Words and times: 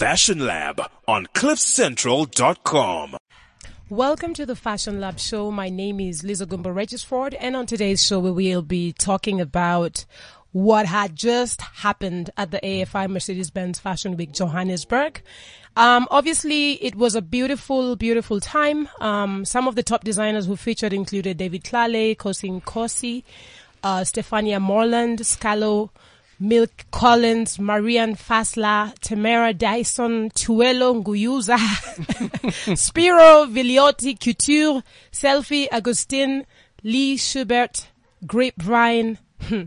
Fashion 0.00 0.46
Lab 0.46 0.80
on 1.06 1.26
cliffcentral.com. 1.34 3.18
Welcome 3.90 4.32
to 4.32 4.46
the 4.46 4.56
Fashion 4.56 4.98
Lab 4.98 5.18
show. 5.20 5.50
My 5.50 5.68
name 5.68 6.00
is 6.00 6.24
Liza 6.24 6.46
Gumba 6.46 6.74
Regisford 6.74 7.34
and 7.34 7.54
on 7.54 7.66
today's 7.66 8.02
show 8.02 8.18
we 8.18 8.30
will 8.30 8.62
be 8.62 8.94
talking 8.94 9.42
about 9.42 10.06
what 10.52 10.86
had 10.86 11.14
just 11.14 11.60
happened 11.60 12.30
at 12.38 12.50
the 12.50 12.60
AFI 12.60 13.10
Mercedes-Benz 13.10 13.78
Fashion 13.78 14.16
Week 14.16 14.32
Johannesburg. 14.32 15.20
Um, 15.76 16.08
obviously 16.10 16.82
it 16.82 16.94
was 16.94 17.14
a 17.14 17.20
beautiful, 17.20 17.94
beautiful 17.94 18.40
time. 18.40 18.88
Um, 19.00 19.44
some 19.44 19.68
of 19.68 19.74
the 19.74 19.82
top 19.82 20.02
designers 20.02 20.46
who 20.46 20.56
featured 20.56 20.94
included 20.94 21.36
David 21.36 21.62
Tlale, 21.62 22.16
Khosi 22.16 22.62
Nkosi, 22.62 23.22
uh, 23.82 24.00
Stefania 24.00 24.62
Morland, 24.62 25.18
Scalo, 25.18 25.90
Mille 26.42 26.68
Collines, 26.90 27.58
Marianne 27.58 28.16
Fassler, 28.16 28.94
Tamara 29.02 29.52
Dyson, 29.52 30.30
Tuelo 30.30 30.94
Nguyuza, 31.04 31.58
Spiro 32.76 33.46
Viliotti 33.46 34.18
Couture, 34.18 34.82
Selfi 35.12 35.68
Agustin, 35.70 36.46
Lee 36.82 37.18
Schubert, 37.18 37.88
Grapevine. 38.26 39.18
Hmm. 39.42 39.64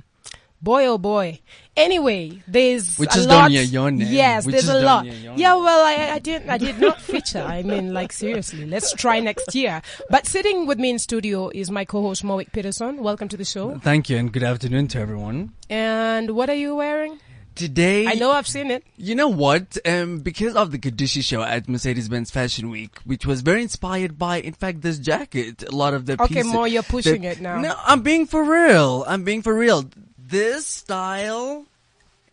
boy 0.64 0.88
oh 0.88 0.98
boy. 0.98 1.40
Anyway, 1.76 2.40
there's 2.48 3.00
a 3.00 3.06
just 3.06 3.28
lot. 3.28 3.50
name. 3.52 3.98
Yes, 4.00 4.46
We 4.46 4.52
there's 4.52 4.70
a 4.70 4.80
lot. 4.82 5.06
Yeah, 5.08 5.56
well, 5.56 5.84
I, 5.84 6.14
I 6.14 6.20
didn't, 6.20 6.48
I 6.50 6.60
did 6.60 6.78
not 6.80 7.02
feature. 7.02 7.42
I 7.42 7.64
mean, 7.64 7.94
like 7.96 8.14
seriously, 8.14 8.66
let's 8.68 8.94
try 8.94 9.20
next 9.20 9.56
year. 9.56 9.82
But 10.10 10.28
sitting 10.28 10.68
with 10.68 10.78
me 10.78 10.92
in 10.92 11.00
studio 11.00 11.50
is 11.50 11.72
my 11.72 11.84
co-host 11.84 12.24
Moik 12.24 12.52
Peterson. 12.52 13.02
Welcome 13.02 13.28
to 13.30 13.38
the 13.38 13.46
show. 13.46 13.80
Thank 13.80 14.08
you 14.10 14.18
and 14.18 14.32
good 14.32 14.44
afternoon 14.44 14.88
to 14.90 15.00
everyone. 15.00 15.54
And 15.68 16.36
what 16.36 16.48
are 16.52 16.56
you 16.56 16.76
wearing? 16.76 17.20
Today, 17.56 18.08
I 18.08 18.14
know 18.16 18.32
I've 18.32 18.48
seen 18.48 18.72
it. 18.72 18.84
You 18.98 19.14
know 19.16 19.28
what? 19.28 19.78
Um, 19.86 20.20
because 20.20 20.56
of 20.56 20.72
the 20.72 20.80
Kadushi 20.80 21.24
show 21.24 21.44
at 21.44 21.70
Mercedes-Benz 21.70 22.32
Fashion 22.32 22.70
Week, 22.72 22.98
which 23.06 23.28
was 23.28 23.42
very 23.42 23.62
inspired 23.62 24.18
by, 24.18 24.38
in 24.42 24.54
fact, 24.54 24.82
this 24.82 24.98
jacket. 24.98 25.64
A 25.68 25.72
lot 25.76 25.94
of 25.94 26.08
the 26.08 26.14
Okay, 26.22 26.36
pieces. 26.36 26.52
more 26.52 26.68
you're 26.68 26.82
pushing 26.82 27.22
the- 27.22 27.28
it 27.30 27.42
now. 27.42 27.60
No, 27.60 27.76
I'm 27.86 28.02
being 28.02 28.26
for 28.26 28.44
real. 28.44 29.06
I'm 29.08 29.24
being 29.24 29.44
for 29.44 29.56
real. 29.56 29.88
This 30.34 30.66
style 30.66 31.68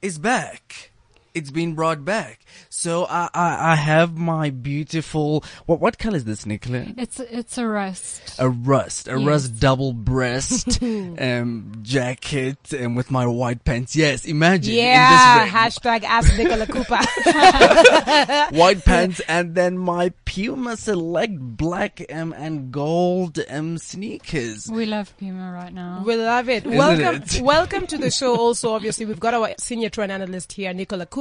is 0.01 0.19
back. 0.19 0.90
It's 1.33 1.51
been 1.51 1.75
brought 1.75 2.05
back. 2.05 2.41
So 2.71 3.05
I, 3.05 3.29
I, 3.33 3.73
I 3.73 3.75
have 3.77 4.17
my 4.19 4.51
beautiful, 4.51 5.45
what, 5.67 5.81
what 5.81 5.97
color 5.99 6.17
is 6.17 6.25
this, 6.25 6.45
Nicola? 6.45 6.87
It's 6.97 7.21
it's 7.21 7.57
a 7.57 7.67
rust. 7.67 8.37
a 8.41 8.49
rust, 8.49 9.07
a 9.07 9.13
Yes. 9.19 9.27
rust 9.27 9.61
double 9.61 9.93
breast 9.93 10.83
um, 10.83 11.73
jacket, 11.83 12.73
and 12.73 12.97
with 12.97 13.11
my 13.13 13.27
white 13.27 13.65
pants. 13.65 13.95
Yes, 13.95 14.25
imagine 14.25 14.75
Yeah, 14.75 15.43
in 15.45 15.45
this 15.45 15.55
hashtag 15.55 16.03
ask 16.03 16.37
Nicola 16.39 16.67
Cooper. 16.67 16.99
white 18.57 18.85
pants, 18.85 19.21
and 19.29 19.55
then 19.55 19.79
my 19.79 20.13
Puma 20.25 20.77
Select 20.77 21.39
black 21.39 22.03
um, 22.13 22.33
and 22.37 22.73
gold 22.73 23.39
um, 23.49 23.79
sneakers. 23.79 24.69
We 24.71 24.87
love 24.87 25.17
Puma 25.19 25.53
right 25.53 25.73
now. 25.73 26.03
we 26.05 26.17
love 26.17 26.49
it. 26.49 26.67
Isn't 26.67 26.77
welcome, 26.79 27.23
it? 27.23 27.41
welcome 27.41 27.87
to 27.89 27.99
the 27.99 28.11
show. 28.11 28.37
Also, 28.37 28.73
obviously, 28.73 29.07
we've 29.07 29.21
got 29.21 29.35
our 29.35 29.51
senior 29.59 29.91
trend 29.91 30.11
analyst 30.13 30.53
here, 30.53 30.73
Nicola 30.73 31.07
Cooper, 31.07 31.20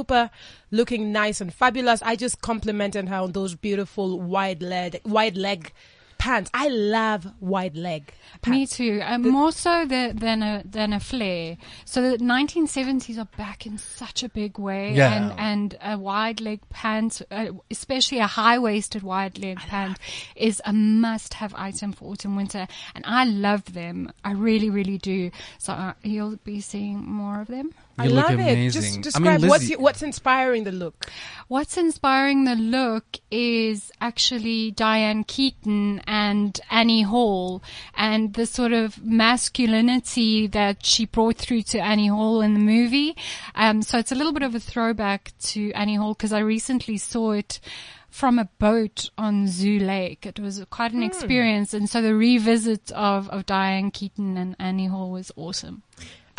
looking 0.70 1.12
nice 1.12 1.40
and 1.40 1.52
fabulous. 1.52 2.02
I 2.02 2.16
just 2.16 2.40
complimented 2.40 3.08
her 3.08 3.16
on 3.16 3.32
those 3.32 3.54
beautiful 3.54 4.20
wide 4.20 4.62
leg, 4.62 5.00
wide 5.04 5.36
leg 5.36 5.72
pants. 6.18 6.50
I 6.52 6.68
love 6.68 7.26
wide 7.40 7.76
leg 7.78 8.12
pants. 8.42 8.50
Me 8.50 8.66
too. 8.66 9.00
Uh, 9.02 9.16
more 9.16 9.52
so 9.52 9.86
the, 9.86 10.12
than 10.14 10.42
a 10.42 10.62
than 10.66 10.92
a 10.92 11.00
flare. 11.00 11.56
So 11.86 12.10
the 12.10 12.18
1970s 12.18 13.16
are 13.18 13.28
back 13.38 13.64
in 13.64 13.78
such 13.78 14.22
a 14.22 14.28
big 14.28 14.58
way, 14.58 14.92
Yeah. 14.92 15.14
and 15.14 15.40
and 15.40 15.78
a 15.82 15.98
wide 15.98 16.42
leg 16.42 16.60
pants, 16.68 17.22
uh, 17.30 17.46
especially 17.70 18.18
a 18.18 18.26
high 18.26 18.58
waisted 18.58 19.02
wide 19.02 19.38
leg 19.38 19.56
pant, 19.60 19.98
is 20.36 20.60
a 20.66 20.74
must 20.74 21.32
have 21.34 21.54
item 21.54 21.92
for 21.92 22.12
autumn 22.12 22.36
winter, 22.36 22.68
and 22.94 23.02
I 23.06 23.24
love 23.24 23.72
them. 23.72 24.12
I 24.22 24.32
really 24.32 24.68
really 24.68 24.98
do. 24.98 25.30
So 25.58 25.72
uh, 25.72 25.94
you'll 26.02 26.36
be 26.44 26.60
seeing 26.60 26.98
more 26.98 27.40
of 27.40 27.46
them. 27.48 27.72
I 28.00 28.04
You 28.04 28.10
look 28.14 28.30
love 28.30 28.38
it. 28.40 28.42
amazing. 28.42 29.02
Just 29.02 29.16
I 29.16 29.20
mean, 29.20 29.32
describe 29.32 29.50
what's 29.50 29.62
Lizzie- 29.64 29.76
what's 29.76 30.02
inspiring 30.02 30.64
the 30.64 30.72
look. 30.72 31.06
What's 31.48 31.76
inspiring 31.76 32.44
the 32.44 32.54
look 32.56 33.18
is 33.30 33.90
actually 34.00 34.70
Diane 34.70 35.24
Keaton 35.24 36.00
and 36.06 36.58
Annie 36.70 37.02
Hall 37.02 37.62
and 37.96 38.34
the 38.34 38.46
sort 38.46 38.72
of 38.72 39.02
masculinity 39.04 40.46
that 40.48 40.84
she 40.84 41.06
brought 41.06 41.36
through 41.36 41.62
to 41.62 41.78
Annie 41.80 42.08
Hall 42.08 42.40
in 42.40 42.54
the 42.54 42.60
movie. 42.60 43.16
Um, 43.54 43.82
so 43.82 43.98
it's 43.98 44.12
a 44.12 44.14
little 44.14 44.32
bit 44.32 44.42
of 44.42 44.54
a 44.54 44.60
throwback 44.60 45.32
to 45.40 45.72
Annie 45.72 45.96
Hall 45.96 46.14
because 46.14 46.32
I 46.32 46.40
recently 46.40 46.96
saw 46.98 47.32
it 47.32 47.60
from 48.08 48.38
a 48.38 48.46
boat 48.58 49.10
on 49.16 49.46
Zoo 49.46 49.78
Lake. 49.78 50.26
It 50.26 50.40
was 50.40 50.64
quite 50.70 50.92
an 50.92 51.02
experience. 51.02 51.72
And 51.74 51.88
so 51.88 52.02
the 52.02 52.14
revisit 52.14 52.90
of, 52.92 53.28
of 53.30 53.46
Diane 53.46 53.90
Keaton 53.92 54.36
and 54.36 54.56
Annie 54.58 54.86
Hall 54.86 55.10
was 55.10 55.30
awesome. 55.36 55.82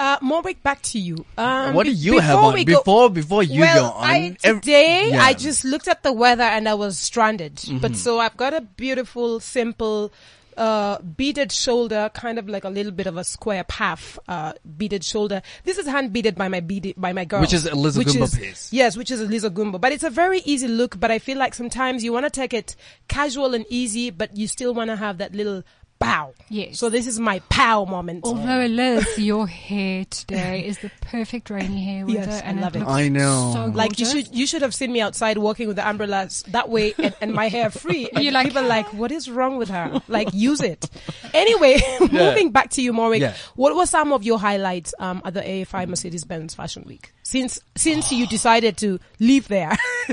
Uh, 0.02 0.18
Morwick, 0.18 0.64
back 0.64 0.82
to 0.82 0.98
you. 0.98 1.24
Um, 1.38 1.76
what 1.76 1.86
do 1.86 1.92
you 1.92 2.18
have 2.18 2.40
on 2.40 2.56
go- 2.56 2.80
before 2.80 3.10
before 3.12 3.44
you 3.44 3.60
well, 3.60 3.92
go 3.92 3.98
on? 3.98 4.10
I, 4.10 4.36
today 4.42 5.10
yeah. 5.12 5.22
I 5.22 5.34
just 5.34 5.64
looked 5.64 5.88
at 5.88 6.02
the 6.02 6.12
weather 6.12 6.42
and 6.42 6.68
I 6.68 6.74
was 6.74 6.98
stranded. 6.98 7.58
Mm-hmm. 7.58 7.78
But 7.78 7.96
so 7.96 8.18
I've 8.18 8.36
got 8.36 8.52
a 8.56 8.62
beautiful, 8.62 9.40
simple, 9.40 10.12
uh, 10.58 10.98
beaded 11.02 11.52
shoulder, 11.52 12.10
kind 12.16 12.40
of 12.40 12.50
like 12.50 12.64
a 12.64 12.70
little 12.70 12.92
bit 12.92 13.06
of 13.06 13.16
a 13.16 13.24
square 13.24 13.64
path, 13.64 14.18
uh, 14.28 14.54
beaded 14.76 15.04
shoulder. 15.04 15.44
This 15.66 15.78
is 15.78 15.86
hand 15.86 16.12
beaded 16.12 16.34
by 16.34 16.48
my 16.48 16.62
beaded, 16.62 16.96
by 16.98 17.14
my 17.14 17.26
girl. 17.26 17.42
Which 17.42 17.54
is 17.54 17.68
a 17.68 17.76
Liza 17.76 18.00
which 18.00 18.08
Gumbo 18.08 18.24
is- 18.24 18.36
piece. 18.36 18.74
Yes, 18.74 18.98
which 18.98 19.12
is 19.12 19.22
a 19.22 19.26
Liza 19.26 19.52
Gumbo. 19.52 19.78
But 19.78 19.92
it's 19.92 20.04
a 20.04 20.10
very 20.10 20.40
easy 20.46 20.68
look, 20.68 21.00
but 21.00 21.12
I 21.12 21.20
feel 21.20 21.38
like 21.38 21.54
sometimes 21.54 22.04
you 22.04 22.12
want 22.12 22.26
to 22.26 22.32
take 22.32 22.56
it 22.56 22.76
casual 23.08 23.54
and 23.54 23.68
easy, 23.70 24.10
but 24.10 24.36
you 24.36 24.48
still 24.48 24.74
want 24.74 24.90
to 24.90 24.96
have 24.96 25.20
that 25.20 25.36
little 25.36 25.64
pow. 26.02 26.34
Yes. 26.50 26.80
So 26.80 26.90
this 26.90 27.08
is 27.08 27.20
my 27.20 27.40
pow 27.50 27.86
moment. 27.86 28.22
Although 28.26 28.66
Liz, 28.66 29.08
your 29.18 29.48
hair 29.48 30.06
today 30.10 30.66
is 30.66 30.80
the 30.80 30.92
perfect 31.02 31.50
rainy 31.50 31.84
hair 31.86 32.06
weather, 32.06 32.20
Yes, 32.20 32.42
I 32.46 32.52
love 32.54 32.76
it 32.76 32.80
it. 32.80 32.80
looks 32.82 32.92
I 32.92 33.08
know. 33.08 33.52
So 33.54 33.66
Like 33.68 34.00
you 34.00 34.06
should, 34.06 34.36
you 34.36 34.46
should 34.48 34.62
have 34.62 34.74
seen 34.76 34.92
me 34.92 35.02
outside 35.02 35.38
walking 35.38 35.68
with 35.68 35.78
the 35.78 35.88
umbrellas 35.88 36.44
that 36.50 36.70
way, 36.70 36.94
and, 36.98 37.14
and 37.22 37.34
my 37.34 37.48
hair 37.48 37.70
free. 37.70 38.10
And 38.14 38.24
You're 38.24 38.34
like, 38.34 38.48
people 38.48 38.64
are 38.64 38.68
like, 38.68 38.88
what 38.94 39.12
is 39.12 39.30
wrong 39.30 39.58
with 39.58 39.70
her? 39.70 40.02
Like, 40.08 40.34
use 40.34 40.62
it. 40.62 40.90
Anyway, 41.34 41.80
moving 42.12 42.52
back 42.52 42.72
to 42.72 42.82
you, 42.82 42.92
Morwick. 42.94 43.20
Yeah. 43.22 43.36
What 43.56 43.76
were 43.76 43.86
some 43.86 44.12
of 44.12 44.24
your 44.24 44.40
highlights 44.40 44.94
um, 45.00 45.22
at 45.24 45.34
the 45.34 45.42
AFI 45.42 45.88
Mercedes-Benz 45.88 46.56
Fashion 46.56 46.84
Week? 46.88 47.14
Since 47.32 47.62
since 47.78 48.12
you 48.12 48.28
decided 48.28 48.76
to 48.80 49.00
live 49.22 49.48
there, 49.48 49.70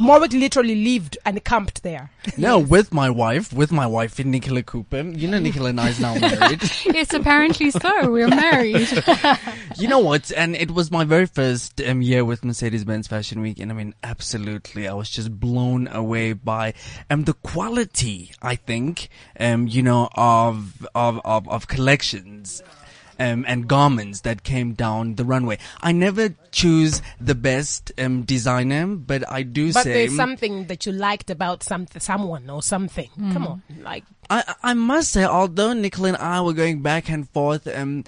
Morwick 0.00 0.32
literally 0.32 0.82
lived 0.82 1.18
and 1.26 1.44
camped 1.44 1.82
there. 1.82 2.10
No, 2.38 2.58
with 2.58 2.90
my 2.90 3.10
wife, 3.10 3.52
with 3.52 3.70
my 3.70 3.86
wife, 3.86 4.18
Nicola 4.18 4.62
Cooper. 4.62 5.02
You 5.02 5.28
know, 5.28 5.40
Nicola 5.40 5.68
and 5.68 5.78
I 5.78 5.90
is 5.90 6.00
now 6.00 6.14
married. 6.18 6.62
yes, 6.86 7.12
apparently 7.12 7.70
so. 7.70 8.10
We're 8.10 8.28
married. 8.28 8.88
You 9.76 9.86
know 9.86 9.98
what? 10.00 10.32
And 10.32 10.56
it 10.56 10.72
was 10.72 10.90
my 10.90 11.04
very 11.04 11.26
first 11.26 11.80
um, 11.82 12.02
year 12.02 12.24
with 12.24 12.44
Mercedes-Benz 12.44 13.06
Fashion 13.06 13.40
Week, 13.40 13.60
and 13.60 13.70
I 13.70 13.74
mean, 13.74 13.94
absolutely, 14.02 14.88
I 14.88 14.94
was 14.94 15.08
just 15.08 15.38
blown 15.38 15.86
away 15.86 16.32
by 16.32 16.72
um 17.10 17.24
the 17.24 17.34
quality. 17.34 18.32
I 18.40 18.56
think 18.56 19.10
um 19.38 19.68
you 19.68 19.82
know 19.82 20.08
of 20.14 20.88
of 20.94 21.20
of, 21.26 21.46
of 21.48 21.68
collections. 21.68 22.62
Um, 23.20 23.44
and 23.48 23.66
garments 23.66 24.20
that 24.20 24.44
came 24.44 24.74
down 24.74 25.16
the 25.16 25.24
runway. 25.24 25.58
I 25.80 25.90
never 25.90 26.36
choose 26.52 27.02
the 27.20 27.34
best 27.34 27.90
um, 27.98 28.22
designer, 28.22 28.86
but 28.86 29.28
I 29.28 29.42
do 29.42 29.72
But 29.72 29.82
say 29.82 29.90
But 29.90 29.94
there's 29.94 30.14
something 30.14 30.66
that 30.66 30.86
you 30.86 30.92
liked 30.92 31.28
about 31.28 31.64
some 31.64 31.88
someone 31.98 32.48
or 32.48 32.62
something. 32.62 33.10
Come 33.32 33.44
on, 33.44 33.62
like 33.82 34.04
I, 34.30 34.54
I 34.62 34.74
must 34.74 35.10
say, 35.10 35.24
although 35.24 35.72
Nicola 35.72 36.08
and 36.08 36.16
I 36.16 36.40
were 36.42 36.52
going 36.52 36.82
back 36.82 37.08
and 37.10 37.28
forth, 37.28 37.66
um, 37.66 38.04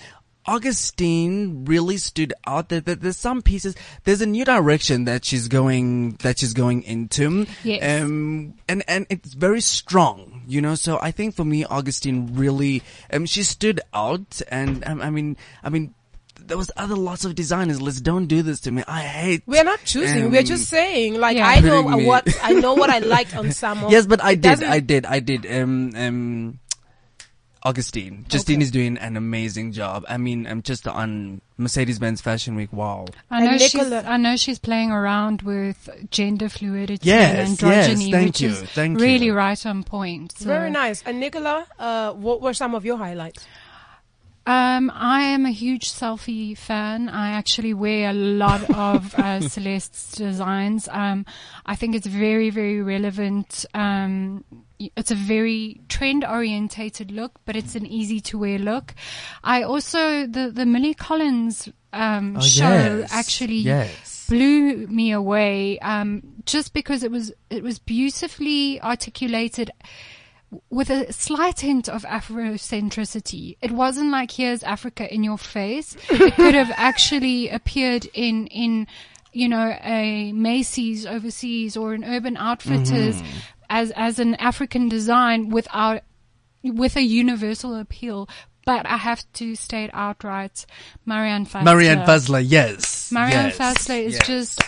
Augustine 0.47 1.65
really 1.65 1.97
stood 1.97 2.33
out. 2.47 2.71
There, 2.71 2.81
there, 2.81 2.95
there's 2.95 3.17
some 3.17 3.43
pieces. 3.43 3.75
There's 4.05 4.21
a 4.21 4.27
new 4.27 4.45
direction 4.45 5.05
that 5.05 5.25
she's 5.25 5.49
going 5.49 6.13
that 6.23 6.39
she's 6.39 6.55
going 6.55 6.83
into. 6.83 7.47
Yes. 7.63 8.03
Um, 8.03 8.55
and 8.69 8.83
and 8.89 9.07
it's 9.11 9.35
very 9.35 9.61
strong, 9.61 10.30
you 10.51 10.61
know. 10.61 10.75
So 10.75 10.99
I 11.01 11.11
think 11.11 11.35
for 11.35 11.45
me, 11.45 11.65
Augustine 11.65 12.35
really 12.35 12.83
um 13.13 13.27
she 13.27 13.43
stood 13.43 13.81
out. 13.95 14.41
And 14.51 14.85
um, 14.87 15.01
I 15.01 15.11
mean, 15.11 15.37
I 15.63 15.71
mean. 15.71 15.95
There 16.43 16.57
was 16.57 16.71
other 16.75 16.97
lots 16.97 17.27
of 17.27 17.35
designers. 17.35 17.83
Let's 17.83 18.01
don't 18.01 18.27
do 18.27 18.41
this 18.43 18.61
to 18.61 18.73
me. 18.73 18.83
I 18.89 19.03
hate. 19.03 19.43
We're 19.47 19.63
not 19.63 19.85
choosing. 19.85 20.31
We're 20.33 20.41
um, 20.41 20.47
just 20.47 20.69
saying. 20.69 21.21
Like 21.21 21.37
Yeah. 21.37 21.47
I 21.47 21.61
know 21.61 21.87
me- 21.87 22.07
what 22.07 22.27
I 22.43 22.55
know 22.55 22.73
what 22.75 22.89
I 22.89 22.99
liked 22.99 23.37
on 23.37 23.53
some. 23.53 23.85
Yes, 23.91 24.07
but 24.07 24.25
I 24.25 24.33
it 24.33 24.41
did, 24.41 24.65
I 24.65 24.81
did, 24.81 25.05
I 25.07 25.21
did. 25.21 25.45
Um, 25.47 25.93
um, 25.95 26.59
Augustine, 27.63 28.25
Justine 28.29 28.57
Okay. 28.57 28.63
is 28.65 28.71
doing 28.71 28.97
an 28.99 29.17
amazing 29.19 29.73
job. 29.73 30.05
I 30.09 30.17
mean, 30.17 30.47
I'm 30.47 30.63
just 30.63 30.89
on 30.89 31.43
Mercedes-Benz 31.59 32.23
Fashion 32.23 32.55
Week. 32.55 32.73
Wow. 32.73 33.05
I 33.31 33.45
know 33.45 33.59
she's. 33.59 33.93
I 33.93 34.17
know 34.17 34.37
she's 34.39 34.59
playing 34.59 34.91
around 34.91 35.43
with 35.43 35.91
gender 36.11 36.49
fluidity 36.49 37.07
Yes, 37.07 37.49
and 37.51 37.61
yes, 37.71 37.87
thank 38.11 38.27
which 38.29 38.41
you, 38.41 38.49
is 38.49 38.63
thank 38.71 38.99
you. 38.99 39.05
really 39.05 39.31
right 39.31 39.67
on 39.67 39.85
point. 39.85 40.33
So, 40.39 40.47
Very 40.47 40.71
nice. 40.71 41.03
And 41.05 41.21
Nicola, 41.21 41.67
uh, 41.79 42.13
what 42.13 42.41
were 42.41 42.55
some 42.55 42.75
of 42.75 42.87
your 42.87 42.97
highlights? 42.97 43.47
Um, 44.47 44.91
I 44.95 45.21
am 45.25 45.45
a 45.45 45.51
huge 45.51 45.93
Selfi 45.93 46.57
fan. 46.57 47.11
I 47.11 47.33
actually 47.33 47.75
wear 47.75 48.09
a 48.11 48.15
lot 48.15 48.63
of 48.71 49.15
uh, 49.19 49.41
Celeste's 49.49 50.13
designs. 50.13 50.89
Um, 50.89 51.27
I 51.67 51.77
think 51.77 51.95
it's 51.95 52.07
very, 52.07 52.49
very 52.49 52.81
relevant. 52.83 53.67
Um, 53.75 54.45
y- 54.51 54.59
it's 54.97 55.11
a 55.11 55.15
very 55.15 55.81
trend 55.89 56.25
orientated 56.25 57.11
look, 57.11 57.33
but 57.45 57.57
it's 57.57 57.75
an 57.75 57.87
easy 57.87 58.21
to 58.23 58.39
wear 58.39 58.59
look. 58.59 58.95
I 59.45 59.63
also, 59.63 60.27
the, 60.27 60.51
the 60.53 60.65
Mille 60.67 60.95
Collines, 60.95 61.69
um, 61.93 62.37
Oh, 62.37 62.41
show 62.41 62.99
yes. 63.01 63.13
actually 63.13 63.57
Yes. 63.59 64.27
blew 64.29 64.87
me 64.87 65.11
away 65.13 65.79
um, 65.81 66.23
just 66.47 66.73
because 66.73 67.03
it 67.03 67.11
was 67.11 67.33
it 67.51 67.63
was 67.65 67.79
beautifully 67.81 68.81
articulated 68.81 69.71
with 70.71 70.89
a 70.91 71.13
slight 71.13 71.61
hint 71.61 71.89
of 71.89 72.03
Afrocentricity. 72.05 73.57
It 73.61 73.73
wasn't 73.73 74.11
like 74.11 74.31
here's 74.33 74.63
Africa 74.63 75.13
in 75.13 75.23
your 75.25 75.39
face. 75.39 75.97
It 76.11 76.35
could 76.35 76.55
have 76.55 76.73
actually 76.77 77.49
appeared 77.49 78.07
in 78.15 78.47
in 78.49 78.87
you 79.33 79.49
know 79.49 79.77
a 79.83 80.33
Macy's 80.33 81.07
overseas 81.07 81.77
or 81.77 81.95
an 81.95 82.05
Urban 82.05 82.37
Outfitters 82.37 83.21
as 83.71 83.91
as 83.93 84.19
an 84.19 84.35
African 84.35 84.89
design 84.89 85.49
without 85.49 86.03
with 86.63 86.97
a 86.97 87.03
universal 87.03 87.75
appeal. 87.75 88.29
But 88.67 88.85
I 88.85 88.99
have 88.99 89.25
to 89.35 89.57
state 89.57 89.89
outright, 89.95 90.67
Marianne 91.07 91.47
Fassler. 91.47 91.65
Marianne 91.65 92.07
Fassler, 92.07 92.45
yes. 92.47 93.11
Marianne 93.11 93.47
yes, 93.47 93.59
Fassler 93.59 94.05
is 94.05 94.15
yes. 94.15 94.27
just. 94.27 94.63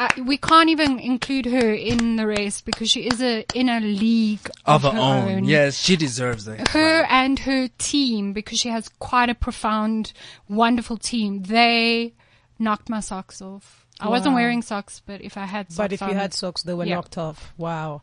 Uh, 0.00 0.08
we 0.24 0.38
can't 0.38 0.70
even 0.70 0.98
include 0.98 1.44
her 1.44 1.74
in 1.74 2.16
the 2.16 2.26
race 2.26 2.62
because 2.62 2.90
she 2.90 3.06
is 3.06 3.22
a 3.22 3.44
in 3.54 3.68
a 3.68 3.80
league 3.80 4.50
of 4.64 4.84
of, 4.84 4.94
her 4.94 4.98
own. 4.98 5.44
Yes, 5.44 5.78
she 5.78 5.94
deserves 5.94 6.48
it. 6.48 6.68
Her 6.68 7.04
and 7.10 7.38
her 7.40 7.68
team, 7.78 8.32
because 8.32 8.58
she 8.58 8.70
has 8.70 8.88
quite 8.98 9.28
a 9.28 9.34
profound, 9.34 10.12
wonderful 10.48 10.96
team. 10.96 11.42
They 11.42 12.14
knocked 12.58 12.88
my 12.88 13.00
socks 13.00 13.42
off. 13.42 13.79
I 14.00 14.08
wasn't 14.08 14.34
wearing 14.34 14.62
socks, 14.62 15.02
but 15.04 15.20
if 15.20 15.36
I 15.36 15.44
had 15.46 15.66
socks 15.70 15.76
But 15.76 15.92
if 15.92 16.00
you 16.00 16.14
had 16.14 16.32
socks, 16.34 16.62
they 16.62 16.74
were 16.74 16.84
Yeah. 16.84 16.96
knocked 16.96 17.18
off. 17.18 17.52
Wow. 17.56 18.02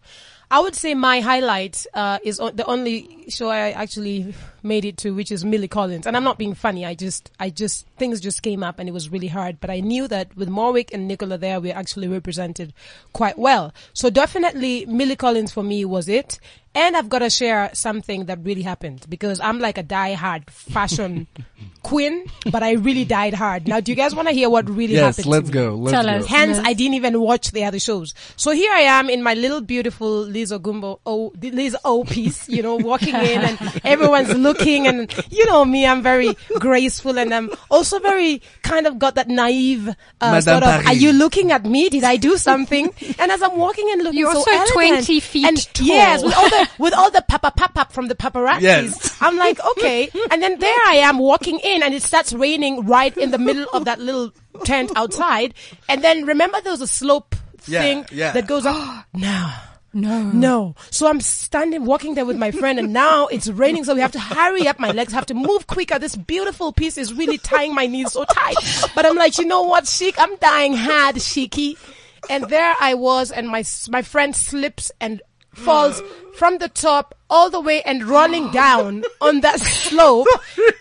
I 0.50 0.60
would 0.62 0.76
say 0.76 0.94
my 0.94 1.20
highlight 1.20 1.86
uh, 1.94 2.20
is 2.24 2.40
o- 2.40 2.52
the 2.52 2.66
only 2.66 3.26
show 3.30 3.50
I 3.50 3.72
actually 3.72 4.34
made 4.68 4.86
it 4.86 4.98
to, 4.98 5.16
which 5.16 5.32
is 5.32 5.44
Mille 5.46 5.68
Collines. 5.68 6.06
And 6.06 6.16
I'm 6.18 6.24
not 6.24 6.38
being 6.38 6.54
funny. 6.54 6.86
I 6.86 6.94
just, 6.94 7.32
I 7.40 7.50
just 7.50 7.88
things 7.98 8.20
just 8.20 8.44
came 8.44 8.64
up, 8.64 8.80
and 8.80 8.88
it 8.88 8.92
was 8.92 9.10
really 9.10 9.28
hard. 9.28 9.60
But 9.60 9.70
I 9.70 9.80
knew 9.80 10.08
that 10.10 10.36
with 10.36 10.50
Morwick 10.50 10.94
and 10.94 11.08
Nicola 11.08 11.38
there, 11.38 11.60
we 11.60 11.72
actually 11.72 12.08
represented 12.08 12.74
quite 13.14 13.38
well. 13.40 13.74
So 13.94 14.10
definitely 14.10 14.86
Mille 14.86 15.16
Collines 15.16 15.52
for 15.52 15.64
me 15.64 15.86
was 15.86 16.08
it. 16.10 16.40
And 16.76 16.96
I've 16.96 17.10
got 17.10 17.20
to 17.20 17.32
share 17.32 17.72
something 17.74 18.26
that 18.26 18.38
really 18.44 18.62
happened 18.62 19.04
because 19.10 19.40
I'm 19.40 19.60
like 19.60 19.80
a 19.80 19.84
die-hard 19.84 20.52
fashion 20.52 21.26
queen, 21.82 22.26
but 22.52 22.62
I 22.62 22.74
really 22.74 23.04
died 23.04 23.34
hard. 23.34 23.68
Now, 23.68 23.80
do 23.80 23.92
you 23.92 23.96
guys 23.96 24.14
want 24.14 24.28
to 24.28 24.34
hear 24.34 24.48
what 24.48 24.70
really 24.70 24.94
Yes, 24.94 25.18
happened? 25.18 25.24
to 25.24 25.30
let's 25.32 25.48
me? 25.48 25.54
go. 25.54 25.74
Let's 25.76 25.92
Tell 25.94 26.04
go. 26.04 26.10
us. 26.12 26.26
Hence, 26.28 26.58
Yes. 26.58 26.66
I 26.68 26.74
didn't 26.74 26.94
even 26.96 27.20
watch 27.20 27.50
the 27.52 27.64
other 27.64 27.80
shows. 27.80 28.14
So 28.36 28.52
here 28.52 28.72
I 28.72 28.82
am 28.82 29.10
in 29.10 29.24
my 29.24 29.34
little 29.34 29.62
beautiful 29.62 30.22
Lisa 30.22 30.60
Gumbo, 30.60 31.00
oh, 31.04 31.32
the 31.36 31.50
Lisa 31.50 31.80
O 31.84 32.04
piece, 32.04 32.48
you 32.48 32.62
know, 32.62 32.76
walking 32.76 33.16
in 33.16 33.42
and 33.42 33.82
everyone's 33.84 34.36
looking 34.36 34.57
and 34.62 35.14
you 35.30 35.46
know 35.46 35.64
me, 35.66 35.86
I'm 35.86 36.02
very 36.02 36.36
graceful 36.60 37.18
and 37.18 37.34
I'm 37.34 37.50
also 37.70 38.00
very 38.00 38.42
kind 38.64 38.88
of 38.88 39.00
got 39.00 39.16
that 39.16 39.28
naive, 39.28 39.90
uh, 40.22 40.42
sort 40.42 40.64
of, 40.64 40.70
Paris. 40.70 40.88
are 40.88 40.94
you 40.94 41.14
looking 41.14 41.52
at 41.52 41.66
me? 41.66 41.90
Did 41.90 42.04
I 42.04 42.18
do 42.18 42.38
something? 42.38 42.92
and 43.20 43.32
as 43.32 43.42
I'm 43.42 43.58
walking 43.58 43.90
and 43.92 44.04
looking 44.04 44.20
You're 44.20 44.34
so 44.34 44.40
also 44.40 44.74
20 44.74 45.20
feet 45.20 45.46
and 45.46 45.74
tall. 45.74 45.88
Yes, 45.88 46.24
with 46.24 46.36
all 46.36 46.50
the, 46.50 46.70
with 46.80 46.94
all 46.94 47.12
the 47.12 47.24
papa 47.28 47.52
pap 47.56 47.78
up 47.78 47.92
from 47.92 48.08
the 48.08 48.16
paparazzis. 48.16 48.62
Yes. 48.62 49.18
I'm 49.22 49.38
like, 49.38 49.60
okay. 49.78 50.10
And 50.32 50.42
then 50.42 50.60
there 50.60 50.80
I 50.88 50.96
am 51.04 51.20
walking 51.20 51.60
in 51.64 51.84
and 51.84 51.94
it 51.94 52.04
starts 52.04 52.34
raining 52.34 52.86
right 52.86 53.16
in 53.18 53.32
the 53.32 53.38
middle 53.38 53.68
of 53.74 53.86
that 53.86 54.00
little 54.00 54.32
tent 54.64 54.92
outside. 54.96 55.54
And 55.90 56.04
then 56.04 56.26
remember 56.26 56.60
there 56.62 56.72
was 56.74 56.82
a 56.82 56.88
slope 56.88 57.36
Yeah, 57.68 57.82
thing 57.82 58.06
yeah. 58.12 58.32
that 58.32 58.48
goes 58.48 58.66
up? 58.66 59.06
no. 59.14 59.52
No, 59.98 60.24
No. 60.32 60.76
So 60.92 61.08
I'm 61.08 61.20
standing, 61.20 61.86
walking 61.86 62.14
there 62.14 62.26
with 62.26 62.38
my 62.38 62.52
friend 62.52 62.78
and 62.78 62.94
now 62.94 63.26
it's 63.28 63.48
raining. 63.48 63.84
So 63.84 63.96
we 63.96 64.02
have 64.02 64.12
to 64.12 64.20
hurry 64.20 64.68
up. 64.68 64.80
My 64.80 64.92
legs 64.92 65.12
have 65.12 65.26
to 65.28 65.34
move 65.34 65.66
quicker. 65.66 65.98
This 65.98 66.16
beautiful 66.16 66.72
piece 66.72 66.98
is 66.98 67.14
really 67.14 67.40
tying 67.40 67.74
my 67.74 67.88
knees 67.88 68.12
so 68.12 68.24
tight. 68.26 68.56
But 68.94 69.08
I'm 69.08 69.16
like, 69.16 69.40
you 69.40 69.46
know 69.46 69.64
what, 69.64 69.88
chic? 69.88 70.16
I'm 70.20 70.36
dying 70.38 70.76
hard, 70.76 71.20
chicky. 71.20 71.78
And 72.30 72.44
there 72.46 72.76
I 72.80 72.94
was 72.94 73.32
and 73.32 73.48
my, 73.48 73.64
my 73.90 74.04
friend 74.04 74.36
slips 74.36 74.92
and 75.02 75.22
falls 75.54 76.02
from 76.36 76.60
the 76.60 76.70
top 76.70 77.17
all 77.30 77.50
the 77.50 77.60
way 77.60 77.82
and 77.84 78.04
running 78.04 78.52
down 78.64 79.04
on 79.22 79.42
that 79.42 79.60
slope 79.60 80.28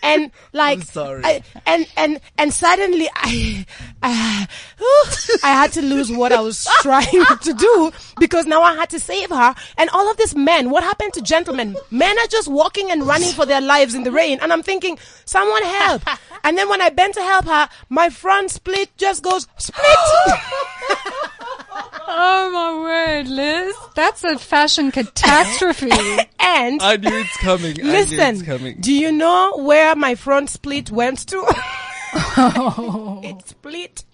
and 0.03 0.31
like. 0.53 0.81
I, 0.97 1.43
and 1.67 1.87
and 1.97 2.21
and 2.39 2.53
suddenly 2.53 3.09
I 3.15 3.67
uh, 4.03 4.47
I 5.43 5.53
had 5.53 5.73
to 5.73 5.83
lose 5.83 6.11
what 6.11 6.33
I 6.33 6.41
was 6.41 6.67
trying 6.81 7.25
to 7.43 7.53
do 7.53 7.93
because 8.19 8.47
now 8.47 8.63
I 8.63 8.75
had 8.75 8.91
to 8.91 9.01
save 9.01 9.31
her 9.31 9.55
and 9.77 9.91
all 9.91 10.11
of 10.11 10.17
these 10.17 10.35
men 10.35 10.71
what 10.71 10.83
happened 10.83 11.13
to 11.15 11.23
gentlemen? 11.23 11.77
Men 11.91 12.19
are 12.19 12.27
just 12.29 12.49
walking 12.49 12.91
and 12.91 13.07
running 13.07 13.33
for 13.33 13.47
their 13.47 13.61
lives 13.61 13.95
in 13.95 14.05
the 14.05 14.13
rain 14.13 14.39
and 14.41 14.53
I'm 14.53 14.63
thinking 14.63 14.99
someone 15.25 15.63
help. 15.63 16.03
And 16.45 16.57
then 16.57 16.69
when 16.69 16.81
I 16.81 16.91
bent 16.91 17.15
to 17.15 17.23
help 17.23 17.47
her 17.47 17.69
my 17.89 18.09
front 18.09 18.53
split 18.53 18.97
just 18.97 19.25
goes 19.25 19.49
split 19.57 19.85
Oh 22.09 22.51
my 22.53 22.81
word, 22.81 23.29
Liz! 23.29 23.75
That's 23.95 24.25
a 24.25 24.39
fashion 24.39 24.91
catastrophe. 24.91 25.91
and 26.41 26.81
I 26.83 26.97
knew 26.97 27.11
it's 27.15 27.37
coming. 27.39 27.79
I 27.81 27.83
knew 27.83 27.93
Listen, 27.93 28.35
it's 28.37 28.43
coming. 28.43 28.81
do 28.81 28.93
you 28.93 29.13
know 29.13 29.57
where 29.59 29.95
my 29.97 30.15
front 30.15 30.51
split 30.51 30.91
went 30.91 31.27
to? 31.29 31.45
Oh. 32.39 33.21
it 33.23 33.47
split. 33.47 34.05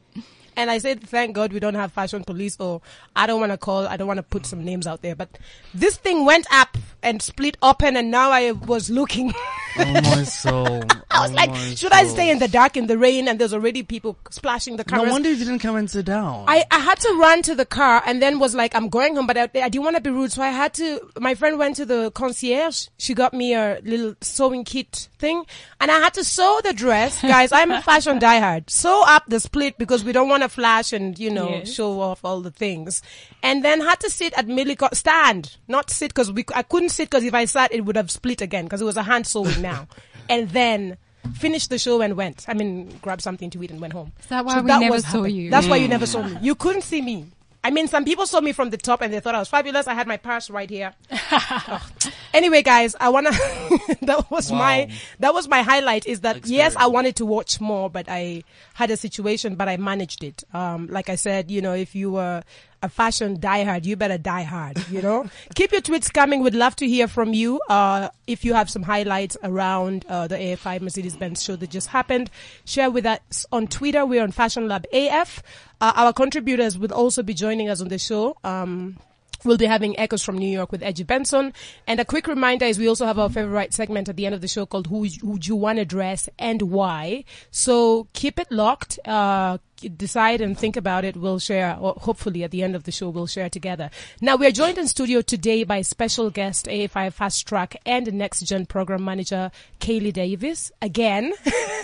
And 0.56 0.70
I 0.70 0.78
said, 0.78 1.02
thank 1.02 1.34
God 1.34 1.52
we 1.52 1.60
don't 1.60 1.74
have 1.76 1.92
fashion 1.92 2.24
police 2.24 2.56
or 2.58 2.82
I 3.14 3.26
don't 3.26 3.38
want 3.40 3.52
to 3.52 3.58
call, 3.58 3.86
I 3.86 3.96
don't 3.96 4.08
want 4.08 4.18
to 4.18 4.22
put 4.24 4.44
some 4.44 4.64
names 4.64 4.86
out 4.86 5.02
there, 5.02 5.14
but 5.14 5.38
this 5.72 5.96
thing 5.96 6.24
went 6.24 6.46
up 6.52 6.76
and 7.02 7.22
split 7.22 7.56
open 7.62 7.96
and 7.96 8.10
now 8.10 8.30
I 8.30 8.52
was 8.52 8.90
looking. 8.90 9.32
Oh 9.76 9.92
my 9.92 10.22
soul. 10.24 10.84
I 11.10 11.20
was 11.20 11.30
Oh 11.30 11.34
like, 11.34 11.76
should 11.78 11.92
I 11.92 12.04
stay 12.04 12.30
in 12.30 12.38
the 12.38 12.48
dark 12.48 12.76
in 12.76 12.86
the 12.86 12.98
rain 12.98 13.28
and 13.28 13.38
there's 13.38 13.52
already 13.54 13.82
people 13.82 14.18
splashing 14.30 14.76
the 14.76 14.84
car? 14.84 15.04
No 15.04 15.10
wonder 15.10 15.30
you 15.30 15.36
didn't 15.36 15.58
come 15.60 15.76
and 15.76 15.90
sit 15.90 16.06
down. 16.06 16.44
I, 16.48 16.64
I 16.70 16.78
had 16.78 16.98
to 17.00 17.18
run 17.18 17.42
to 17.42 17.54
the 17.54 17.64
car 17.66 18.02
and 18.06 18.20
then 18.20 18.38
was 18.38 18.54
like, 18.54 18.74
I'm 18.74 18.88
going 18.88 19.16
home, 19.16 19.26
but 19.26 19.36
I, 19.36 19.42
I 19.42 19.68
didn't 19.68 19.82
want 19.84 19.96
to 19.96 20.02
be 20.02 20.10
rude. 20.10 20.32
So 20.32 20.42
I 20.42 20.48
had 20.48 20.74
to, 20.74 21.00
my 21.20 21.34
friend 21.34 21.58
went 21.58 21.76
to 21.76 21.84
the 21.86 22.10
concierge. 22.12 22.88
She 22.98 23.14
got 23.14 23.32
me 23.34 23.54
a 23.54 23.80
little 23.84 24.14
sewing 24.20 24.64
kit 24.64 25.08
thing 25.18 25.44
and 25.80 25.90
I 25.90 25.98
had 26.00 26.14
to 26.14 26.24
sew 26.24 26.60
the 26.64 26.72
dress. 26.72 27.20
Guys, 27.22 27.52
I'm 27.52 27.70
a 27.70 27.82
fashion 27.82 28.18
diehard. 28.18 28.68
Sew 28.70 29.04
up 29.06 29.24
the 29.28 29.40
split 29.40 29.78
because 29.78 30.04
we 30.04 30.12
don't 30.12 30.28
want 30.28 30.42
to 30.42 30.48
flash 30.48 30.92
and, 30.92 31.18
you 31.18 31.30
know, 31.30 31.50
Yes. 31.58 31.72
show 31.72 32.00
off 32.00 32.24
all 32.24 32.40
the 32.40 32.50
things. 32.50 33.02
And 33.42 33.64
then 33.64 33.80
had 33.80 34.00
to 34.00 34.10
sit 34.10 34.32
at 34.38 34.46
Millie, 34.46 34.76
stand, 34.92 35.56
not 35.68 35.90
sit 35.90 36.10
because 36.10 36.30
we, 36.32 36.44
I 36.54 36.62
couldn't 36.62 36.90
sit 36.90 37.10
because 37.10 37.24
if 37.24 37.34
I 37.34 37.44
sat, 37.46 37.72
it 37.72 37.84
would 37.84 37.96
have 37.96 38.10
split 38.10 38.40
again 38.40 38.64
because 38.64 38.80
it 38.80 38.84
was 38.84 38.96
a 38.96 39.02
hand 39.02 39.26
sewing 39.26 39.61
now. 39.70 39.88
and 40.28 40.50
then, 40.50 40.98
Finished 41.34 41.70
the 41.70 41.78
show 41.78 42.00
and 42.02 42.16
went. 42.16 42.44
I 42.48 42.54
mean, 42.54 42.98
grabbed 43.00 43.22
something 43.22 43.48
to 43.50 43.62
eat 43.62 43.70
and 43.70 43.80
went 43.80 43.92
home. 43.92 44.12
Is 44.20 44.26
that 44.26 44.44
why 44.44 44.60
we 44.60 44.66
never 44.66 45.00
saw 45.00 45.06
happened. 45.18 45.36
you? 45.36 45.50
That's 45.50 45.68
why 45.68 45.76
you 45.76 45.86
never 45.86 46.04
mm. 46.04 46.08
saw 46.08 46.22
me. 46.22 46.36
You 46.42 46.56
couldn't 46.56 46.82
see 46.82 47.00
me. 47.00 47.26
I 47.64 47.70
mean, 47.70 47.86
some 47.86 48.04
people 48.04 48.26
saw 48.26 48.40
me 48.40 48.52
from 48.52 48.70
the 48.70 48.76
top 48.76 49.02
and 49.02 49.12
they 49.12 49.20
thought 49.20 49.36
I 49.36 49.38
was 49.38 49.48
fabulous. 49.48 49.86
I 49.86 49.94
had 49.94 50.08
my 50.08 50.16
purse 50.16 50.50
right 50.50 50.68
here. 50.68 50.94
Ugh. 51.30 51.82
Anyway, 52.34 52.62
guys, 52.62 52.96
I 52.98 53.08
wanna. 53.10 53.30
that 54.02 54.26
was 54.30 54.50
my 54.50 54.90
that 55.20 55.34
was 55.34 55.48
my 55.48 55.62
highlight. 55.62 56.06
Is 56.06 56.20
that 56.20 56.46
yes, 56.46 56.74
I 56.76 56.86
wanted 56.86 57.16
to 57.16 57.26
watch 57.26 57.60
more, 57.60 57.90
but 57.90 58.06
I 58.08 58.44
had 58.74 58.90
a 58.90 58.96
situation, 58.96 59.54
but 59.54 59.68
I 59.68 59.76
managed 59.76 60.24
it. 60.24 60.44
Um, 60.54 60.86
like 60.88 61.08
I 61.08 61.16
said, 61.16 61.50
you 61.50 61.60
know, 61.60 61.74
if 61.74 61.94
you 61.94 62.12
were 62.12 62.42
a 62.82 62.88
fashion 62.88 63.38
diehard, 63.38 63.84
you 63.84 63.96
better 63.96 64.18
die 64.18 64.42
hard. 64.42 64.84
You 64.90 65.02
know, 65.02 65.30
keep 65.54 65.72
your 65.72 65.80
tweets 65.80 66.12
coming. 66.12 66.42
We'd 66.42 66.54
love 66.54 66.74
to 66.76 66.88
hear 66.88 67.06
from 67.06 67.32
you. 67.32 67.60
Uh, 67.68 68.08
if 68.26 68.44
you 68.44 68.54
have 68.54 68.68
some 68.68 68.82
highlights 68.82 69.36
around 69.42 70.04
uh, 70.08 70.26
the 70.26 70.36
AFI 70.36 70.80
Mercedes 70.80 71.16
Benz 71.16 71.42
show 71.42 71.56
that 71.56 71.70
just 71.70 71.88
happened, 71.88 72.30
share 72.64 72.90
with 72.90 73.06
us 73.06 73.46
on 73.52 73.66
Twitter. 73.66 74.04
We're 74.04 74.22
on 74.22 74.32
Fashion 74.32 74.68
Lab 74.68 74.86
AF. 74.92 75.42
Uh, 75.80 75.92
our 75.94 76.12
contributors 76.12 76.78
will 76.78 76.92
also 76.92 77.22
be 77.22 77.34
joining 77.34 77.68
us 77.68 77.80
on 77.80 77.88
the 77.88 77.98
show. 77.98 78.36
Um, 78.42 78.98
We'll 79.44 79.56
be 79.58 79.66
having 79.66 79.98
Echoes 79.98 80.22
from 80.22 80.38
New 80.38 80.48
York 80.48 80.72
with 80.72 80.82
Edgy 80.82 81.02
Benson. 81.04 81.52
And 81.86 82.00
a 82.00 82.04
quick 82.04 82.26
reminder 82.26 82.64
is 82.64 82.78
we 82.78 82.88
also 82.88 83.06
have 83.06 83.18
our 83.18 83.28
favorite 83.28 83.72
segment 83.72 84.08
at 84.08 84.16
the 84.16 84.26
end 84.26 84.34
of 84.34 84.40
the 84.40 84.48
show 84.48 84.66
called 84.66 84.86
Who 84.86 85.06
Would 85.22 85.46
You 85.46 85.56
Want 85.56 85.78
to 85.78 85.84
Dress 85.84 86.28
and 86.38 86.62
Why. 86.62 87.24
So 87.50 88.08
keep 88.12 88.38
it 88.38 88.50
locked. 88.50 88.98
Uh, 89.04 89.58
decide 89.88 90.40
and 90.40 90.56
think 90.58 90.76
about 90.76 91.04
it. 91.04 91.16
We'll 91.16 91.38
share, 91.38 91.76
or 91.78 91.94
hopefully 91.94 92.44
at 92.44 92.50
the 92.50 92.62
end 92.62 92.74
of 92.74 92.84
the 92.84 92.92
show, 92.92 93.08
we'll 93.08 93.26
share 93.26 93.48
together. 93.48 93.90
Now 94.20 94.36
we 94.36 94.46
are 94.46 94.52
joined 94.52 94.78
in 94.78 94.88
studio 94.88 95.20
today 95.20 95.64
by 95.64 95.82
special 95.82 96.30
guest 96.30 96.66
AFI 96.66 97.12
Fast 97.12 97.46
Track 97.46 97.76
and 97.84 98.12
Next 98.12 98.40
Gen 98.42 98.66
Program 98.66 99.04
Manager 99.04 99.50
Kaylee 99.80 100.12
Davis. 100.12 100.72
Again, 100.80 101.32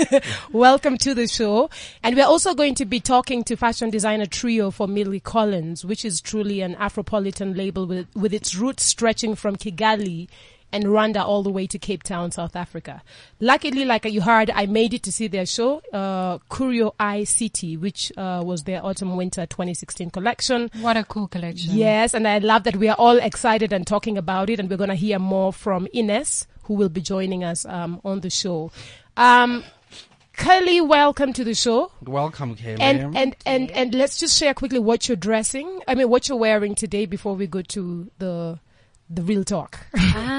welcome 0.52 0.96
to 0.98 1.14
the 1.14 1.26
show. 1.26 1.70
And 2.02 2.16
we're 2.16 2.26
also 2.26 2.54
going 2.54 2.74
to 2.76 2.84
be 2.84 3.00
talking 3.00 3.44
to 3.44 3.56
fashion 3.56 3.90
designer 3.90 4.26
trio 4.26 4.70
for 4.70 4.88
Mille 4.88 5.20
Collines, 5.20 5.84
which 5.84 6.04
is 6.04 6.20
truly 6.20 6.60
an 6.60 6.74
Afropolitan 6.76 7.56
label 7.56 7.86
with, 7.86 8.06
with 8.14 8.32
its 8.32 8.54
roots 8.54 8.84
stretching 8.84 9.34
from 9.34 9.56
Kigali 9.56 10.28
and 10.72 10.84
Rwanda 10.84 11.24
all 11.24 11.42
the 11.42 11.50
way 11.50 11.66
to 11.66 11.78
Cape 11.78 12.02
Town, 12.02 12.30
South 12.30 12.54
Africa. 12.54 13.02
Luckily, 13.40 13.84
like 13.84 14.04
you 14.04 14.20
heard, 14.20 14.50
I 14.50 14.66
made 14.66 14.94
it 14.94 15.02
to 15.04 15.12
see 15.12 15.26
their 15.26 15.46
show, 15.46 15.82
uh, 15.92 16.38
Curio 16.54 16.94
Eye 16.98 17.24
City, 17.24 17.76
which 17.76 18.12
uh, 18.16 18.42
was 18.44 18.64
their 18.64 18.84
autumn 18.84 19.16
winter 19.16 19.46
2016 19.46 20.10
collection. 20.10 20.70
What 20.80 20.96
a 20.96 21.04
cool 21.04 21.28
collection. 21.28 21.74
Yes, 21.74 22.14
and 22.14 22.28
I 22.28 22.38
love 22.38 22.64
that 22.64 22.76
we 22.76 22.88
are 22.88 22.96
all 22.98 23.18
excited 23.18 23.72
and 23.72 23.86
talking 23.86 24.18
about 24.18 24.50
it, 24.50 24.60
and 24.60 24.68
we're 24.68 24.76
going 24.76 24.90
to 24.90 24.96
hear 24.96 25.18
more 25.18 25.52
from 25.52 25.88
Ines, 25.94 26.46
who 26.64 26.74
will 26.74 26.88
be 26.88 27.00
joining 27.00 27.44
us 27.44 27.64
um, 27.64 28.00
on 28.04 28.20
the 28.20 28.30
show. 28.30 28.70
Um, 29.16 29.64
Kelly, 30.38 30.80
welcome 30.80 31.32
to 31.32 31.42
the 31.42 31.54
show. 31.54 31.90
Welcome, 32.02 32.54
Kaylee. 32.54 32.78
And 32.80 33.16
and 33.16 33.36
and 33.44 33.70
and 33.72 33.92
let's 33.92 34.18
just 34.18 34.38
share 34.38 34.54
quickly 34.54 34.78
what 34.78 35.08
you're 35.08 35.16
dressing. 35.16 35.80
I 35.88 35.96
mean, 35.96 36.08
what 36.08 36.28
you're 36.28 36.38
wearing 36.38 36.76
today 36.76 37.06
before 37.06 37.34
we 37.34 37.48
go 37.48 37.60
to 37.62 38.08
the 38.18 38.60
the 39.10 39.22
real 39.22 39.44
talk. 39.44 39.78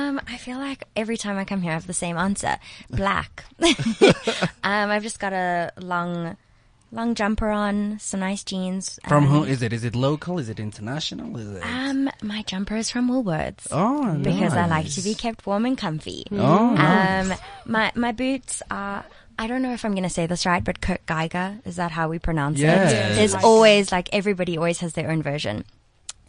Um, 0.10 0.20
I 0.28 0.38
feel 0.38 0.58
like 0.58 0.84
every 0.96 1.18
time 1.18 1.38
I 1.38 1.46
come 1.46 1.62
here, 1.62 1.72
I 1.72 1.76
have 1.76 1.86
the 1.88 1.94
same 1.94 2.18
answer: 2.18 2.58
black. 2.90 3.46
um, 3.62 4.90
I've 4.90 5.04
just 5.04 5.20
got 5.20 5.34
a 5.34 5.72
long, 5.80 6.36
long 6.92 7.16
jumper 7.16 7.50
on, 7.50 8.00
some 8.00 8.20
nice 8.22 8.44
jeans. 8.44 9.00
From 9.08 9.26
and, 9.26 9.32
who 9.34 9.44
is 9.44 9.62
it? 9.62 9.72
Is 9.74 9.84
it 9.84 9.96
local? 9.96 10.40
Is 10.40 10.50
it 10.50 10.60
international? 10.60 11.38
Is 11.38 11.50
it? 11.58 11.64
Um, 11.64 12.10
my 12.22 12.42
jumper 12.44 12.76
is 12.76 12.90
from 12.90 13.10
Woolworths. 13.10 13.68
oh, 13.72 14.16
Because 14.16 14.54
I 14.54 14.66
like 14.68 14.90
to 14.94 15.02
be 15.02 15.14
kept 15.14 15.46
warm 15.46 15.66
and 15.66 15.78
comfy. 15.78 16.26
Oh, 16.32 16.74
nice. 16.76 17.32
Um, 17.32 17.38
my 17.66 17.92
my 17.96 18.12
boots 18.12 18.62
are. 18.72 19.06
I 19.38 19.48
don't 19.48 19.62
know 19.62 19.72
if 19.74 19.86
I'm 19.86 19.92
going 19.92 20.04
to 20.04 20.10
say 20.10 20.26
this 20.28 20.46
right, 20.46 20.62
but 20.64 20.82
Kurt 20.82 21.06
Geiger 21.06 21.60
is 21.64 21.78
that 21.78 21.92
how 21.92 22.10
we 22.10 22.20
pronounce 22.20 22.60
Yes. 22.60 22.92
it? 22.92 23.16
There's 23.16 23.36
always 23.36 23.90
like 23.92 24.10
everybody 24.12 24.58
always 24.58 24.80
has 24.80 24.94
their 24.94 25.10
own 25.10 25.22
version. 25.24 25.64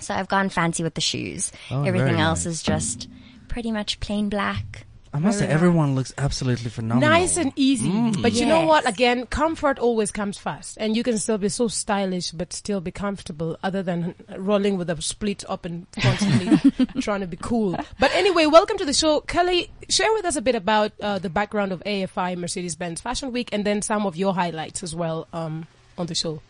So 0.00 0.14
I've 0.14 0.28
gone 0.28 0.48
fancy 0.48 0.82
with 0.82 0.94
the 0.94 1.00
shoes. 1.00 1.52
Oh, 1.70 1.84
Everything 1.84 2.08
very 2.08 2.20
else 2.20 2.44
nice. 2.44 2.54
is 2.54 2.62
just 2.62 3.08
pretty 3.48 3.70
much 3.72 4.00
plain 4.00 4.28
black. 4.28 4.86
I 5.12 5.18
must 5.18 5.40
say, 5.40 5.46
very 5.46 5.54
everyone 5.56 5.96
looks 5.96 6.14
absolutely 6.18 6.70
phenomenal. 6.70 7.10
Nice 7.10 7.36
and 7.36 7.52
easy. 7.56 8.12
But 8.22 8.34
you 8.34 8.46
know 8.46 8.64
what? 8.64 8.88
Again, 8.88 9.26
comfort 9.26 9.80
always 9.80 10.12
comes 10.12 10.38
first. 10.38 10.76
And 10.78 10.96
you 10.96 11.02
can 11.02 11.18
still 11.18 11.36
be 11.36 11.48
so 11.48 11.66
stylish 11.66 12.30
but 12.30 12.52
still 12.52 12.80
be 12.80 12.92
comfortable 12.92 13.58
other 13.64 13.82
than 13.82 14.14
rolling 14.36 14.78
with 14.78 14.88
a 14.88 15.02
split 15.02 15.42
up 15.48 15.64
and 15.64 15.88
constantly 16.00 16.70
trying 17.00 17.22
to 17.22 17.26
be 17.26 17.36
cool. 17.36 17.76
But 17.98 18.14
anyway, 18.14 18.46
welcome 18.46 18.78
to 18.78 18.84
the 18.84 18.92
show. 18.92 19.20
Kelly, 19.22 19.72
share 19.88 20.12
with 20.12 20.24
us 20.24 20.36
a 20.36 20.42
bit 20.42 20.54
about 20.54 20.92
uh, 21.00 21.18
the 21.18 21.30
background 21.30 21.72
of 21.72 21.82
AFI 21.82 22.36
Mercedes-Benz 22.38 23.00
Fashion 23.00 23.32
Week 23.32 23.48
and 23.52 23.64
then 23.64 23.82
some 23.82 24.06
of 24.06 24.14
your 24.14 24.32
highlights 24.32 24.84
as 24.84 24.94
well 24.94 25.26
um, 25.32 25.66
on 25.98 26.06
the 26.06 26.14
show. 26.14 26.40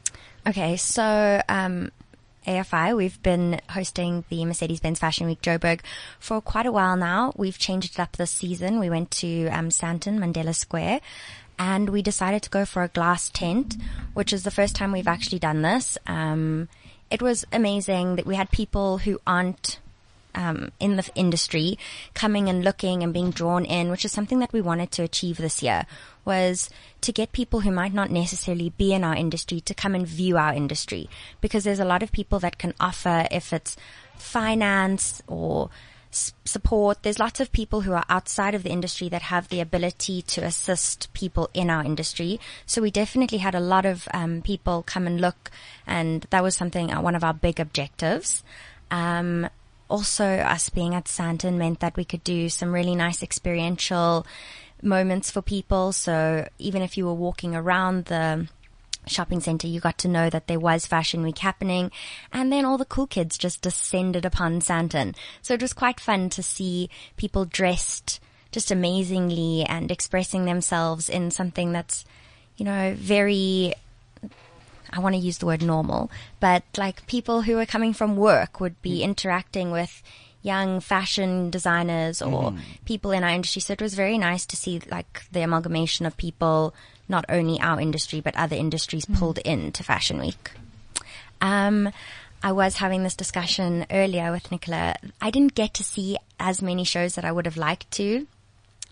Okay, 0.46 0.76
so 0.76 1.40
um, 1.48 1.92
AFI, 2.46 2.96
we've 2.96 3.22
been 3.22 3.60
hosting 3.70 4.24
the 4.28 4.44
Mercedes 4.44 4.80
Benz 4.80 4.98
Fashion 4.98 5.26
Week 5.26 5.42
Joburg 5.42 5.80
for 6.18 6.40
quite 6.40 6.66
a 6.66 6.72
while 6.72 6.96
now. 6.96 7.32
We've 7.36 7.58
changed 7.58 7.94
it 7.94 8.00
up 8.00 8.16
this 8.16 8.30
season. 8.30 8.80
We 8.80 8.90
went 8.90 9.10
to 9.12 9.48
um, 9.48 9.68
Mandela 9.68 10.54
Square, 10.54 11.00
and 11.58 11.90
we 11.90 12.02
decided 12.02 12.42
to 12.42 12.50
go 12.50 12.64
for 12.64 12.82
a 12.82 12.88
glass 12.88 13.28
tent, 13.28 13.76
which 14.14 14.32
is 14.32 14.44
the 14.44 14.50
first 14.50 14.74
time 14.74 14.92
we've 14.92 15.06
actually 15.06 15.38
done 15.38 15.62
this. 15.62 15.98
Um, 16.06 16.68
it 17.10 17.20
was 17.20 17.44
amazing 17.52 18.16
that 18.16 18.26
we 18.26 18.36
had 18.36 18.50
people 18.50 18.98
who 18.98 19.20
aren't 19.26 19.78
um, 20.34 20.72
in 20.78 20.96
the 20.96 21.08
industry 21.14 21.78
coming 22.14 22.48
and 22.48 22.64
looking 22.64 23.02
and 23.02 23.12
being 23.12 23.30
drawn 23.30 23.64
in, 23.64 23.90
which 23.90 24.04
is 24.04 24.12
something 24.12 24.38
that 24.38 24.52
we 24.52 24.60
wanted 24.60 24.90
to 24.92 25.02
achieve 25.02 25.36
this 25.36 25.62
year, 25.62 25.86
was 26.24 26.70
to 27.00 27.12
get 27.12 27.32
people 27.32 27.60
who 27.60 27.70
might 27.70 27.94
not 27.94 28.10
necessarily 28.10 28.70
be 28.76 28.92
in 28.92 29.04
our 29.04 29.14
industry 29.14 29.60
to 29.60 29.74
come 29.74 29.94
and 29.94 30.06
view 30.06 30.36
our 30.36 30.54
industry. 30.54 31.08
Because 31.40 31.64
there's 31.64 31.80
a 31.80 31.84
lot 31.84 32.02
of 32.02 32.12
people 32.12 32.38
that 32.40 32.58
can 32.58 32.74
offer, 32.80 33.26
if 33.30 33.52
it's 33.52 33.76
finance 34.16 35.22
or 35.26 35.70
support, 36.10 37.02
there's 37.02 37.18
lots 37.18 37.40
of 37.40 37.52
people 37.52 37.82
who 37.82 37.92
are 37.92 38.04
outside 38.08 38.54
of 38.54 38.62
the 38.62 38.70
industry 38.70 39.08
that 39.08 39.22
have 39.22 39.48
the 39.48 39.60
ability 39.60 40.22
to 40.22 40.44
assist 40.44 41.12
people 41.12 41.48
in 41.54 41.70
our 41.70 41.84
industry. 41.84 42.40
So 42.66 42.82
we 42.82 42.90
definitely 42.90 43.38
had 43.38 43.54
a 43.54 43.60
lot 43.60 43.86
of 43.86 44.08
um, 44.12 44.42
people 44.42 44.82
come 44.82 45.06
and 45.06 45.20
look, 45.20 45.50
and 45.86 46.26
that 46.30 46.42
was 46.42 46.56
something, 46.56 46.92
uh, 46.92 47.00
one 47.00 47.14
of 47.14 47.24
our 47.24 47.34
big 47.34 47.60
objectives. 47.60 48.42
Um, 48.90 49.48
also, 49.88 50.24
us 50.24 50.68
being 50.68 50.94
at 50.94 51.04
Sandton 51.04 51.54
meant 51.54 51.80
that 51.80 51.96
we 51.96 52.04
could 52.04 52.22
do 52.22 52.48
some 52.48 52.72
really 52.72 52.94
nice 52.94 53.22
experiential 53.22 54.26
moments 54.82 55.30
for 55.30 55.42
people. 55.42 55.92
So 55.92 56.48
even 56.58 56.82
if 56.82 56.96
you 56.96 57.06
were 57.06 57.14
walking 57.14 57.54
around 57.54 58.06
the 58.06 58.48
shopping 59.06 59.40
center, 59.40 59.66
you 59.66 59.80
got 59.80 59.98
to 59.98 60.08
know 60.08 60.30
that 60.30 60.46
there 60.46 60.60
was 60.60 60.86
Fashion 60.86 61.22
Week 61.22 61.38
happening. 61.38 61.90
And 62.32 62.52
then 62.52 62.64
all 62.64 62.78
the 62.78 62.84
cool 62.84 63.06
kids 63.06 63.38
just 63.38 63.62
descended 63.62 64.24
upon 64.24 64.60
Sandton. 64.60 65.14
So 65.42 65.54
it 65.54 65.62
was 65.62 65.72
quite 65.72 66.00
fun 66.00 66.28
to 66.30 66.42
see 66.42 66.90
people 67.16 67.44
dressed 67.44 68.20
just 68.52 68.70
amazingly 68.70 69.64
and 69.64 69.90
expressing 69.90 70.44
themselves 70.44 71.08
in 71.08 71.30
something 71.30 71.72
that's, 71.72 72.04
you 72.56 72.64
know, 72.64 72.94
very 72.96 73.74
I 74.92 74.98
want 74.98 75.14
to 75.14 75.20
use 75.20 75.38
the 75.38 75.46
word 75.46 75.62
normal, 75.62 76.10
but 76.40 76.64
like 76.76 77.06
people 77.06 77.42
who 77.42 77.58
are 77.58 77.66
coming 77.66 77.92
from 77.92 78.16
work 78.16 78.58
would 78.60 78.80
be 78.82 79.00
mm. 79.00 79.02
interacting 79.02 79.70
with 79.70 80.02
young 80.42 80.80
fashion 80.80 81.50
designers 81.50 82.22
or 82.22 82.54
people 82.84 83.10
in 83.10 83.24
our 83.24 83.30
industry. 83.30 83.60
So 83.60 83.72
it 83.72 83.82
was 83.82 83.94
very 83.94 84.18
nice 84.18 84.46
to 84.46 84.56
see 84.56 84.80
like 84.90 85.24
the 85.32 85.42
amalgamation 85.42 86.06
of 86.06 86.16
people, 86.16 86.74
not 87.08 87.24
only 87.28 87.60
our 87.60 87.80
industry, 87.80 88.20
but 88.20 88.36
other 88.36 88.56
industries 88.56 89.04
pulled 89.04 89.38
into 89.38 89.84
Fashion 89.84 90.18
Week. 90.18 90.50
Um, 91.40 91.90
I 92.42 92.52
was 92.52 92.76
having 92.76 93.02
this 93.02 93.14
discussion 93.14 93.86
earlier 93.90 94.32
with 94.32 94.50
Nicola. 94.50 94.96
I 95.20 95.30
didn't 95.30 95.54
get 95.54 95.74
to 95.74 95.84
see 95.84 96.16
as 96.38 96.62
many 96.62 96.84
shows 96.84 97.14
that 97.16 97.24
I 97.24 97.32
would 97.32 97.46
have 97.46 97.56
liked 97.56 97.90
to 97.92 98.26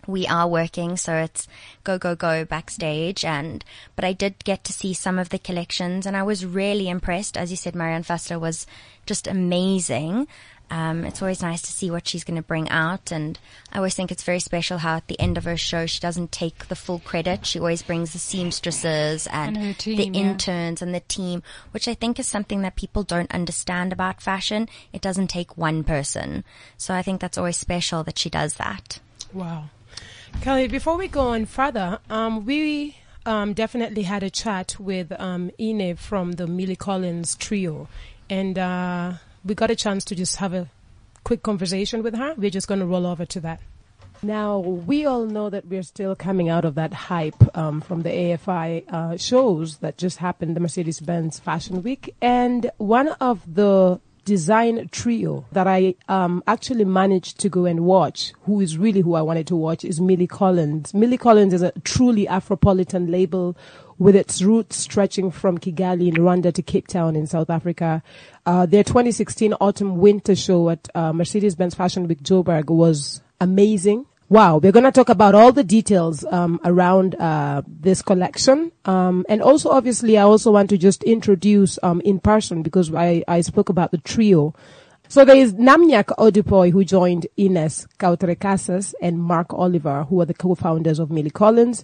we 0.09 0.25
are 0.27 0.47
working, 0.47 0.97
so 0.97 1.13
it's 1.13 1.47
go, 1.83 1.97
go, 1.97 2.15
go 2.15 2.45
backstage. 2.45 3.23
And, 3.23 3.63
but 3.95 4.03
I 4.03 4.13
did 4.13 4.43
get 4.43 4.63
to 4.65 4.73
see 4.73 4.93
some 4.93 5.19
of 5.19 5.29
the 5.29 5.39
collections 5.39 6.05
and 6.05 6.17
I 6.17 6.23
was 6.23 6.45
really 6.45 6.89
impressed. 6.89 7.37
As 7.37 7.51
you 7.51 7.57
said, 7.57 7.75
Marianne 7.75 8.03
Fassler 8.03 8.39
was 8.39 8.65
just 9.05 9.27
amazing. 9.27 10.27
Um, 10.69 11.05
it's 11.05 11.21
always 11.21 11.41
nice 11.41 11.61
to 11.63 11.71
see 11.71 11.89
what 11.89 12.07
she's 12.07 12.23
going 12.23 12.37
to 12.37 12.43
bring 12.43 12.69
out. 12.69 13.11
And 13.11 13.39
I 13.71 13.77
always 13.77 13.95
think 13.95 14.11
it's 14.11 14.23
very 14.23 14.39
special 14.39 14.79
how 14.79 14.97
at 14.97 15.07
the 15.07 15.19
end 15.19 15.37
of 15.37 15.43
her 15.45 15.57
show, 15.57 15.85
she 15.85 15.99
doesn't 15.99 16.31
take 16.31 16.67
the 16.67 16.75
full 16.75 16.99
credit. 16.99 17.45
She 17.45 17.59
always 17.59 17.81
brings 17.81 18.13
the 18.13 18.19
seamstresses 18.19 19.27
and, 19.27 19.57
And 19.57 19.77
team, 19.77 19.97
the 19.97 20.05
yeah. 20.05 20.29
interns 20.29 20.81
and 20.81 20.93
the 20.93 20.99
team, 21.01 21.43
which 21.71 21.87
I 21.87 21.93
think 21.93 22.19
is 22.19 22.27
something 22.27 22.61
that 22.61 22.75
people 22.75 23.03
don't 23.03 23.31
understand 23.33 23.91
about 23.91 24.21
fashion. 24.21 24.69
It 24.93 25.01
doesn't 25.01 25.27
take 25.27 25.57
one 25.57 25.83
person. 25.83 26.43
So 26.77 26.93
I 26.93 27.01
think 27.01 27.21
that's 27.21 27.37
always 27.37 27.57
special 27.57 28.03
that 28.03 28.17
she 28.17 28.29
does 28.29 28.55
that. 28.55 28.99
Wow. 29.33 29.69
Kelly, 30.41 30.67
before 30.67 30.97
we 30.97 31.07
go 31.07 31.29
on 31.29 31.45
further, 31.45 31.99
um, 32.09 32.45
we 32.45 32.95
um, 33.25 33.53
definitely 33.53 34.03
had 34.03 34.23
a 34.23 34.29
chat 34.29 34.75
with 34.79 35.11
um, 35.19 35.51
Ine 35.59 35.95
from 35.95 36.33
the 36.33 36.47
Mille 36.47 36.75
Collines 36.75 37.35
trio, 37.35 37.87
and 38.29 38.57
uh, 38.57 39.13
we 39.43 39.55
got 39.55 39.71
a 39.71 39.75
chance 39.75 40.03
to 40.05 40.15
just 40.15 40.37
have 40.37 40.53
a 40.53 40.67
quick 41.23 41.43
conversation 41.43 42.03
with 42.03 42.15
her. 42.15 42.33
We're 42.37 42.49
just 42.49 42.67
going 42.67 42.79
to 42.79 42.85
roll 42.85 43.05
over 43.05 43.25
to 43.25 43.39
that. 43.41 43.61
Now, 44.21 44.59
we 44.59 45.05
all 45.05 45.25
know 45.25 45.49
that 45.49 45.65
we're 45.67 45.83
still 45.83 46.13
coming 46.13 46.49
out 46.49 46.65
of 46.65 46.75
that 46.75 46.93
hype 46.93 47.57
um, 47.57 47.79
from 47.79 48.01
the 48.01 48.09
AFI 48.09 48.83
uh, 48.91 49.17
shows 49.17 49.77
that 49.77 49.97
just 49.97 50.17
happened, 50.17 50.57
the 50.57 50.59
Mercedes 50.59 50.99
Benz 50.99 51.39
Fashion 51.39 51.81
Week. 51.83 52.13
And 52.21 52.69
one 52.77 53.07
of 53.07 53.41
the 53.53 54.01
design 54.25 54.89
trio 54.91 55.45
that 55.51 55.67
I 55.67 55.95
um, 56.07 56.43
actually 56.47 56.85
managed 56.85 57.39
to 57.39 57.49
go 57.49 57.65
and 57.65 57.81
watch, 57.81 58.33
who 58.43 58.59
is 58.59 58.77
really 58.77 59.01
who 59.01 59.15
I 59.15 59.21
wanted 59.21 59.47
to 59.47 59.55
watch, 59.55 59.83
is 59.83 59.99
Mille 59.99 60.27
Collines. 60.27 60.93
Mille 60.93 61.17
Collines 61.17 61.53
is 61.53 61.61
a 61.61 61.71
truly 61.83 62.25
Afropolitan 62.25 63.09
label 63.09 63.55
with 63.97 64.15
its 64.15 64.41
roots 64.41 64.77
stretching 64.77 65.29
from 65.29 65.57
Kigali 65.57 66.07
in 66.07 66.15
Rwanda 66.15 66.53
to 66.53 66.61
Cape 66.61 66.87
Town 66.87 67.15
in 67.15 67.27
South 67.27 67.49
Africa. 67.49 68.01
Uh, 68.45 68.65
their 68.65 68.83
2016 68.83 69.53
autumn 69.53 69.97
winter 69.97 70.35
show 70.35 70.69
at 70.69 70.87
uh, 70.95 71.11
Mercedes-Benz 71.11 71.75
Fashion 71.75 72.07
Week 72.07 72.23
Joburg 72.23 72.65
was 72.67 73.21
amazing. 73.41 74.05
Wow, 74.31 74.57
we're 74.57 74.71
going 74.71 74.83
to 74.83 74.91
talk 74.91 75.09
about 75.09 75.33
all 75.33 75.51
the 75.51 75.63
details 75.63 76.23
um, 76.25 76.59
around 76.63 77.15
uh, 77.15 77.63
this 77.65 78.03
collection, 78.03 78.71
um, 78.85 79.25
and 79.27 79.41
also 79.41 79.71
obviously 79.71 80.19
I 80.19 80.21
also 80.21 80.51
want 80.51 80.69
to 80.69 80.77
just 80.77 81.01
introduce 81.01 81.79
um, 81.81 81.99
in 82.01 82.19
person 82.19 82.61
because 82.61 82.93
I, 82.93 83.23
I 83.27 83.41
spoke 83.41 83.69
about 83.69 83.89
the 83.89 83.97
trio. 83.97 84.53
So 85.07 85.25
there 85.25 85.35
is 85.35 85.55
Namnyak 85.55 86.15
Odipoy 86.19 86.71
who 86.71 86.85
joined 86.85 87.25
Ines 87.37 87.87
Cuatrecasas 87.97 88.93
and 89.01 89.17
Mark 89.17 89.51
Oliver, 89.51 90.03
who 90.03 90.21
are 90.21 90.25
the 90.25 90.35
co-founders 90.35 90.99
of 90.99 91.09
Mille 91.09 91.31
Collines. 91.31 91.83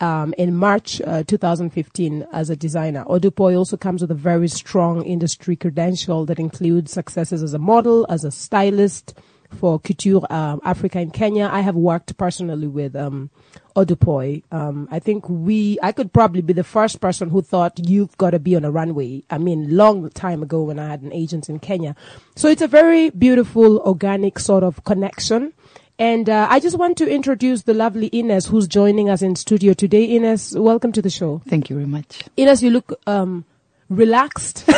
Um, 0.00 0.34
in 0.36 0.56
March 0.56 1.00
uh, 1.02 1.22
2015 1.22 2.26
as 2.32 2.50
a 2.50 2.56
designer. 2.56 3.04
Odupoy 3.04 3.56
also 3.56 3.76
comes 3.76 4.00
with 4.00 4.10
a 4.10 4.14
very 4.14 4.48
strong 4.48 5.04
industry 5.04 5.54
credential 5.54 6.26
that 6.26 6.40
includes 6.40 6.90
successes 6.90 7.40
as 7.40 7.54
a 7.54 7.58
model, 7.60 8.04
as 8.08 8.24
a 8.24 8.32
stylist, 8.32 9.14
for 9.54 9.78
Couture 9.78 10.26
um, 10.30 10.60
Africa 10.64 10.98
and 10.98 11.12
Kenya. 11.12 11.48
I 11.52 11.60
have 11.60 11.74
worked 11.74 12.16
personally 12.16 12.66
with 12.66 12.96
um, 12.96 13.30
Odupoy. 13.76 14.42
Um, 14.50 14.88
I 14.90 14.98
think 14.98 15.28
we, 15.28 15.78
I 15.82 15.92
could 15.92 16.12
probably 16.12 16.42
be 16.42 16.52
the 16.52 16.64
first 16.64 17.00
person 17.00 17.30
who 17.30 17.42
thought 17.42 17.78
you've 17.78 18.16
got 18.18 18.30
to 18.30 18.38
be 18.38 18.56
on 18.56 18.64
a 18.64 18.70
runway. 18.70 19.22
I 19.30 19.38
mean, 19.38 19.76
long 19.76 20.08
time 20.10 20.42
ago 20.42 20.62
when 20.62 20.78
I 20.78 20.88
had 20.88 21.02
an 21.02 21.12
agent 21.12 21.48
in 21.48 21.58
Kenya. 21.58 21.94
So 22.36 22.48
it's 22.48 22.62
a 22.62 22.68
very 22.68 23.10
beautiful, 23.10 23.78
organic 23.80 24.38
sort 24.38 24.64
of 24.64 24.84
connection. 24.84 25.52
And 25.98 26.28
uh, 26.28 26.48
I 26.50 26.58
just 26.58 26.78
want 26.78 26.96
to 26.98 27.08
introduce 27.08 27.62
the 27.62 27.74
lovely 27.74 28.08
Ines 28.08 28.46
who's 28.46 28.66
joining 28.66 29.08
us 29.08 29.22
in 29.22 29.36
studio 29.36 29.72
today. 29.72 30.16
Ines, 30.16 30.56
welcome 30.56 30.90
to 30.92 31.02
the 31.02 31.10
show. 31.10 31.42
Thank 31.46 31.70
you 31.70 31.76
very 31.76 31.86
much. 31.86 32.24
Ines, 32.36 32.62
you 32.62 32.70
look 32.70 32.98
um, 33.06 33.44
relaxed. 33.88 34.68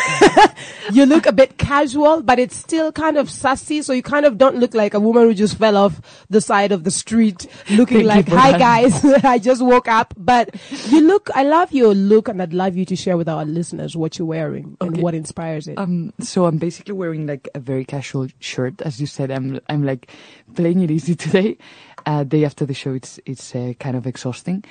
you 0.93 1.07
look 1.07 1.27
a 1.27 1.33
bit 1.33 1.59
casual, 1.59 2.23
but 2.23 2.39
it's 2.39 2.57
still 2.57 2.93
kind 2.93 3.17
of 3.17 3.31
sassy. 3.31 3.83
So 3.83 3.93
you 3.93 4.03
kind 4.03 4.27
of 4.27 4.39
don't 4.39 4.57
look 4.57 4.75
like 4.75 4.95
a 4.95 5.01
woman 5.01 5.25
who 5.25 5.35
just 5.35 5.59
fell 5.59 5.77
off 5.77 6.27
the 6.29 6.41
side 6.41 6.73
of 6.73 6.85
the 6.85 6.91
street 6.91 7.47
looking 7.71 8.07
Thank 8.07 8.29
like, 8.29 8.29
hi 8.29 8.53
that." 8.53 8.59
guys, 8.59 9.05
I 9.25 9.39
just 9.39 9.63
woke 9.63 9.89
up. 9.89 10.15
But 10.17 10.55
you 10.89 11.01
look, 11.01 11.31
I 11.35 11.45
love 11.45 11.73
your 11.73 11.95
look 11.95 12.29
and 12.29 12.43
I'd 12.43 12.55
love 12.55 12.77
you 12.77 12.85
to 12.87 12.97
share 12.97 13.17
with 13.17 13.29
our 13.29 13.45
listeners 13.45 13.97
what 13.97 14.19
you're 14.19 14.27
wearing 14.27 14.77
and 14.81 14.97
what 14.99 15.15
inspires 15.15 15.69
it. 15.69 15.79
Um, 15.79 16.13
so 16.21 16.47
I'm 16.47 16.59
basically 16.59 16.95
wearing 16.95 17.27
like 17.27 17.49
a 17.55 17.61
very 17.61 17.85
casual 17.85 18.29
shirt, 18.41 18.81
as 18.83 19.01
you 19.01 19.07
said. 19.07 19.31
I'm 19.31 19.61
I'm 19.69 19.85
like 19.85 20.11
playing 20.55 20.81
it 20.81 20.91
easy 20.91 21.15
today. 21.27 21.59
Uh, 22.07 22.23
day 22.23 22.45
after 22.45 22.67
the 22.67 22.75
show, 22.75 22.93
it's 22.93 23.19
it's 23.25 23.55
uh, 23.55 23.73
kind 23.79 23.97
of 23.97 24.07
exhausting. 24.07 24.63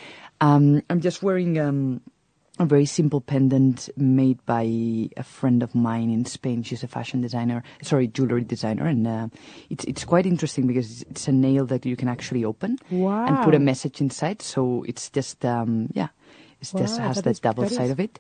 Um, 0.42 0.84
I'm 0.90 1.00
just 1.02 1.24
wearing 1.24 1.58
um 1.58 2.02
a 2.60 2.66
very 2.66 2.86
simple 2.86 3.20
pendant 3.20 3.90
made 3.98 4.38
by 4.46 4.62
a 5.18 5.24
friend 5.24 5.64
of 5.64 5.74
mine 5.74 6.12
in 6.12 6.24
Spain. 6.26 6.62
She's 6.62 6.84
a 6.84 6.88
fashion 6.88 7.20
designer, 7.22 7.64
sorry, 7.82 8.08
jewelry 8.08 8.44
designer, 8.44 8.86
and 8.86 9.08
uh, 9.08 9.28
it's 9.70 9.84
it's 9.86 10.06
quite 10.06 10.26
interesting 10.26 10.68
because 10.68 11.02
it's, 11.02 11.10
it's 11.10 11.28
a 11.28 11.32
nail 11.32 11.66
that 11.66 11.86
you 11.86 11.96
can 11.96 12.08
actually 12.08 12.46
open 12.46 12.78
and 13.28 13.44
put 13.44 13.56
a 13.56 13.60
message 13.60 14.02
inside. 14.02 14.42
So 14.42 14.84
it's 14.88 15.10
just 15.10 15.44
um 15.46 15.90
yeah, 15.94 16.10
it's 16.62 16.72
just 16.72 17.00
has 17.00 17.16
that 17.18 17.24
that 17.26 17.32
is- 17.32 17.40
double 17.40 17.64
that 17.64 17.72
is- 17.72 17.78
side 17.78 17.90
of 17.90 18.00
it, 18.00 18.20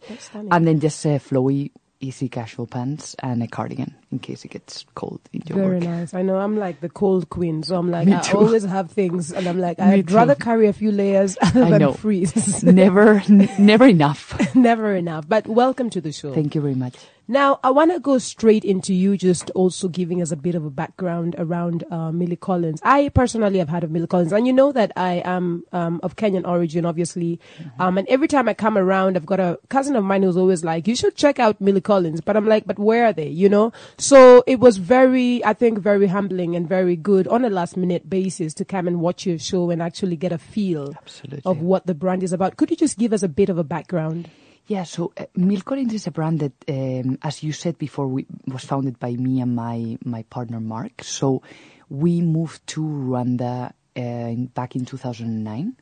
and 0.51 0.65
then 0.67 0.79
just 0.79 1.05
uh, 1.05 1.19
flowy, 1.19 1.69
easy 2.01 2.27
casual 2.27 2.65
pants 2.65 3.15
and 3.21 3.43
a 3.43 3.47
cardigan 3.47 3.93
in 4.13 4.19
case 4.19 4.45
it 4.45 4.49
gets 4.49 4.85
cold 4.95 5.19
in 5.33 5.41
your 5.47 5.57
Very 5.57 5.75
work. 5.79 5.83
nice. 5.83 6.13
I 6.13 6.21
know 6.21 6.37
I'm 6.37 6.55
like 6.57 6.79
the 6.81 6.89
cold 6.89 7.29
queen, 7.29 7.63
so 7.63 7.75
I'm 7.75 7.89
like 7.89 8.07
Me 8.07 8.13
I 8.13 8.21
too. 8.21 8.37
always 8.37 8.63
have 8.63 8.91
things, 8.91 9.31
and 9.33 9.47
I'm 9.47 9.59
like 9.59 9.79
Me 9.79 9.85
I'd 9.85 10.07
too. 10.07 10.15
rather 10.15 10.35
carry 10.35 10.67
a 10.67 10.73
few 10.73 10.91
layers 10.91 11.35
than 11.53 11.79
know. 11.79 11.93
freeze. 11.93 12.63
never, 12.63 13.21
n- 13.27 13.49
never 13.57 13.87
enough. 13.87 14.55
Never 14.55 14.95
enough. 14.95 15.27
But 15.27 15.47
welcome 15.47 15.89
to 15.89 15.99
the 16.01 16.11
show. 16.11 16.33
Thank 16.33 16.53
you 16.55 16.61
very 16.61 16.75
much. 16.75 16.95
Now, 17.25 17.57
I 17.63 17.71
want 17.71 17.91
to 17.93 18.01
go 18.01 18.17
straight 18.17 18.65
into 18.65 18.93
you 18.93 19.15
just 19.15 19.49
also 19.51 19.87
giving 19.87 20.21
us 20.21 20.31
a 20.33 20.35
bit 20.35 20.55
of 20.55 20.65
a 20.65 20.69
background 20.69 21.35
around 21.37 21.85
uh, 21.89 22.11
Mille 22.11 22.35
Collines. 22.35 22.81
I 22.83 23.07
personally 23.15 23.59
have 23.59 23.69
heard 23.69 23.85
of 23.85 23.91
Mille 23.91 24.07
Collines, 24.07 24.33
and 24.33 24.45
you 24.45 24.51
know 24.51 24.73
that 24.73 24.91
I 24.97 25.21
am 25.23 25.63
um, 25.71 26.01
of 26.03 26.17
Kenyan 26.17 26.45
origin, 26.45 26.85
obviously. 26.85 27.39
Um, 27.79 27.97
and 27.97 28.05
every 28.09 28.27
time 28.27 28.49
I 28.49 28.53
come 28.53 28.77
around, 28.77 29.15
I've 29.15 29.25
got 29.25 29.39
a 29.39 29.57
cousin 29.69 29.95
of 29.95 30.03
mine 30.03 30.23
who's 30.23 30.35
always 30.35 30.65
like, 30.65 30.85
you 30.85 30.97
should 30.97 31.15
check 31.15 31.39
out 31.39 31.61
Mille 31.61 31.79
Collines. 31.79 32.19
But 32.19 32.35
I'm 32.35 32.45
like, 32.45 32.65
but 32.67 32.77
where 32.77 33.05
are 33.05 33.13
they, 33.13 33.29
you 33.29 33.47
know? 33.47 33.71
So 34.03 34.43
it 34.45 34.59
was 34.59 34.75
very, 34.75 35.43
I 35.45 35.53
think, 35.53 35.79
very 35.79 36.07
humbling 36.07 36.57
and 36.57 36.67
very 36.67 36.97
good 36.97 37.25
on 37.25 37.45
a 37.45 37.49
last 37.49 37.77
minute 37.77 38.09
basis 38.09 38.53
to 38.55 38.65
come 38.65 38.85
and 38.85 38.99
watch 38.99 39.25
your 39.25 39.39
show 39.39 39.69
and 39.69 39.81
actually 39.81 40.17
get 40.17 40.33
a 40.33 40.37
feel 40.37 40.93
Absolutely. 40.97 41.41
of 41.45 41.61
what 41.61 41.87
the 41.87 41.95
brand 41.95 42.21
is 42.21 42.33
about. 42.33 42.57
Could 42.57 42.69
you 42.69 42.75
just 42.75 42.97
give 42.97 43.13
us 43.13 43.23
a 43.23 43.29
bit 43.29 43.47
of 43.47 43.57
a 43.57 43.63
background? 43.63 44.29
Yeah, 44.67 44.83
so 44.83 45.13
uh, 45.15 45.27
Mille 45.37 45.61
Collines 45.61 45.93
is 45.93 46.05
a 46.05 46.11
brand 46.11 46.41
that, 46.41 46.51
um, 46.67 47.17
as 47.21 47.43
you 47.43 47.53
said 47.53 47.77
before, 47.77 48.07
we, 48.09 48.25
was 48.45 48.65
founded 48.65 48.99
by 48.99 49.13
me 49.13 49.39
and 49.39 49.55
my, 49.55 49.97
my 50.03 50.23
partner 50.23 50.59
Mark. 50.59 51.01
So 51.01 51.41
we 51.87 52.19
moved 52.19 52.67
to 52.67 52.81
Rwanda 52.81 53.71
uh, 53.95 54.01
in, 54.01 54.47
back 54.47 54.75
in 54.75 54.83
2009, 54.83 55.77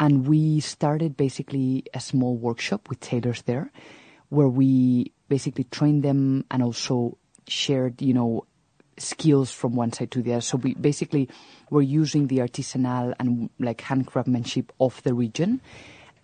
and 0.00 0.26
we 0.26 0.58
started 0.58 1.16
basically 1.16 1.84
a 1.94 2.00
small 2.00 2.36
workshop 2.36 2.88
with 2.88 2.98
tailors 2.98 3.42
there, 3.42 3.70
where 4.30 4.48
we 4.48 5.12
basically 5.28 5.64
trained 5.64 6.02
them 6.02 6.44
and 6.50 6.60
also 6.60 7.18
shared, 7.48 8.00
you 8.00 8.14
know, 8.14 8.46
skills 8.98 9.50
from 9.50 9.74
one 9.74 9.92
side 9.92 10.10
to 10.12 10.22
the 10.22 10.32
other. 10.34 10.40
So 10.40 10.58
we 10.58 10.74
basically 10.74 11.28
were 11.70 11.82
using 11.82 12.26
the 12.26 12.38
artisanal 12.38 13.14
and 13.18 13.50
like 13.58 13.78
handcraftmanship 13.78 14.68
of 14.80 15.02
the 15.02 15.14
region 15.14 15.60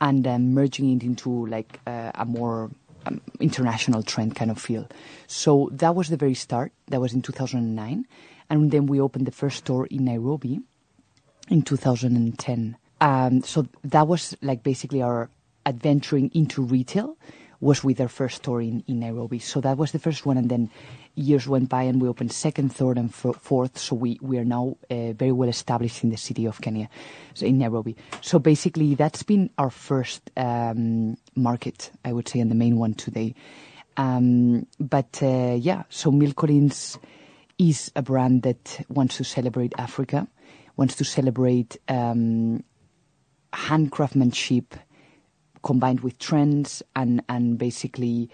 and 0.01 0.27
um, 0.27 0.55
merging 0.55 0.97
it 0.97 1.03
into 1.03 1.47
like 1.47 1.81
uh, 1.87 2.13
a 2.15 2.25
more 2.25 2.71
um, 3.07 3.21
international 3.41 4.03
trend 4.03 4.37
kind 4.37 4.51
of 4.51 4.61
feel. 4.61 4.87
So 5.27 5.71
that 5.73 5.95
was 5.95 6.09
the 6.09 6.17
very 6.17 6.35
start. 6.35 6.73
That 6.89 7.01
was 7.01 7.13
in 7.13 7.23
2009. 7.23 8.07
And 8.51 8.71
then 8.71 8.87
we 8.87 9.01
opened 9.01 9.27
the 9.27 9.33
first 9.33 9.59
store 9.59 9.87
in 9.87 10.05
Nairobi 10.05 10.61
in 11.49 11.63
2010. 11.63 12.77
Um, 13.01 13.43
so 13.43 13.67
that 13.85 14.09
was 14.09 14.37
like 14.43 14.63
basically 14.63 15.03
our 15.03 15.31
adventuring 15.67 16.31
into 16.35 16.63
retail 16.63 17.17
was 17.61 17.83
with 17.83 18.01
our 18.01 18.09
first 18.09 18.37
store 18.37 18.63
in, 18.63 18.85
in 18.87 19.01
Nairobi. 19.01 19.39
So 19.39 19.61
that 19.61 19.77
was 19.77 19.93
the 19.93 19.99
first 19.99 20.25
one, 20.25 20.37
and 20.37 20.49
then 20.49 20.71
years 21.19 21.49
went 21.49 21.69
by, 21.69 21.83
and 21.83 22.01
we 22.01 22.09
opened 22.09 22.33
second, 22.33 22.71
third, 22.73 22.97
and 22.97 23.13
fo- 23.15 23.33
fourth. 23.35 23.79
So 23.79 23.97
we 23.97 24.19
we 24.23 24.39
are 24.39 24.45
now 24.45 24.77
uh, 24.91 25.13
very 25.13 25.33
well 25.33 25.49
established 25.49 26.05
in 26.05 26.11
the 26.11 26.17
city 26.17 26.47
of 26.47 26.61
Kenya, 26.61 26.89
so 27.35 27.47
in 27.47 27.59
Nairobi. 27.59 27.97
So 28.21 28.39
basically, 28.39 28.95
that's 28.95 29.23
been 29.23 29.51
our 29.59 29.71
first 29.71 30.31
um, 30.37 31.17
market, 31.35 31.91
I 32.05 32.13
would 32.13 32.29
say, 32.29 32.41
and 32.41 32.51
the 32.51 32.55
main 32.55 32.79
one 32.79 32.95
today. 32.95 33.35
Um, 33.97 34.67
but 34.79 35.21
uh, 35.23 35.57
yeah, 35.59 35.83
so 35.89 36.11
Mille 36.11 36.33
Collines 36.35 36.99
is 37.59 37.91
a 37.97 38.03
brand 38.03 38.43
that 38.43 38.85
wants 38.89 39.17
to 39.17 39.25
celebrate 39.25 39.75
Africa, 39.77 40.29
wants 40.77 40.95
to 40.97 41.05
celebrate 41.05 41.77
um, 41.89 42.63
handcraftmanship 43.53 44.79
combined 45.63 46.01
with 46.01 46.19
trends 46.19 46.83
and 46.95 47.23
and 47.29 47.59
basically 47.59 48.31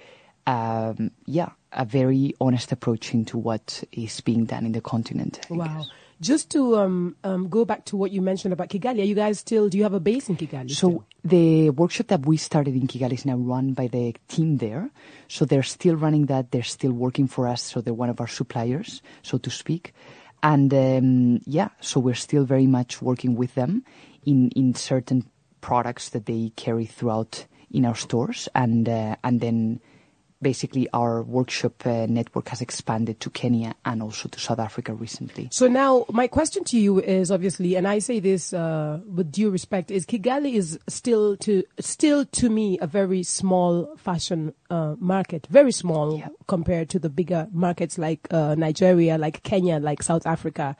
um, 0.46 1.10
yeah 1.26 1.50
a 1.74 1.84
very 1.84 2.34
honest 2.40 2.72
approach 2.72 3.12
into 3.14 3.36
what 3.38 3.84
is 3.92 4.20
being 4.20 4.44
done 4.46 4.64
in 4.64 4.72
the 4.72 4.80
continent. 4.80 5.40
I 5.50 5.54
Wow. 5.54 5.66
guess. 5.78 5.90
Just 6.20 6.48
to 6.52 6.76
um, 6.78 7.16
um, 7.24 7.48
go 7.48 7.64
back 7.64 7.84
to 7.86 7.96
what 7.96 8.12
you 8.12 8.22
mentioned 8.22 8.52
about 8.54 8.68
Kigali, 8.68 9.00
are 9.00 9.04
you 9.04 9.16
guys 9.16 9.40
still, 9.40 9.68
do 9.68 9.76
you 9.76 9.82
have 9.82 9.94
a 9.94 10.00
base 10.00 10.28
in 10.28 10.36
Kigali? 10.36 10.70
So 10.70 10.88
still? 10.88 11.04
the 11.24 11.70
workshop 11.70 12.06
that 12.06 12.24
we 12.24 12.36
started 12.36 12.74
in 12.74 12.86
Kigali 12.86 13.14
is 13.14 13.26
now 13.26 13.36
run 13.36 13.72
by 13.74 13.88
the 13.88 14.14
team 14.28 14.58
there. 14.58 14.90
So 15.28 15.44
they're 15.44 15.64
still 15.64 15.96
running 15.96 16.26
that. 16.26 16.52
They're 16.52 16.62
still 16.62 16.92
working 16.92 17.26
for 17.26 17.48
us. 17.48 17.62
So 17.62 17.80
they're 17.80 17.92
one 17.92 18.10
of 18.10 18.20
our 18.20 18.28
suppliers, 18.28 19.02
so 19.22 19.38
to 19.38 19.50
speak. 19.50 19.92
And 20.42 20.72
um, 20.72 21.40
yeah, 21.46 21.70
so 21.80 21.98
we're 22.00 22.14
still 22.14 22.44
very 22.44 22.68
much 22.68 23.02
working 23.02 23.34
with 23.34 23.54
them 23.56 23.84
in 24.24 24.50
in 24.50 24.74
certain 24.74 25.24
products 25.60 26.10
that 26.10 26.26
they 26.26 26.52
carry 26.54 26.86
throughout 26.86 27.46
in 27.72 27.84
our 27.84 27.96
stores, 27.96 28.48
and 28.54 28.88
uh, 28.88 29.16
and 29.24 29.40
then 29.40 29.80
basically 30.42 30.88
our 30.92 31.22
workshop 31.22 31.86
uh, 31.86 32.06
network 32.06 32.48
has 32.48 32.60
expanded 32.60 33.18
to 33.20 33.30
Kenya 33.30 33.74
and 33.84 34.02
also 34.02 34.28
to 34.28 34.38
South 34.38 34.58
Africa 34.58 34.92
recently. 34.92 35.48
So 35.50 35.68
now 35.68 36.04
my 36.10 36.26
question 36.26 36.64
to 36.64 36.78
you 36.78 37.00
is 37.00 37.30
obviously, 37.30 37.76
and 37.76 37.88
I 37.88 37.98
say 38.00 38.20
this 38.20 38.52
uh, 38.52 39.00
with 39.06 39.32
due 39.32 39.50
respect, 39.50 39.90
is 39.90 40.04
Kigali 40.04 40.54
is 40.54 40.78
still 40.88 41.36
to 41.38 41.62
still 41.80 42.24
to 42.26 42.50
me 42.50 42.78
a 42.80 42.86
very 42.86 43.22
small 43.22 43.94
fashion 43.96 44.52
uh, 44.70 44.96
market, 44.98 45.46
very 45.50 45.72
small 45.72 46.18
Yeah. 46.18 46.28
compared 46.46 46.90
to 46.90 46.98
the 46.98 47.08
bigger 47.08 47.48
markets 47.52 47.96
like 47.98 48.26
uh, 48.30 48.54
Nigeria, 48.54 49.16
like 49.16 49.42
Kenya, 49.42 49.78
like 49.78 50.02
South 50.02 50.26
Africa. 50.26 50.76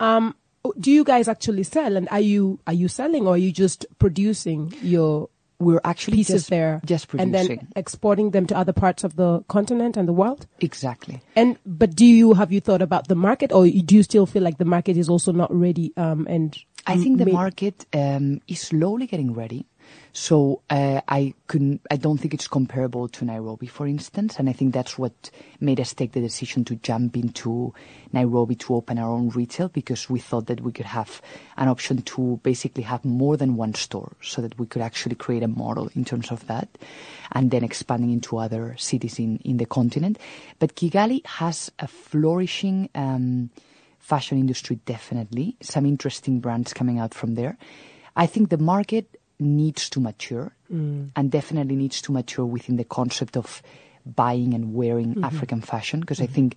Um, 0.00 0.34
do 0.80 0.90
you 0.90 1.04
guys 1.04 1.28
actually 1.28 1.62
sell, 1.62 1.96
and 1.96 2.08
are 2.10 2.20
you 2.20 2.58
are 2.66 2.72
you 2.72 2.88
selling, 2.88 3.26
or 3.28 3.34
are 3.34 3.38
you 3.38 3.52
just 3.52 3.86
producing 4.00 4.74
your 4.82 5.28
We're 5.58 5.80
actually 5.84 6.18
pieces 6.18 6.42
just, 6.42 6.50
there 6.50 6.80
just 6.84 7.12
and 7.18 7.34
then 7.34 7.68
exporting 7.76 8.30
them 8.30 8.46
to 8.48 8.56
other 8.56 8.72
parts 8.72 9.04
of 9.04 9.16
the 9.16 9.40
continent 9.48 9.96
and 9.96 10.06
the 10.06 10.12
world? 10.12 10.46
exactly. 10.60 11.22
And 11.34 11.58
but 11.64 11.94
do 11.94 12.04
you 12.04 12.34
have 12.34 12.52
you 12.52 12.60
thought 12.60 12.82
about 12.82 13.08
the 13.08 13.14
market, 13.14 13.52
or 13.52 13.64
do 13.66 13.94
you 13.94 14.02
still 14.02 14.26
feel 14.26 14.42
like 14.42 14.58
the 14.58 14.64
market 14.64 14.96
is 14.96 15.08
also 15.08 15.32
not 15.32 15.54
ready? 15.54 15.92
Um, 15.96 16.26
and 16.28 16.56
I 16.86 16.96
think 16.96 17.18
the 17.18 17.26
market 17.26 17.86
um, 17.92 18.40
is 18.46 18.60
slowly 18.60 19.06
getting 19.06 19.32
ready. 19.34 19.66
So 20.12 20.62
uh, 20.70 21.02
I 21.08 21.34
couldn't. 21.46 21.82
I 21.90 21.96
don't 21.96 22.16
think 22.16 22.32
it's 22.32 22.48
comparable 22.48 23.06
to 23.08 23.24
Nairobi, 23.26 23.66
for 23.66 23.86
instance, 23.86 24.38
and 24.38 24.48
I 24.48 24.52
think 24.52 24.72
that's 24.72 24.96
what 24.96 25.30
made 25.60 25.78
us 25.78 25.92
take 25.92 26.12
the 26.12 26.22
decision 26.22 26.64
to 26.64 26.76
jump 26.76 27.18
into 27.18 27.74
Nairobi 28.14 28.54
to 28.56 28.76
open 28.76 28.98
our 28.98 29.10
own 29.10 29.28
retail 29.28 29.68
because 29.68 30.08
we 30.08 30.18
thought 30.18 30.46
that 30.46 30.62
we 30.62 30.72
could 30.72 30.86
have 30.86 31.20
an 31.58 31.68
option 31.68 32.00
to 32.02 32.40
basically 32.42 32.82
have 32.84 33.04
more 33.04 33.36
than 33.36 33.56
one 33.56 33.74
store, 33.74 34.12
so 34.22 34.40
that 34.40 34.58
we 34.58 34.66
could 34.66 34.80
actually 34.80 35.16
create 35.16 35.42
a 35.42 35.48
model 35.48 35.90
in 35.94 36.02
terms 36.02 36.30
of 36.30 36.46
that, 36.46 36.68
and 37.32 37.50
then 37.50 37.62
expanding 37.62 38.10
into 38.10 38.38
other 38.38 38.74
cities 38.78 39.18
in 39.18 39.36
in 39.44 39.58
the 39.58 39.66
continent. 39.66 40.18
But 40.58 40.76
Kigali 40.76 41.26
has 41.26 41.70
a 41.78 41.86
flourishing. 41.86 42.88
Um, 42.94 43.50
fashion 43.98 44.38
industry 44.38 44.78
definitely 44.86 45.56
some 45.60 45.84
interesting 45.84 46.38
brands 46.38 46.72
coming 46.72 47.00
out 47.00 47.12
from 47.12 47.34
there 47.34 47.58
i 48.14 48.24
think 48.24 48.50
the 48.50 48.56
market 48.56 49.15
needs 49.38 49.90
to 49.90 50.00
mature 50.00 50.52
and 51.14 51.30
definitely 51.30 51.76
needs 51.76 52.00
to 52.02 52.12
mature 52.12 52.44
within 52.44 52.76
the 52.76 52.84
concept 52.84 53.36
of 53.36 53.62
buying 54.04 54.54
and 54.54 54.74
wearing 54.74 55.14
african 55.24 55.60
fashion 55.60 56.00
because 56.00 56.20
i 56.20 56.26
think 56.26 56.56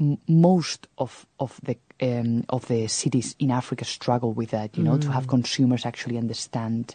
m- 0.00 0.18
most 0.28 0.86
of 0.98 1.26
of 1.38 1.60
the 1.62 1.76
um, 2.00 2.44
of 2.48 2.66
the 2.68 2.86
cities 2.88 3.34
in 3.38 3.50
africa 3.50 3.84
struggle 3.84 4.32
with 4.32 4.50
that 4.50 4.76
you 4.76 4.82
know 4.84 4.96
to 4.98 5.10
have 5.12 5.26
consumers 5.26 5.84
actually 5.86 6.18
understand 6.18 6.94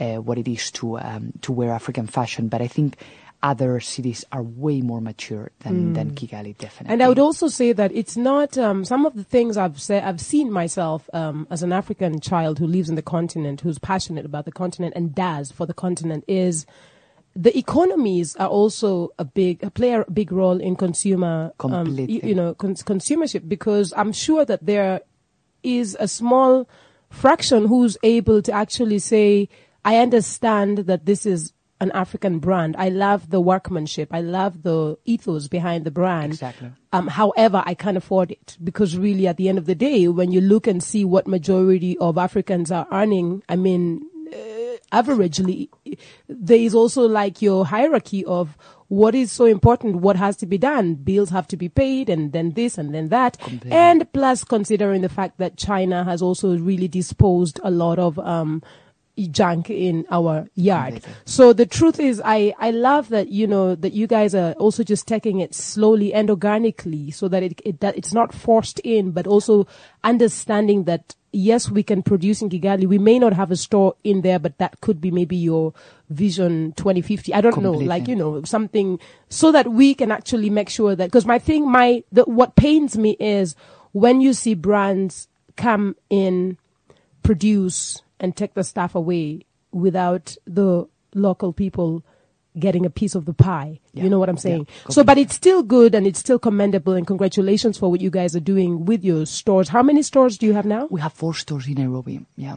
uh, 0.00 0.16
what 0.16 0.38
it 0.38 0.48
is 0.48 0.70
to 0.70 0.98
um, 0.98 1.32
to 1.42 1.52
wear 1.52 1.72
African 1.72 2.06
fashion. 2.06 2.48
But 2.48 2.62
I 2.62 2.68
think 2.68 2.96
other 3.42 3.78
cities 3.78 4.24
are 4.32 4.42
way 4.42 4.80
more 4.80 5.00
mature 5.00 5.50
than, 5.60 5.92
than 5.92 6.10
Kigali, 6.10 6.56
definitely. 6.58 6.92
And 6.92 7.02
I 7.02 7.08
would 7.08 7.20
also 7.20 7.46
say 7.46 7.72
that 7.72 7.92
it's 7.92 8.16
not 8.16 8.58
um, 8.58 8.84
some 8.84 9.06
of 9.06 9.14
the 9.14 9.22
things 9.22 9.56
I've 9.56 9.80
said. 9.80 10.02
I've 10.02 10.20
seen 10.20 10.50
myself 10.50 11.08
um, 11.12 11.46
as 11.48 11.62
an 11.62 11.72
African 11.72 12.18
child 12.20 12.58
who 12.58 12.66
lives 12.66 12.88
in 12.88 12.96
the 12.96 13.02
continent, 13.02 13.60
who's 13.60 13.78
passionate 13.78 14.26
about 14.26 14.44
the 14.44 14.50
continent 14.52 14.94
and 14.96 15.14
does 15.14 15.52
for 15.52 15.66
the 15.66 15.74
continent. 15.74 16.24
Is 16.26 16.66
the 17.36 17.56
economies 17.56 18.34
are 18.36 18.48
also 18.48 19.10
a 19.20 19.24
big 19.24 19.72
play 19.74 19.92
a 19.92 20.04
big 20.10 20.32
role 20.32 20.60
in 20.60 20.74
consumer, 20.74 21.52
um, 21.60 21.70
y- 21.70 21.84
Completely. 21.84 22.28
you 22.28 22.34
know, 22.34 22.54
cons- 22.54 22.82
consumership 22.82 23.48
because 23.48 23.92
I'm 23.96 24.12
sure 24.12 24.44
that 24.46 24.66
there 24.66 25.02
is 25.62 25.96
a 26.00 26.08
small 26.08 26.68
fraction 27.10 27.66
who's 27.68 27.96
able 28.02 28.42
to 28.42 28.52
actually 28.52 28.98
say, 28.98 29.48
I 29.84 29.98
understand 29.98 30.78
that 30.78 31.06
this 31.06 31.24
is 31.24 31.52
an 31.80 31.90
African 31.92 32.38
brand. 32.38 32.74
I 32.76 32.88
love 32.88 33.30
the 33.30 33.40
workmanship. 33.40 34.08
I 34.12 34.20
love 34.20 34.62
the 34.62 34.98
ethos 35.04 35.48
behind 35.48 35.84
the 35.84 35.90
brand. 35.90 36.32
Exactly. 36.32 36.72
Um, 36.92 37.06
however, 37.06 37.62
I 37.64 37.74
can't 37.74 37.96
afford 37.96 38.30
it 38.30 38.56
because 38.62 38.96
really 38.96 39.26
at 39.26 39.36
the 39.36 39.48
end 39.48 39.58
of 39.58 39.66
the 39.66 39.74
day, 39.74 40.08
when 40.08 40.32
you 40.32 40.40
look 40.40 40.66
and 40.66 40.82
see 40.82 41.04
what 41.04 41.28
majority 41.28 41.96
of 41.98 42.18
Africans 42.18 42.72
are 42.72 42.86
earning, 42.90 43.42
I 43.48 43.56
mean, 43.56 44.02
uh, 44.32 44.76
averagely, 44.92 45.68
there 46.28 46.58
is 46.58 46.74
also 46.74 47.06
like 47.06 47.40
your 47.42 47.64
hierarchy 47.66 48.24
of 48.24 48.56
what 48.88 49.14
is 49.14 49.30
so 49.30 49.44
important, 49.44 49.96
what 49.96 50.16
has 50.16 50.34
to 50.36 50.46
be 50.46 50.56
done. 50.56 50.94
Bills 50.94 51.28
have 51.28 51.46
to 51.48 51.56
be 51.56 51.68
paid 51.68 52.08
and 52.08 52.32
then 52.32 52.52
this 52.52 52.78
and 52.78 52.94
then 52.94 53.10
that. 53.10 53.36
And 53.70 54.10
plus 54.14 54.44
considering 54.44 55.02
the 55.02 55.10
fact 55.10 55.38
that 55.38 55.58
China 55.58 56.04
has 56.04 56.22
also 56.22 56.56
really 56.56 56.88
disposed 56.88 57.60
a 57.62 57.70
lot 57.70 57.98
of, 57.98 58.18
um, 58.18 58.62
junk 59.26 59.70
in 59.70 60.06
our 60.10 60.48
yard. 60.54 60.94
Completely. 60.94 61.14
So 61.24 61.52
the 61.52 61.66
truth 61.66 61.98
is, 61.98 62.22
I, 62.24 62.54
I 62.58 62.70
love 62.70 63.08
that, 63.08 63.28
you 63.28 63.46
know, 63.46 63.74
that 63.74 63.92
you 63.92 64.06
guys 64.06 64.34
are 64.34 64.52
also 64.52 64.84
just 64.84 65.08
taking 65.08 65.40
it 65.40 65.54
slowly 65.54 66.14
and 66.14 66.30
organically 66.30 67.10
so 67.10 67.26
that 67.28 67.42
it, 67.42 67.60
it, 67.64 67.80
that 67.80 67.96
it's 67.96 68.12
not 68.12 68.32
forced 68.32 68.78
in, 68.80 69.10
but 69.10 69.26
also 69.26 69.66
understanding 70.04 70.84
that 70.84 71.16
yes, 71.32 71.70
we 71.70 71.82
can 71.82 72.02
produce 72.02 72.40
in 72.42 72.48
Kigali. 72.48 72.86
We 72.86 72.98
may 72.98 73.18
not 73.18 73.32
have 73.32 73.50
a 73.50 73.56
store 73.56 73.94
in 74.04 74.22
there, 74.22 74.38
but 74.38 74.56
that 74.58 74.80
could 74.80 75.00
be 75.00 75.10
maybe 75.10 75.36
your 75.36 75.74
vision 76.08 76.72
2050. 76.76 77.34
I 77.34 77.40
don't 77.40 77.62
know, 77.62 77.72
like, 77.72 78.08
you 78.08 78.16
know, 78.16 78.42
something 78.44 78.98
so 79.28 79.52
that 79.52 79.68
we 79.68 79.94
can 79.94 80.10
actually 80.10 80.50
make 80.50 80.68
sure 80.68 80.96
that, 80.96 81.06
because 81.06 81.26
my 81.26 81.38
thing, 81.38 81.70
my, 81.70 82.02
the, 82.12 82.24
what 82.24 82.56
pains 82.56 82.96
me 82.96 83.16
is 83.20 83.56
when 83.92 84.20
you 84.20 84.32
see 84.32 84.54
brands 84.54 85.28
come 85.56 85.96
in, 86.08 86.56
produce 87.22 88.02
and 88.20 88.36
take 88.36 88.54
the 88.54 88.64
stuff 88.64 88.94
away 88.94 89.44
without 89.72 90.36
the 90.46 90.88
local 91.14 91.52
people 91.52 92.04
getting 92.58 92.84
a 92.84 92.90
piece 92.90 93.14
of 93.14 93.24
the 93.24 93.32
pie. 93.32 93.78
Yeah. 93.92 94.04
You 94.04 94.10
know 94.10 94.18
what 94.18 94.28
I'm 94.28 94.36
Yeah, 94.36 94.40
saying? 94.40 94.66
so, 94.90 95.04
but 95.04 95.16
it's 95.18 95.34
still 95.34 95.62
good 95.62 95.94
and 95.94 96.06
it's 96.06 96.18
still 96.18 96.38
commendable 96.38 96.94
and 96.94 97.06
congratulations 97.06 97.78
for 97.78 97.90
what 97.90 98.00
you 98.00 98.10
guys 98.10 98.34
are 98.34 98.40
doing 98.40 98.84
with 98.84 99.04
your 99.04 99.26
stores. 99.26 99.68
How 99.68 99.82
many 99.82 100.02
stores 100.02 100.38
do 100.38 100.46
you 100.46 100.54
have 100.54 100.66
now? 100.66 100.86
we 100.90 101.00
have 101.00 101.12
four 101.12 101.34
stores 101.34 101.68
in 101.68 101.74
Nairobi. 101.74 102.26
Yeah. 102.36 102.56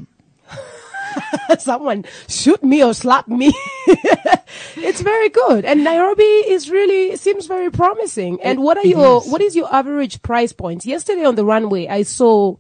Someone 1.60 2.06
shoot 2.28 2.64
me 2.64 2.84
or 2.84 2.94
slap 2.94 3.28
me. 3.28 3.54
it's 4.78 5.02
very 5.02 5.30
good. 5.30 5.66
And 5.66 5.84
Nairobi 5.84 6.24
is 6.24 6.70
really, 6.70 7.16
seems 7.18 7.46
very 7.48 7.70
promising. 7.70 8.42
And 8.42 8.64
what 8.64 8.78
are 8.78 8.86
it 8.86 8.90
your, 8.90 9.22
is. 9.22 9.28
what 9.30 9.42
is 9.42 9.56
your 9.56 9.72
average 9.74 10.22
price 10.22 10.54
point? 10.54 10.86
Yesterday 10.86 11.26
on 11.26 11.36
the 11.36 11.46
runway, 11.46 11.88
I 11.88 12.04
saw, 12.04 12.56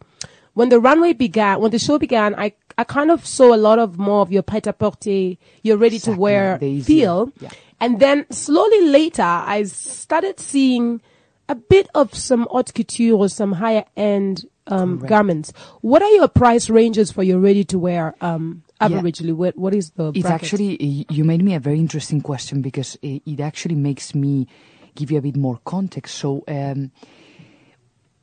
when 0.53 0.69
the 0.69 0.79
runway 0.79 1.13
began, 1.13 1.61
when 1.61 1.71
the 1.71 1.79
show 1.79 1.97
began, 1.97 2.35
I, 2.35 2.53
I 2.81 2.83
kind 2.83 3.11
of 3.11 3.25
saw 3.27 3.53
a 3.53 3.61
lot 3.61 3.77
of 3.77 3.99
more 3.99 4.21
of 4.21 4.31
your 4.31 4.41
pret-a-porter, 4.41 5.37
your 5.61 5.77
ready-to-wear 5.77 6.55
Exactly, 6.55 6.81
feel. 6.81 7.31
Yeah. 7.39 7.49
And 7.79 7.99
then 7.99 8.25
slowly 8.31 8.87
later, 8.87 9.21
I 9.21 9.63
started 9.63 10.39
seeing 10.39 10.99
a 11.47 11.53
bit 11.53 11.87
of 11.93 12.15
some 12.15 12.47
haute 12.49 12.73
couture 12.73 13.15
or 13.15 13.29
some 13.29 13.51
higher 13.53 13.85
end 13.95 14.45
um, 14.65 14.97
garments. 14.99 15.53
What 15.81 16.01
are 16.01 16.09
your 16.09 16.27
price 16.27 16.71
ranges 16.71 17.11
for 17.11 17.21
your 17.21 17.39
ready 17.39 17.63
to 17.65 17.77
wear 17.77 18.15
um, 18.19 18.63
averagely? 18.79 19.33
What, 19.33 19.55
what 19.57 19.75
is 19.75 19.91
the 19.91 20.09
It's 20.09 20.21
bracket? 20.21 20.43
actually, 20.43 21.05
you 21.09 21.23
made 21.23 21.43
me 21.43 21.53
a 21.53 21.59
very 21.59 21.77
interesting 21.77 22.21
question 22.21 22.63
because 22.63 22.97
it, 23.03 23.21
it 23.27 23.39
actually 23.39 23.75
makes 23.75 24.15
me 24.15 24.47
give 24.95 25.11
you 25.11 25.19
a 25.19 25.21
bit 25.21 25.35
more 25.35 25.59
context. 25.65 26.15
So, 26.15 26.43
um, 26.47 26.91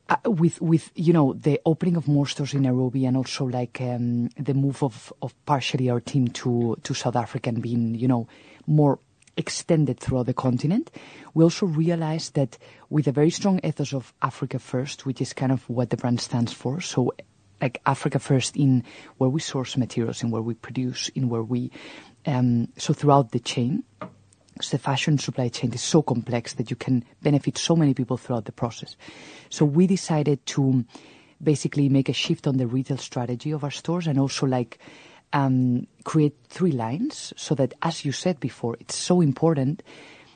uh, 0.09 0.17
with 0.25 0.61
with 0.61 0.91
you 0.95 1.13
know 1.13 1.35
the 1.35 1.61
opening 1.67 1.97
of 1.97 2.09
more 2.09 2.27
stores 2.27 2.55
in 2.55 2.63
Nairobi 2.63 3.05
and 3.05 3.17
also 3.17 3.45
like 3.45 3.81
um, 3.81 4.29
the 4.37 4.55
move 4.55 4.83
of 4.83 5.13
of 5.21 5.35
partially 5.45 5.91
our 5.91 6.01
team 6.01 6.29
to 6.29 6.77
to 6.83 6.95
South 6.95 7.17
Africa 7.17 7.51
and 7.51 7.63
being 7.63 7.95
you 7.95 8.09
know 8.09 8.27
more 8.67 8.99
extended 9.37 10.01
throughout 10.01 10.27
the 10.27 10.35
continent, 10.35 10.91
we 11.33 11.45
also 11.45 11.65
realized 11.65 12.35
that 12.35 12.59
with 12.91 13.07
a 13.07 13.13
very 13.13 13.31
strong 13.31 13.61
ethos 13.63 13.95
of 13.95 14.13
Africa 14.21 14.59
first, 14.59 15.07
which 15.07 15.21
is 15.21 15.33
kind 15.33 15.53
of 15.53 15.69
what 15.71 15.91
the 15.91 15.97
brand 15.97 16.21
stands 16.21 16.53
for. 16.53 16.81
So 16.81 17.15
like 17.61 17.81
Africa 17.87 18.19
first 18.19 18.57
in 18.57 18.85
where 19.19 19.31
we 19.31 19.41
source 19.41 19.77
materials, 19.77 20.23
in 20.23 20.31
where 20.31 20.43
we 20.43 20.55
produce, 20.55 21.09
in 21.11 21.29
where 21.29 21.43
we 21.43 21.71
um, 22.27 22.69
so 22.77 22.93
throughout 22.93 23.33
the 23.33 23.41
chain. 23.41 23.85
So 24.63 24.77
the 24.77 24.83
fashion 24.83 25.19
supply 25.19 25.49
chain 25.49 25.73
is 25.73 25.83
so 25.83 26.03
complex 26.03 26.55
that 26.55 26.71
you 26.71 26.77
can 26.77 27.05
benefit 27.23 27.59
so 27.59 27.77
many 27.77 27.95
people 27.95 28.17
throughout 28.17 28.45
the 28.45 28.53
process. 28.53 28.97
So 29.51 29.65
we 29.65 29.87
decided 29.87 30.45
to 30.47 30.85
basically 31.43 31.89
make 31.89 32.09
a 32.09 32.13
shift 32.13 32.47
on 32.47 32.57
the 32.57 32.67
retail 32.67 32.99
strategy 32.99 33.53
of 33.53 33.65
our 33.65 33.71
stores 33.71 34.07
and 34.07 34.19
also 34.19 34.47
like 34.47 34.79
um, 35.33 35.87
create 36.05 36.35
three 36.49 36.73
lines 36.73 37.33
so 37.37 37.55
that, 37.55 37.75
as 37.83 38.05
you 38.05 38.13
said 38.13 38.41
before, 38.41 38.77
it's 38.81 38.97
so 38.97 39.21
important. 39.21 39.83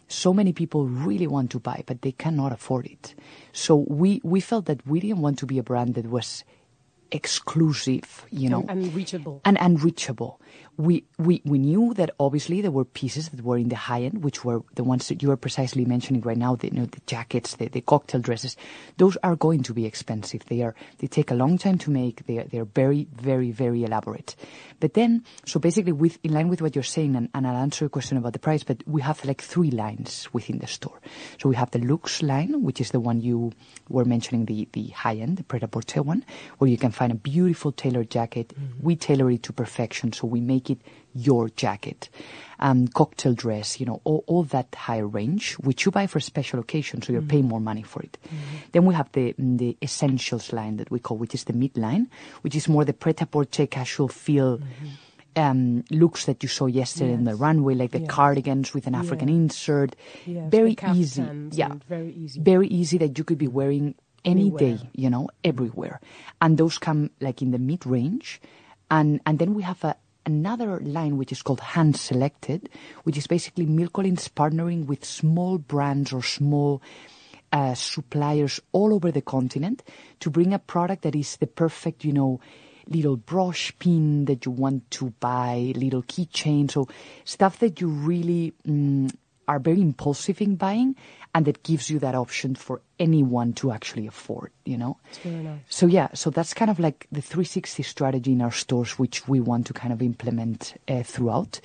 So 0.09 0.35
many 0.35 0.53
people 0.53 0.87
really 0.87 1.27
want 1.27 1.51
to 1.53 1.59
buy, 1.59 1.83
but 1.87 2.03
they 2.03 2.13
cannot 2.13 2.53
afford 2.53 2.87
it. 2.87 3.15
So 3.53 3.87
we, 3.89 4.21
we 4.23 4.41
felt 4.41 4.67
that 4.67 4.87
we 4.87 5.01
didn't 5.01 5.23
want 5.23 5.39
to 5.39 5.47
be 5.47 5.59
a 5.59 5.63
brand 5.63 5.95
that 5.95 6.07
was 6.07 6.45
exclusive, 7.13 8.27
you 8.31 8.49
know 8.49 8.65
and 8.69 8.85
unreachable. 8.85 9.41
and 9.45 9.57
unreachable. 9.61 10.41
We, 10.79 11.05
we, 11.19 11.43
we 11.45 11.59
knew 11.59 11.93
that 11.95 12.13
obviously 12.19 12.63
there 12.63 12.71
were 12.71 12.87
pieces 12.87 13.29
that 13.29 13.45
were 13.45 13.59
in 13.59 13.69
the 13.69 13.77
high 13.77 14.03
end, 14.03 14.25
which 14.25 14.43
were 14.43 14.63
the 14.75 14.83
ones 14.83 15.09
that 15.09 15.23
you 15.23 15.31
are 15.31 15.37
precisely 15.37 15.85
mentioning 15.85 16.23
right 16.23 16.37
now, 16.37 16.57
the, 16.57 16.69
you 16.69 16.81
know, 16.81 16.87
the 16.87 17.01
jackets, 17.07 17.57
the, 17.57 17.69
the 17.69 17.83
cocktail 17.83 18.23
dresses. 18.23 18.57
Those 18.97 19.19
are 19.23 19.37
going 19.37 19.63
to 19.65 19.75
be 19.75 19.85
expensive. 19.85 20.47
They 20.47 20.63
are, 20.63 20.75
they 20.99 21.09
take 21.09 21.31
a 21.31 21.35
long 21.35 21.59
time 21.59 21.77
to 21.79 21.91
make. 21.91 22.25
They 22.27 22.39
are, 22.39 22.45
they 22.45 22.59
are 22.59 22.65
very, 22.65 23.07
very, 23.15 23.51
very 23.51 23.85
elaborate. 23.85 24.35
But 24.81 24.95
then, 24.95 25.25
so 25.45 25.61
basically 25.61 25.93
with, 25.93 26.19
in 26.25 26.33
line 26.33 26.49
with 26.49 26.63
what 26.63 26.75
you're 26.75 26.83
saying, 26.83 27.17
and, 27.17 27.29
and 27.35 27.47
I'll 27.47 27.57
answer 27.57 27.85
your 27.85 27.91
question 27.91 28.17
about 28.17 28.33
the 28.33 28.39
price, 28.39 28.65
but 28.65 28.83
we 28.87 29.03
have 29.03 29.23
like 29.27 29.43
three 29.43 29.71
lines 29.71 30.29
within 30.33 30.59
the 30.59 30.67
store. 30.67 31.01
So 31.39 31.51
we 31.51 31.57
have 31.57 31.71
the 31.71 31.81
Lux 31.81 32.23
line, 32.23 32.63
which 32.63 32.81
is 32.81 32.93
the 32.93 33.01
one 33.01 33.21
you 33.21 33.53
were 33.91 34.07
mentioning, 34.07 34.47
the, 34.47 34.69
the 34.73 34.89
high 34.89 35.17
end, 35.17 35.37
the 35.37 35.45
Pret-a-Porter 35.45 36.03
one, 36.03 36.25
where 36.59 36.71
you 36.71 36.79
can 36.79 36.93
find 36.93 37.02
a 37.11 37.15
beautiful 37.15 37.73
tailored 37.73 38.11
jacket. 38.11 38.49
Mm-hmm. 38.55 38.87
We 38.87 38.97
tailor 38.97 39.31
it 39.31 39.43
to 39.45 39.53
perfection, 39.53 40.13
so 40.13 40.27
we 40.27 40.41
make 40.41 40.71
it 40.71 40.79
your 41.15 41.49
jacket. 41.51 42.09
Um, 42.59 42.87
cocktail 42.89 43.35
dress, 43.35 43.81
you 43.81 43.87
know, 43.87 44.01
all, 44.05 44.23
all 44.29 44.45
that 44.45 44.75
higher 44.75 45.07
range, 45.07 45.55
which 45.55 45.85
you 45.85 45.91
buy 45.91 46.07
for 46.07 46.21
special 46.21 46.61
occasions, 46.61 47.07
so 47.07 47.13
you're 47.13 47.21
mm-hmm. 47.21 47.31
paying 47.31 47.49
more 47.49 47.61
money 47.61 47.83
for 47.83 48.01
it. 48.03 48.17
Mm-hmm. 48.25 48.57
Then 48.71 48.85
we 48.87 48.95
have 48.95 49.11
the 49.13 49.35
mm, 49.35 49.59
the 49.59 49.77
essentials 49.83 50.53
line 50.53 50.77
that 50.77 50.91
we 50.91 51.01
call, 51.01 51.17
which 51.19 51.35
is 51.35 51.45
the 51.45 51.53
mid 51.53 51.77
line, 51.77 52.09
which 52.43 52.55
is 52.55 52.69
more 52.69 52.85
the 52.85 52.93
pret-a-porter 52.93 53.67
casual 53.67 54.09
feel. 54.09 54.61
Um, 55.35 55.83
looks 55.91 56.27
that 56.27 56.43
you 56.43 56.49
saw 56.51 56.67
yesterday 56.67 57.15
in 57.15 57.25
the 57.25 57.35
runway, 57.35 57.75
like 57.75 57.93
the 57.93 58.01
Yes. 58.01 58.11
cardigans 58.11 58.75
with 58.75 58.87
an 58.87 58.95
African 58.95 59.31
insert, 59.31 59.97
Yes, 60.27 60.51
very 60.51 60.77
easy, 60.93 61.25
yeah, 61.53 61.73
very 61.89 62.13
easy. 62.13 62.39
very 62.39 62.69
easy 62.69 62.99
that 62.99 63.17
you 63.17 63.25
could 63.25 63.39
be 63.39 63.49
wearing 63.49 63.95
any 64.25 64.43
Anywhere. 64.43 64.59
day, 64.59 64.91
you 64.95 65.11
know, 65.11 65.29
everywhere. 65.45 66.01
And 66.41 66.59
those 66.59 66.79
come 66.79 67.11
like 67.21 67.43
in 67.43 67.51
the 67.51 67.59
mid 67.59 67.87
range. 67.87 68.41
And, 68.91 69.21
and 69.27 69.39
then 69.39 69.55
we 69.55 69.63
have 69.63 69.83
a, 69.85 69.97
another 70.27 70.81
line 70.81 71.17
which 71.17 71.33
is 71.33 71.43
called 71.43 71.61
hand 71.61 71.97
selected, 71.97 72.69
which 73.05 73.17
is 73.17 73.27
basically 73.27 73.67
Milcolin's 73.67 74.29
partnering 74.29 74.87
with 74.87 75.05
small 75.05 75.59
brands 75.59 76.13
or 76.13 76.23
small 76.23 76.83
uh, 77.53 77.75
suppliers 77.75 78.61
all 78.73 78.95
over 78.95 79.11
the 79.11 79.21
continent 79.21 79.83
to 80.21 80.31
bring 80.31 80.53
a 80.53 80.59
product 80.59 81.03
that 81.03 81.15
is 81.15 81.37
the 81.37 81.47
perfect, 81.47 82.05
you 82.05 82.13
know, 82.13 82.41
little 82.89 83.17
brush 83.17 83.73
pin 83.79 84.25
that 84.25 84.45
you 84.45 84.53
want 84.53 84.91
to 84.91 85.11
buy, 85.21 85.73
little 85.77 86.03
keychain. 86.03 86.71
So 86.71 86.89
stuff 87.25 87.59
that 87.61 87.81
you 87.81 87.89
really 87.89 88.53
mm, 88.67 89.15
are 89.47 89.59
very 89.59 89.81
impulsive 89.81 90.41
in 90.41 90.57
buying 90.57 90.97
and 91.35 91.47
that 91.47 91.63
gives 91.63 91.89
you 91.89 91.99
that 91.99 92.15
option 92.15 92.55
for 92.55 92.83
anyone 92.99 93.55
to 93.55 93.73
actually 93.73 94.07
afford, 94.07 94.51
you 94.67 94.77
know? 94.77 94.99
very 95.23 95.43
nice. 95.43 95.61
So 95.69 95.87
yeah, 95.87 96.09
so 96.13 96.29
that's 96.29 96.53
kind 96.53 96.71
of 96.71 96.79
like 96.79 97.07
the 97.11 97.23
360 97.23 97.83
strategy 97.83 98.33
in 98.33 98.43
our 98.43 98.51
stores, 98.51 98.99
which 98.99 99.27
we 99.27 99.41
want 99.41 99.67
to 99.69 99.73
kind 99.73 99.93
of 99.93 100.03
implement 100.03 100.75
uh, 100.89 101.03
throughout. 101.03 101.61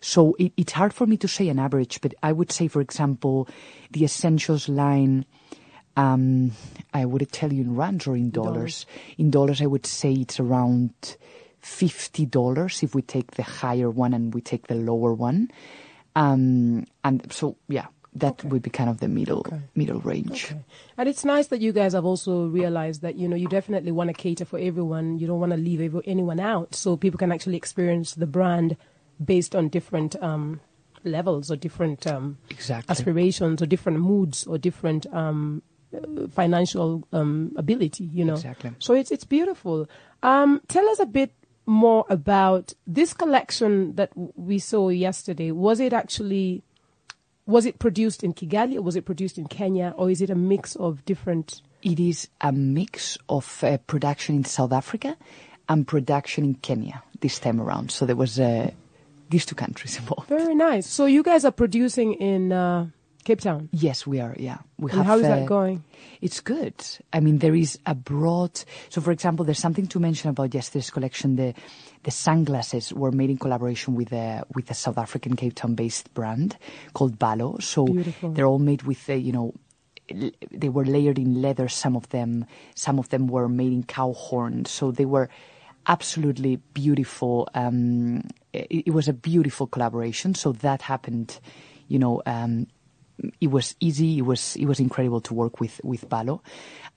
So 0.00 0.34
it, 0.40 0.52
it's 0.56 0.72
hard 0.72 0.92
for 0.92 1.06
me 1.06 1.16
to 1.18 1.28
say 1.28 1.48
an 1.48 1.60
average, 1.60 2.00
but 2.00 2.14
I 2.22 2.32
would 2.32 2.50
say, 2.50 2.66
for 2.66 2.80
example, 2.80 3.48
the 3.90 4.04
essentials 4.04 4.68
line. 4.68 5.24
Um, 5.94 6.52
I 6.94 7.04
would 7.04 7.30
tell 7.32 7.52
you 7.52 7.60
in 7.60 7.76
rands 7.76 8.06
or 8.06 8.16
in 8.16 8.30
dollars. 8.30 8.86
In 9.18 9.30
dollars, 9.30 9.60
I 9.60 9.66
would 9.66 9.84
say 9.84 10.10
it's 10.12 10.40
around 10.40 10.90
fifty 11.60 12.24
dollars 12.24 12.82
if 12.82 12.94
we 12.94 13.02
take 13.02 13.32
the 13.32 13.42
higher 13.42 13.90
one 13.90 14.14
and 14.14 14.32
we 14.32 14.40
take 14.40 14.68
the 14.68 14.74
lower 14.74 15.12
one. 15.12 15.50
Um, 16.16 16.86
and 17.04 17.30
so 17.30 17.56
yeah, 17.68 17.88
that 18.14 18.44
would 18.44 18.60
be 18.62 18.70
kind 18.70 18.90
of 18.90 19.00
the 19.00 19.08
middle 19.08 19.46
middle 19.74 20.00
range. 20.00 20.44
Okay. 20.46 20.60
And 20.98 21.08
it's 21.08 21.24
nice 21.24 21.46
that 21.46 21.60
you 21.60 21.72
guys 21.72 21.94
have 21.94 22.04
also 22.04 22.46
realized 22.46 23.00
that, 23.02 23.16
you 23.16 23.26
know, 23.26 23.36
you 23.36 23.48
definitely 23.48 23.90
want 23.92 24.08
to 24.08 24.14
cater 24.14 24.44
for 24.44 24.58
everyone. 24.58 25.18
You 25.18 25.26
don't 25.26 25.40
want 25.40 25.52
to 25.52 25.58
leave 25.58 25.96
anyone 26.04 26.38
out. 26.38 26.74
So 26.74 26.96
people 26.96 27.18
can 27.18 27.32
actually 27.32 27.56
experience 27.56 28.14
the 28.14 28.26
brand 28.26 28.76
based 29.24 29.56
on 29.56 29.68
different 29.68 30.14
um, 30.22 30.60
levels 31.04 31.50
or 31.50 31.56
different 31.56 32.06
um, 32.06 32.36
Exactly. 32.50 32.90
aspirations 32.92 33.62
or 33.62 33.66
different 33.66 34.00
moods 34.00 34.46
or 34.46 34.58
different 34.58 35.06
um, 35.14 35.62
financial 36.30 37.06
um, 37.12 37.52
ability, 37.56 38.04
you 38.04 38.24
know. 38.24 38.34
Exactly. 38.34 38.72
So 38.78 38.94
it's, 38.94 39.10
it's 39.10 39.24
beautiful. 39.24 39.88
Um, 40.22 40.60
tell 40.68 40.88
us 40.88 40.98
a 40.98 41.06
bit 41.06 41.32
more 41.66 42.04
about 42.10 42.74
this 42.86 43.14
collection 43.14 43.94
that 43.94 44.10
w- 44.10 44.32
we 44.36 44.58
saw 44.58 44.88
yesterday. 44.88 45.50
Was 45.50 45.80
it 45.80 45.92
actually 45.92 46.62
was 47.52 47.66
it 47.66 47.78
produced 47.78 48.24
in 48.24 48.32
Kigali 48.32 48.76
or 48.76 48.82
was 48.82 48.96
it 48.96 49.04
produced 49.04 49.38
in 49.38 49.46
Kenya 49.46 49.94
or 49.96 50.10
is 50.10 50.22
it 50.22 50.30
a 50.30 50.34
mix 50.34 50.74
of 50.76 51.04
different? 51.04 51.60
It 51.82 52.00
is 52.00 52.28
a 52.40 52.50
mix 52.50 53.18
of 53.28 53.62
uh, 53.62 53.76
production 53.86 54.36
in 54.36 54.44
South 54.44 54.72
Africa 54.72 55.16
and 55.68 55.86
production 55.86 56.44
in 56.44 56.54
Kenya 56.54 57.02
this 57.20 57.38
time 57.38 57.60
around. 57.60 57.90
So 57.90 58.06
there 58.06 58.16
was 58.16 58.40
uh, 58.40 58.70
these 59.28 59.44
two 59.44 59.54
countries 59.54 59.96
involved. 60.00 60.28
Very 60.28 60.54
nice. 60.54 60.86
So 60.86 61.06
you 61.06 61.22
guys 61.22 61.44
are 61.44 61.52
producing 61.52 62.14
in 62.14 62.52
uh, 62.52 62.86
Cape 63.24 63.40
Town. 63.40 63.68
Yes, 63.72 64.06
we 64.06 64.20
are. 64.20 64.34
Yeah, 64.38 64.58
we 64.78 64.90
And 64.90 65.04
how 65.04 65.18
is 65.18 65.24
uh, 65.24 65.36
that 65.36 65.46
going? 65.46 65.84
It's 66.20 66.40
good. 66.40 66.74
I 67.12 67.20
mean, 67.20 67.38
there 67.38 67.54
is 67.54 67.78
a 67.86 67.94
broad. 67.94 68.60
So, 68.88 69.00
for 69.00 69.12
example, 69.12 69.44
there's 69.44 69.60
something 69.60 69.86
to 69.88 70.00
mention 70.00 70.30
about 70.30 70.54
yesterday's 70.54 70.90
collection. 70.90 71.36
The 71.36 71.54
the 72.02 72.10
sunglasses 72.10 72.92
were 72.92 73.12
made 73.12 73.30
in 73.30 73.38
collaboration 73.38 73.94
with 73.94 74.12
a 74.12 74.44
with 74.54 74.70
a 74.70 74.74
South 74.74 74.98
African 74.98 75.36
Cape 75.36 75.54
Town-based 75.54 76.12
brand 76.14 76.56
called 76.94 77.18
Balo. 77.18 77.62
So 77.62 77.86
Beautiful. 77.86 78.32
they're 78.32 78.46
all 78.46 78.58
made 78.58 78.82
with 78.82 79.08
uh, 79.08 79.14
you 79.14 79.32
know. 79.32 79.54
They 80.50 80.68
were 80.68 80.84
layered 80.84 81.16
in 81.16 81.40
leather. 81.40 81.68
Some 81.68 81.96
of 81.96 82.08
them, 82.10 82.44
some 82.74 82.98
of 82.98 83.08
them 83.08 83.28
were 83.28 83.48
made 83.48 83.72
in 83.72 83.84
cow 83.84 84.12
horn. 84.12 84.66
So 84.66 84.90
they 84.90 85.06
were 85.06 85.30
absolutely 85.86 86.56
beautiful. 86.74 87.48
Um, 87.54 88.24
it, 88.52 88.86
it 88.86 88.90
was 88.90 89.08
a 89.08 89.12
beautiful 89.14 89.66
collaboration. 89.66 90.34
So 90.34 90.52
that 90.52 90.82
happened, 90.82 91.38
you 91.88 91.98
know, 91.98 92.20
um, 92.26 92.66
it 93.40 93.50
was 93.50 93.74
easy. 93.80 94.18
It 94.18 94.22
was 94.22 94.56
it 94.56 94.66
was 94.66 94.80
incredible 94.80 95.20
to 95.22 95.34
work 95.34 95.60
with 95.60 95.80
with 95.84 96.08
Balo, 96.08 96.40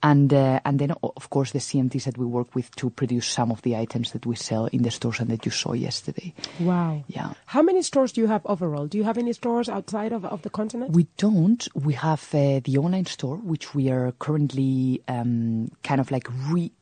and 0.02 0.32
uh, 0.32 0.60
and 0.64 0.78
then 0.78 0.92
of 1.02 1.30
course 1.30 1.52
the 1.52 1.58
CMTs 1.58 2.04
that 2.04 2.18
we 2.18 2.26
work 2.26 2.54
with 2.54 2.74
to 2.76 2.90
produce 2.90 3.26
some 3.26 3.50
of 3.50 3.62
the 3.62 3.76
items 3.76 4.12
that 4.12 4.26
we 4.26 4.36
sell 4.36 4.66
in 4.66 4.82
the 4.82 4.90
stores 4.90 5.20
and 5.20 5.30
that 5.30 5.44
you 5.44 5.52
saw 5.52 5.72
yesterday. 5.72 6.34
Wow. 6.60 7.04
Yeah. 7.08 7.32
How 7.46 7.62
many 7.62 7.82
stores 7.82 8.12
do 8.12 8.20
you 8.20 8.26
have 8.26 8.42
overall? 8.46 8.86
Do 8.86 8.98
you 8.98 9.04
have 9.04 9.18
any 9.18 9.32
stores 9.32 9.68
outside 9.68 10.12
of, 10.12 10.24
of 10.24 10.42
the 10.42 10.50
continent? 10.50 10.92
We 10.92 11.06
don't. 11.16 11.66
We 11.74 11.94
have 11.94 12.22
uh, 12.34 12.60
the 12.64 12.78
online 12.78 13.06
store, 13.06 13.36
which 13.36 13.74
we 13.74 13.90
are 13.90 14.12
currently 14.18 15.02
um, 15.08 15.70
kind 15.82 16.00
of 16.00 16.10
like 16.10 16.28
re 16.48 16.72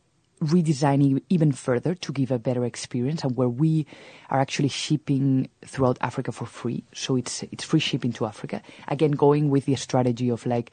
redesigning 0.45 1.23
even 1.29 1.53
further 1.53 1.95
to 1.95 2.13
give 2.13 2.31
a 2.31 2.39
better 2.39 2.65
experience, 2.65 3.25
and 3.25 3.37
where 3.37 3.49
we 3.49 3.87
are 4.31 4.41
actually 4.41 4.69
shipping 4.69 5.49
throughout 5.65 5.99
Africa 6.01 6.33
for 6.33 6.47
free. 6.47 6.85
So 6.93 7.17
it's 7.17 7.43
it's 7.51 7.65
free 7.65 7.81
shipping 7.81 8.13
to 8.15 8.27
Africa. 8.27 8.63
Again, 8.89 9.13
going 9.13 9.51
with 9.51 9.65
the 9.67 9.77
strategy 9.77 10.29
of 10.31 10.47
like. 10.47 10.71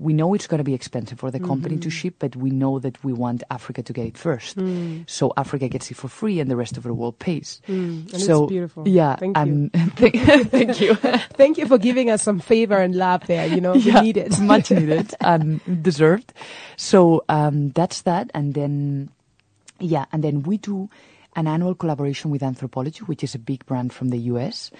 We 0.00 0.14
know 0.14 0.32
it's 0.32 0.46
going 0.46 0.58
to 0.58 0.64
be 0.64 0.72
expensive 0.72 1.20
for 1.20 1.30
the 1.30 1.38
company 1.38 1.76
to 1.76 1.90
ship, 1.90 2.14
but 2.18 2.34
we 2.34 2.48
know 2.50 2.78
that 2.80 2.96
we 3.04 3.12
want 3.12 3.42
Africa 3.50 3.82
to 3.82 3.92
get 3.92 4.06
it 4.06 4.16
first. 4.16 4.56
So 5.06 5.32
Africa 5.36 5.68
gets 5.68 5.90
it 5.90 5.98
for 6.00 6.08
free, 6.08 6.40
and 6.40 6.50
the 6.50 6.56
rest 6.56 6.78
of 6.78 6.84
the 6.84 6.94
world 6.94 7.18
pays. 7.18 7.60
and 7.68 8.08
it's 8.08 8.24
so 8.24 8.46
beautiful. 8.46 8.88
Yeah, 8.88 9.16
Thank 9.16 9.36
you. 9.36 9.70
and 9.74 10.50
thank, 10.50 10.80
you. 10.80 10.94
Thank 11.36 11.58
you 11.58 11.66
for 11.66 11.76
giving 11.76 12.08
us 12.08 12.22
some 12.22 12.40
favor 12.40 12.80
and 12.80 12.94
love 12.96 13.26
there. 13.26 13.46
You 13.46 13.60
know, 13.60 13.72
we 13.72 13.92
need 14.00 14.16
it. 14.16 14.40
much 14.40 14.70
needed 14.70 15.14
and 15.20 15.60
deserved. 15.82 16.32
So 16.76 17.22
um, 17.28 17.70
that's 17.76 18.00
that, 18.02 18.30
and 18.32 18.54
then 18.54 19.10
yeah, 19.80 20.06
and 20.12 20.24
then 20.24 20.42
we 20.44 20.56
do 20.56 20.88
an 21.36 21.46
annual 21.46 21.74
collaboration 21.74 22.30
with 22.30 22.40
Anthropologie, 22.42 23.00
which 23.00 23.22
is 23.22 23.34
a 23.34 23.38
big 23.38 23.64
brand 23.66 23.92
from 23.92 24.08
the 24.08 24.18
US, 24.32 24.70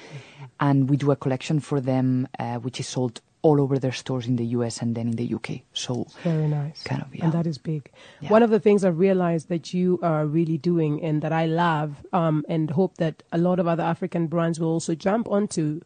and 0.58 0.88
we 0.88 0.96
do 0.96 1.10
a 1.10 1.16
collection 1.16 1.60
for 1.60 1.80
them, 1.80 2.26
uh, 2.38 2.56
which 2.56 2.80
is 2.80 2.88
sold 2.88 3.20
all 3.42 3.60
over 3.60 3.78
their 3.78 3.92
stores 3.92 4.26
in 4.26 4.36
the 4.36 4.46
US 4.46 4.82
and 4.82 4.94
then 4.94 5.08
in 5.08 5.16
the 5.16 5.34
UK. 5.34 5.60
So 5.72 6.06
Very 6.22 6.46
nice. 6.46 6.82
Kind 6.82 7.02
of, 7.02 7.14
yeah. 7.14 7.24
And 7.24 7.32
that 7.32 7.46
is 7.46 7.58
big. 7.58 7.90
Yeah. 8.20 8.30
One 8.30 8.42
of 8.42 8.50
the 8.50 8.60
things 8.60 8.84
I've 8.84 8.98
realized 8.98 9.48
that 9.48 9.72
you 9.72 9.98
are 10.02 10.26
really 10.26 10.58
doing 10.58 11.02
and 11.02 11.22
that 11.22 11.32
I 11.32 11.46
love 11.46 12.06
um, 12.12 12.44
and 12.48 12.70
hope 12.70 12.96
that 12.98 13.22
a 13.32 13.38
lot 13.38 13.58
of 13.58 13.66
other 13.66 13.82
African 13.82 14.26
brands 14.26 14.60
will 14.60 14.68
also 14.68 14.94
jump 14.94 15.28
onto 15.28 15.80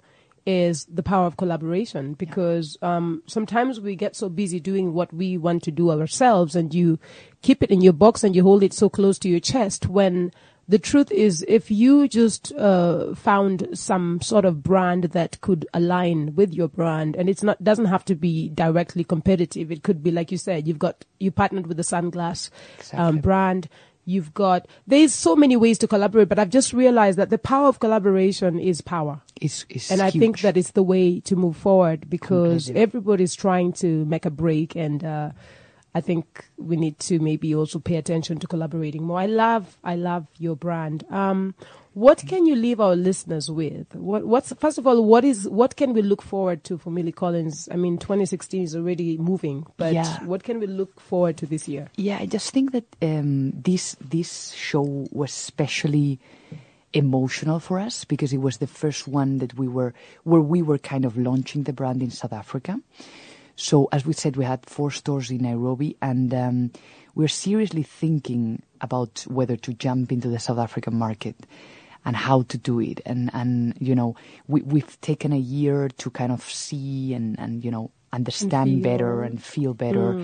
is 0.46 0.84
the 0.86 1.02
power 1.02 1.26
of 1.26 1.36
collaboration 1.36 2.12
because 2.14 2.76
um, 2.82 3.22
sometimes 3.26 3.80
we 3.80 3.96
get 3.96 4.14
so 4.14 4.28
busy 4.28 4.60
doing 4.60 4.92
what 4.92 5.12
we 5.12 5.38
want 5.38 5.62
to 5.62 5.70
do 5.70 5.90
ourselves 5.90 6.54
and 6.54 6.74
you 6.74 6.98
keep 7.40 7.62
it 7.62 7.70
in 7.70 7.80
your 7.80 7.92
box 7.94 8.22
and 8.22 8.36
you 8.36 8.42
hold 8.42 8.62
it 8.62 8.72
so 8.72 8.88
close 8.88 9.18
to 9.18 9.28
your 9.28 9.40
chest 9.40 9.86
when 9.86 10.30
the 10.68 10.78
truth 10.78 11.10
is 11.10 11.44
if 11.46 11.70
you 11.70 12.08
just 12.08 12.52
uh, 12.54 13.14
found 13.14 13.68
some 13.74 14.20
sort 14.20 14.44
of 14.44 14.62
brand 14.62 15.04
that 15.04 15.40
could 15.40 15.66
align 15.74 16.34
with 16.34 16.54
your 16.54 16.68
brand 16.68 17.16
and 17.16 17.28
it's 17.28 17.42
not 17.42 17.62
doesn't 17.62 17.86
have 17.86 18.04
to 18.06 18.14
be 18.14 18.48
directly 18.50 19.04
competitive. 19.04 19.70
It 19.70 19.82
could 19.82 20.02
be 20.02 20.10
like 20.10 20.32
you 20.32 20.38
said 20.38 20.66
you've 20.66 20.78
got 20.78 21.04
you 21.18 21.30
partnered 21.30 21.66
with 21.66 21.76
the 21.76 21.82
sunglass 21.82 22.50
um, 22.92 23.18
brand. 23.18 23.68
You've 24.06 24.34
got 24.34 24.66
there's 24.86 25.14
so 25.14 25.34
many 25.34 25.56
ways 25.56 25.78
to 25.78 25.88
collaborate 25.88 26.28
but 26.28 26.38
i've 26.38 26.50
just 26.50 26.74
realized 26.74 27.18
that 27.18 27.30
the 27.30 27.38
power 27.38 27.68
of 27.68 27.80
collaboration 27.80 28.58
is 28.58 28.80
power. 28.80 29.20
It's, 29.40 29.66
it's 29.68 29.90
and 29.90 30.00
I 30.00 30.10
think 30.10 30.40
that 30.40 30.56
it's 30.56 30.72
the 30.72 30.82
way 30.82 31.20
to 31.20 31.36
move 31.36 31.56
forward 31.56 32.08
because 32.08 32.70
everybody's 32.70 33.34
trying 33.34 33.72
to 33.74 34.04
make 34.04 34.24
a 34.24 34.30
break, 34.30 34.76
and 34.76 35.04
uh, 35.04 35.30
I 35.94 36.00
think 36.00 36.44
we 36.56 36.76
need 36.76 36.98
to 37.00 37.18
maybe 37.20 37.54
also 37.54 37.78
pay 37.78 37.96
attention 37.96 38.38
to 38.40 38.46
collaborating 38.48 39.04
more. 39.04 39.20
I 39.20 39.26
love, 39.26 39.76
I 39.84 39.94
love 39.94 40.26
your 40.38 40.56
brand. 40.56 41.04
Um, 41.10 41.54
what 41.92 42.24
can 42.26 42.46
you 42.46 42.56
leave 42.56 42.80
our 42.80 42.96
listeners 42.96 43.48
with? 43.48 43.94
What, 43.94 44.26
what's 44.26 44.52
first 44.54 44.78
of 44.78 44.86
all, 44.88 45.04
what 45.04 45.24
is 45.24 45.48
what 45.48 45.76
can 45.76 45.92
we 45.92 46.02
look 46.02 46.22
forward 46.22 46.64
to 46.64 46.76
for 46.78 46.90
Mille 46.90 47.12
Collines? 47.12 47.68
I 47.70 47.76
mean, 47.76 47.98
2016 47.98 48.62
is 48.62 48.74
already 48.74 49.16
moving, 49.18 49.64
but 49.76 49.92
Yeah. 49.94 50.18
what 50.24 50.42
can 50.42 50.58
we 50.58 50.66
look 50.66 50.98
forward 50.98 51.36
to 51.36 51.46
this 51.46 51.68
year? 51.68 51.88
Yeah, 51.96 52.18
I 52.18 52.26
just 52.26 52.50
think 52.50 52.72
that 52.72 52.84
um, 53.00 53.52
this 53.52 53.96
this 54.00 54.50
show 54.50 55.06
was 55.12 55.30
especially 55.30 56.18
emotional 56.92 57.60
for 57.60 57.78
us 57.78 58.04
because 58.04 58.32
it 58.32 58.38
was 58.38 58.58
the 58.58 58.66
first 58.66 59.06
one 59.06 59.38
that 59.38 59.54
we 59.56 59.68
were 59.68 59.94
where 60.24 60.40
we 60.40 60.62
were 60.62 60.78
kind 60.78 61.04
of 61.04 61.16
launching 61.16 61.62
the 61.62 61.72
brand 61.72 62.02
in 62.02 62.10
South 62.10 62.32
Africa. 62.32 62.80
So 63.56 63.88
as 63.92 64.04
we 64.04 64.12
said, 64.12 64.36
we 64.36 64.44
had 64.44 64.66
four 64.66 64.90
stores 64.90 65.30
in 65.30 65.42
Nairobi, 65.42 65.96
and 66.02 66.34
um, 66.34 66.72
we're 67.14 67.28
seriously 67.28 67.82
thinking 67.82 68.62
about 68.80 69.24
whether 69.28 69.56
to 69.56 69.72
jump 69.74 70.10
into 70.10 70.28
the 70.28 70.38
South 70.38 70.58
African 70.58 70.96
market 70.98 71.36
and 72.04 72.16
how 72.16 72.42
to 72.42 72.58
do 72.58 72.80
it. 72.80 73.00
And 73.06 73.30
and 73.32 73.74
you 73.80 73.94
know, 73.94 74.16
we 74.48 74.62
we've 74.62 75.00
taken 75.00 75.32
a 75.32 75.38
year 75.38 75.88
to 75.88 76.10
kind 76.10 76.32
of 76.32 76.42
see 76.42 77.14
and 77.14 77.38
and 77.38 77.64
you 77.64 77.70
know 77.70 77.90
understand 78.12 78.82
better 78.82 79.22
and 79.22 79.42
feel 79.42 79.74
better. 79.74 80.18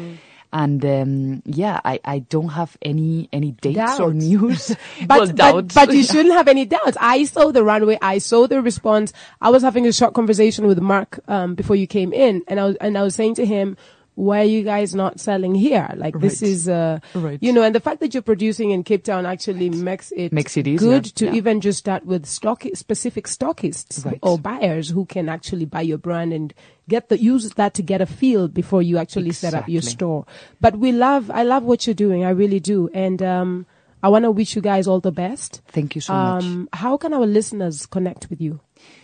And 0.52 0.84
um, 0.84 1.42
yeah, 1.44 1.80
I, 1.84 2.00
I 2.04 2.18
don't 2.20 2.48
have 2.48 2.76
any 2.82 3.28
any 3.32 3.52
dates 3.52 4.00
or 4.00 4.12
news. 4.12 4.74
But, 5.06 5.36
well, 5.36 5.62
but, 5.62 5.74
but 5.74 5.94
you 5.94 6.02
shouldn't 6.02 6.34
have 6.34 6.48
any 6.48 6.64
doubts. 6.64 6.96
I 7.00 7.24
saw 7.24 7.52
the 7.52 7.64
runway. 7.64 7.98
I 8.02 8.18
saw 8.18 8.46
the 8.46 8.60
response. 8.60 9.12
I 9.40 9.50
was 9.50 9.62
having 9.62 9.86
a 9.86 9.92
short 9.92 10.14
conversation 10.14 10.66
with 10.66 10.80
Mark 10.80 11.20
um, 11.28 11.54
before 11.54 11.76
you 11.76 11.86
came 11.86 12.12
in, 12.12 12.42
and 12.48 12.60
I 12.60 12.64
was 12.64 12.76
and 12.76 12.98
I 12.98 13.02
was 13.02 13.14
saying 13.14 13.36
to 13.36 13.46
him, 13.46 13.76
"Why 14.20 14.40
are 14.40 14.50
you 14.56 14.62
guys 14.62 14.94
not 14.94 15.18
selling 15.20 15.54
here? 15.54 15.88
Like 15.96 16.18
this 16.20 16.42
is, 16.42 16.68
uh, 16.68 16.98
Right. 17.14 17.38
you 17.40 17.52
know." 17.52 17.62
And 17.62 17.74
the 17.74 17.80
fact 17.80 18.00
that 18.00 18.12
you're 18.14 18.22
producing 18.22 18.70
in 18.70 18.82
Cape 18.84 19.04
Town 19.04 19.24
actually 19.26 19.70
makes 19.70 20.12
it 20.16 20.32
Makes 20.32 20.56
it 20.56 20.66
easier, 20.66 20.88
good 21.00 21.04
to 21.16 21.26
yeah. 21.26 21.34
even 21.40 21.60
just 21.60 21.78
start 21.78 22.04
with 22.04 22.26
stock 22.26 22.64
specific 22.74 23.26
stockists 23.26 24.04
Right. 24.04 24.18
or 24.22 24.38
buyers 24.38 24.90
who 24.90 25.04
can 25.06 25.28
actually 25.28 25.64
buy 25.64 25.82
your 25.82 25.98
brand 25.98 26.32
and 26.32 26.52
get 26.88 27.08
the 27.08 27.18
use 27.18 27.48
that 27.54 27.72
to 27.74 27.82
get 27.82 28.00
a 28.00 28.06
feel 28.06 28.48
before 28.48 28.82
you 28.82 28.98
actually 28.98 29.32
set 29.32 29.54
up 29.54 29.68
your 29.68 29.82
store. 29.82 30.26
But 30.60 30.76
we 30.78 30.92
love, 30.92 31.30
I 31.30 31.42
love 31.44 31.62
what 31.62 31.86
you're 31.86 31.94
doing. 31.94 32.24
I 32.24 32.30
really 32.30 32.60
do. 32.60 32.90
And, 32.92 33.22
um, 33.22 33.66
I 34.02 34.08
want 34.08 34.24
to 34.24 34.30
wish 34.30 34.56
you 34.56 34.62
guys 34.62 34.88
all 34.88 34.98
the 35.00 35.12
best. 35.12 35.60
Thank 35.68 35.94
you 35.94 36.00
so 36.00 36.14
much. 36.14 36.42
Um, 36.44 36.68
how 36.72 36.96
can 36.96 37.12
our 37.12 37.26
listeners 37.26 37.84
connect 37.86 38.30
with 38.30 38.40
you? 38.40 38.60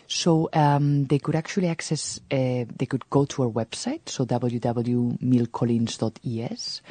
So 0.08 0.48
um, 0.52 1.06
they 1.06 1.18
could 1.18 1.34
actually 1.34 1.66
access, 1.68 2.20
uh, 2.30 2.64
they 2.76 2.86
could 2.88 3.08
go 3.10 3.24
to 3.26 3.42
our 3.44 3.50
website, 3.50 4.08
so 4.08 4.24
www.milcollins.es, 4.24 6.82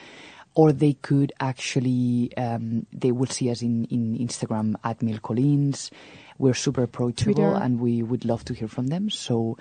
or 0.53 0.71
they 0.71 0.93
could 0.93 1.33
actually, 1.39 2.31
um, 2.37 2.85
they 2.91 3.11
will 3.11 3.27
see 3.27 3.49
us 3.49 3.61
in, 3.61 3.85
in 3.85 4.17
Instagram 4.17 4.75
at 4.83 4.99
milcollins. 4.99 5.89
We're 6.37 6.53
super 6.53 6.83
approachable 6.83 7.33
Twitter. 7.33 7.55
and 7.55 7.79
we 7.79 8.03
would 8.03 8.25
love 8.25 8.43
to 8.45 8.53
hear 8.53 8.67
from 8.67 8.87
them. 8.87 9.09
So 9.09 9.57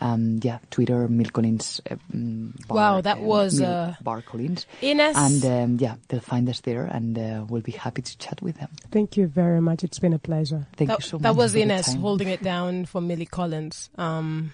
Um, 0.00 0.40
yeah, 0.42 0.58
Twitter, 0.70 1.08
Mil 1.08 1.30
Collins. 1.30 1.80
Uh, 1.90 1.96
mm, 2.14 2.66
bar, 2.68 2.76
Wow, 2.76 3.00
that 3.00 3.18
uh, 3.18 3.20
was, 3.22 3.60
Mil 3.60 3.70
uh, 3.70 3.94
Bar 4.02 4.22
Collins. 4.22 4.66
Ines, 4.82 5.16
And 5.16 5.44
um, 5.46 5.76
yeah, 5.80 5.94
they'll 6.08 6.20
find 6.20 6.48
us 6.48 6.60
there, 6.60 6.84
and 6.84 7.18
uh, 7.18 7.44
we'll 7.48 7.62
be 7.62 7.72
happy 7.72 8.02
to 8.02 8.18
chat 8.18 8.42
with 8.42 8.58
them. 8.58 8.68
Thank 8.90 9.16
you 9.16 9.26
very 9.26 9.60
much. 9.60 9.82
It's 9.84 9.98
been 9.98 10.12
a 10.12 10.18
pleasure. 10.18 10.66
Thank 10.76 10.90
that, 10.90 10.98
you 10.98 11.04
so 11.04 11.16
much. 11.16 11.22
that 11.22 11.34
was 11.36 11.52
for 11.52 11.56
the 11.58 11.62
Ines 11.62 11.86
time. 11.86 12.00
holding 12.00 12.28
it 12.28 12.42
down 12.42 12.84
for 12.84 13.00
Mille 13.00 13.24
Collines. 13.24 13.88
Um, 13.96 14.52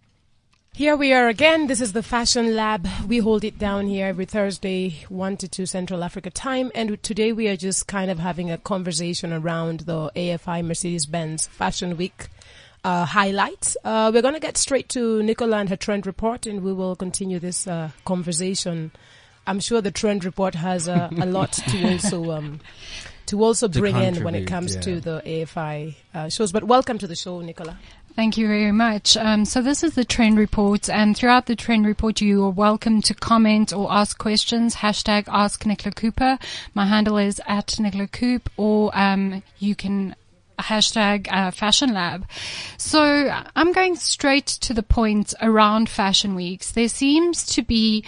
Here 0.75 0.95
we 0.95 1.13
are 1.13 1.27
again. 1.27 1.67
This 1.67 1.81
is 1.81 1.93
the 1.93 2.01
Fashion 2.01 2.55
Lab. 2.55 2.87
We 3.07 3.19
hold 3.19 3.43
it 3.43 3.59
down 3.59 3.85
here 3.85 4.07
every 4.07 4.25
Thursday, 4.25 5.05
1 5.07 5.37
to 5.37 5.47
2 5.47 5.67
Central 5.67 6.03
Africa 6.03 6.31
time. 6.31 6.71
And 6.73 7.01
today 7.03 7.31
we 7.31 7.47
are 7.47 7.55
just 7.55 7.85
kind 7.85 8.09
of 8.09 8.17
having 8.17 8.49
a 8.49 8.57
conversation 8.57 9.31
around 9.31 9.81
the 9.81 10.09
AFI 10.15 10.65
Mercedes 10.65 11.05
Benz 11.05 11.45
Fashion 11.45 11.95
Week 11.95 12.25
uh, 12.83 13.05
highlights. 13.05 13.77
Uh, 13.83 14.09
we're 14.11 14.23
going 14.23 14.33
to 14.33 14.39
get 14.39 14.57
straight 14.57 14.89
to 14.89 15.21
Nicola 15.21 15.57
and 15.57 15.69
her 15.69 15.75
trend 15.75 16.07
report, 16.07 16.47
and 16.47 16.63
we 16.63 16.73
will 16.73 16.95
continue 16.95 17.37
this 17.37 17.67
uh, 17.67 17.91
conversation. 18.03 18.91
I'm 19.45 19.59
sure 19.59 19.79
the 19.79 19.91
trend 19.91 20.25
report 20.25 20.55
has 20.55 20.89
uh, 20.89 21.09
a 21.21 21.27
lot 21.27 21.53
to 21.53 21.83
also. 21.91 22.31
Um, 22.31 22.61
to 23.27 23.41
also 23.43 23.67
To 23.67 23.79
bring 23.79 23.95
in 23.95 24.23
when 24.23 24.35
it 24.35 24.47
comes 24.47 24.75
yeah. 24.75 24.81
to 24.81 24.99
the 24.99 25.21
AFI 25.25 25.95
uh, 26.13 26.29
shows. 26.29 26.51
But 26.51 26.65
welcome 26.65 26.97
to 26.97 27.07
the 27.07 27.15
show, 27.15 27.39
Nicola. 27.41 27.79
Thank 28.15 28.37
you 28.37 28.47
very 28.47 28.71
much. 28.71 29.17
Um, 29.17 29.43
so 29.43 29.59
this 29.63 29.83
is 29.83 29.95
the 29.95 30.05
trend 30.05 30.37
report, 30.37 30.87
and 30.87 31.17
throughout 31.17 31.47
the 31.47 31.55
trend 31.55 31.87
report, 31.87 32.21
you 32.21 32.45
are 32.45 32.51
welcome 32.51 33.01
to 33.03 33.15
comment 33.15 33.73
or 33.73 33.91
ask 33.91 34.19
questions. 34.19 34.75
Hashtag 34.75 35.23
Ask 35.27 35.65
Nicola 35.65 35.93
Cooper. 35.95 36.37
My 36.75 36.85
handle 36.85 37.17
is 37.17 37.41
at 37.47 37.79
Nicola 37.79 38.07
Coop, 38.07 38.51
or 38.55 38.95
um, 38.95 39.41
you 39.57 39.73
can 39.73 40.15
hashtag 40.59 41.27
uh, 41.31 41.49
Fashion 41.49 41.91
Lab. 41.91 42.27
So 42.77 43.01
I'm 43.55 43.71
going 43.73 43.95
straight 43.95 44.45
to 44.45 44.75
the 44.75 44.83
point 44.83 45.33
around 45.41 45.89
Fashion 45.89 46.35
Weeks. 46.35 46.71
There 46.71 46.89
seems 46.89 47.47
to 47.47 47.63
be 47.63 48.05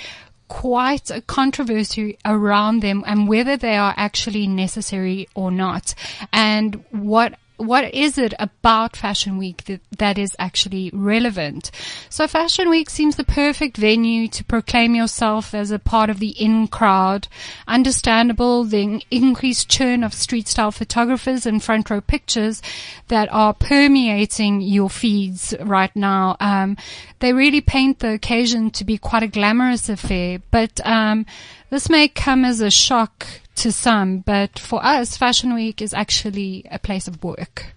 quite 0.47 1.09
a 1.09 1.21
controversy 1.21 2.19
around 2.23 2.81
them 2.81 3.03
and 3.07 3.27
whether 3.27 3.57
they 3.57 3.75
are 3.75 3.95
actually 3.97 4.45
necessary 4.45 5.27
or 5.33 5.49
not 5.49 5.95
and 6.31 6.85
what 6.91 7.33
what 7.57 7.93
is 7.93 8.17
it 8.17 8.33
about 8.39 8.95
Fashion 8.95 9.37
Week 9.37 9.63
that, 9.65 9.81
that 9.97 10.17
is 10.17 10.35
actually 10.39 10.89
relevant? 10.93 11.71
So 12.09 12.27
Fashion 12.27 12.69
Week 12.69 12.89
seems 12.89 13.15
the 13.15 13.23
perfect 13.23 13.77
venue 13.77 14.27
to 14.29 14.43
proclaim 14.43 14.95
yourself 14.95 15.53
as 15.53 15.71
a 15.71 15.79
part 15.79 16.09
of 16.09 16.19
the 16.19 16.29
in 16.29 16.67
crowd. 16.67 17.27
Understandable, 17.67 18.63
the 18.63 19.03
increased 19.11 19.69
churn 19.69 20.03
of 20.03 20.13
street 20.13 20.47
style 20.47 20.71
photographers 20.71 21.45
and 21.45 21.63
front 21.63 21.89
row 21.89 22.01
pictures 22.01 22.61
that 23.07 23.29
are 23.31 23.53
permeating 23.53 24.61
your 24.61 24.89
feeds 24.89 25.53
right 25.61 25.95
now. 25.95 26.35
Um, 26.39 26.77
they 27.19 27.33
really 27.33 27.61
paint 27.61 27.99
the 27.99 28.13
occasion 28.13 28.71
to 28.71 28.83
be 28.83 28.97
quite 28.97 29.23
a 29.23 29.27
glamorous 29.27 29.89
affair, 29.89 30.39
but 30.51 30.85
um, 30.85 31.25
this 31.69 31.89
may 31.89 32.07
come 32.07 32.45
as 32.45 32.61
a 32.61 32.71
shock 32.71 33.27
to 33.55 33.71
some, 33.71 34.19
but 34.19 34.59
for 34.59 34.83
us, 34.83 35.17
Fashion 35.17 35.53
Week 35.53 35.81
is 35.81 35.93
actually 35.93 36.65
a 36.69 36.79
place 36.79 37.07
of 37.07 37.23
work. 37.23 37.73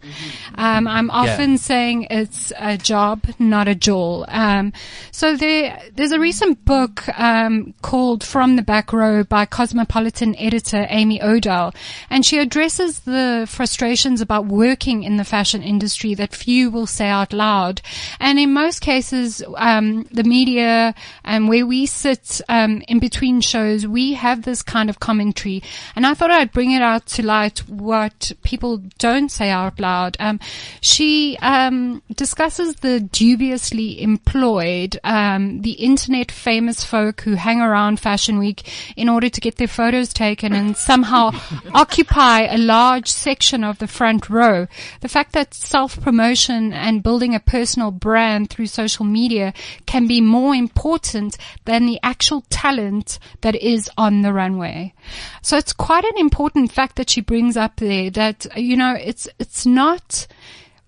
Um, 0.54 0.86
I'm 0.88 1.10
often 1.10 1.56
saying 1.58 2.08
it's 2.10 2.52
a 2.58 2.76
job, 2.76 3.24
not 3.38 3.68
a 3.68 3.74
jewel. 3.74 4.24
Um, 4.28 4.72
so 5.12 5.36
there, 5.36 5.80
there's 5.94 6.12
a 6.12 6.18
recent 6.18 6.64
book 6.64 7.08
um, 7.18 7.74
called 7.82 8.24
From 8.24 8.56
the 8.56 8.62
Back 8.62 8.92
Row 8.92 9.22
by 9.24 9.46
Cosmopolitan 9.46 10.36
editor 10.36 10.86
Amy 10.90 11.22
Odell, 11.22 11.72
and 12.10 12.24
she 12.24 12.38
addresses 12.38 13.00
the 13.00 13.46
frustrations 13.48 14.20
about 14.20 14.46
working 14.46 15.04
in 15.04 15.16
the 15.16 15.24
fashion 15.24 15.62
industry 15.62 16.14
that 16.14 16.34
few 16.34 16.70
will 16.70 16.86
say 16.86 17.08
out 17.08 17.32
loud. 17.32 17.80
And 18.18 18.38
in 18.38 18.52
most 18.52 18.80
cases, 18.80 19.42
um, 19.56 20.04
the 20.10 20.24
media 20.24 20.94
and 21.24 21.48
where 21.48 21.66
we 21.66 21.86
sit 21.86 22.40
um, 22.48 22.82
in 22.88 22.98
between 22.98 23.40
shows, 23.40 23.86
we 23.86 24.14
have 24.14 24.42
this 24.42 24.62
kind 24.62 24.90
of 24.90 25.00
commentary. 25.00 25.62
And 25.94 26.07
I 26.07 26.14
thought 26.14 26.31
I'd 26.31 26.52
bring 26.52 26.72
it 26.72 26.83
out 26.83 27.07
to 27.07 27.24
light 27.24 27.61
what 27.68 28.33
people 28.42 28.78
don't 28.98 29.31
say 29.31 29.50
out 29.50 29.81
loud. 29.81 30.16
Um, 30.20 30.40
she 30.81 31.37
um, 31.40 32.02
discusses 32.14 32.76
the 32.76 33.00
dubiously 33.00 34.00
employed, 34.00 34.98
um, 35.04 35.62
the 35.62 35.72
internet 35.72 36.31
famous 36.31 36.85
folk 36.85 37.22
who 37.22 37.35
hang 37.35 37.61
around 37.61 38.00
Fashion 38.00 38.38
Week 38.38 38.70
in 38.96 39.09
order 39.09 39.28
to 39.28 39.40
get 39.40 39.57
their 39.57 39.68
photos 39.68 40.12
taken 40.12 40.52
and 40.52 40.76
somehow 40.76 41.31
occupy 41.74 42.42
a 42.42 42.59
large 42.59 43.09
section 43.09 43.64
of 43.64 43.78
the 43.78 43.87
front 43.87 44.31
row. 44.31 44.66
The 45.00 45.09
fact 45.09 45.33
that 45.33 45.54
self-promotion 45.54 46.72
and 46.72 47.02
building 47.02 47.35
a 47.35 47.40
personal 47.40 47.90
brand 47.90 48.50
through 48.50 48.66
social 48.66 49.04
media 49.04 49.52
can 49.87 50.07
be 50.07 50.20
more 50.20 50.54
important 50.54 51.37
than 51.64 51.87
the 51.87 51.98
actual 52.02 52.44
talent 52.50 53.18
that 53.40 53.54
is 53.57 53.90
on 53.96 54.22
the 54.22 54.33
runway. 54.33 54.94
So 55.42 55.57
it's 55.58 55.72
quite 55.72 56.04
an 56.04 56.16
important 56.16 56.72
fact 56.72 56.96
that 56.96 57.10
she 57.10 57.20
brings 57.20 57.56
up 57.56 57.76
there 57.76 58.10
that, 58.10 58.46
you 58.56 58.76
know, 58.76 58.94
it's, 58.94 59.28
it's 59.38 59.66
not, 59.66 60.26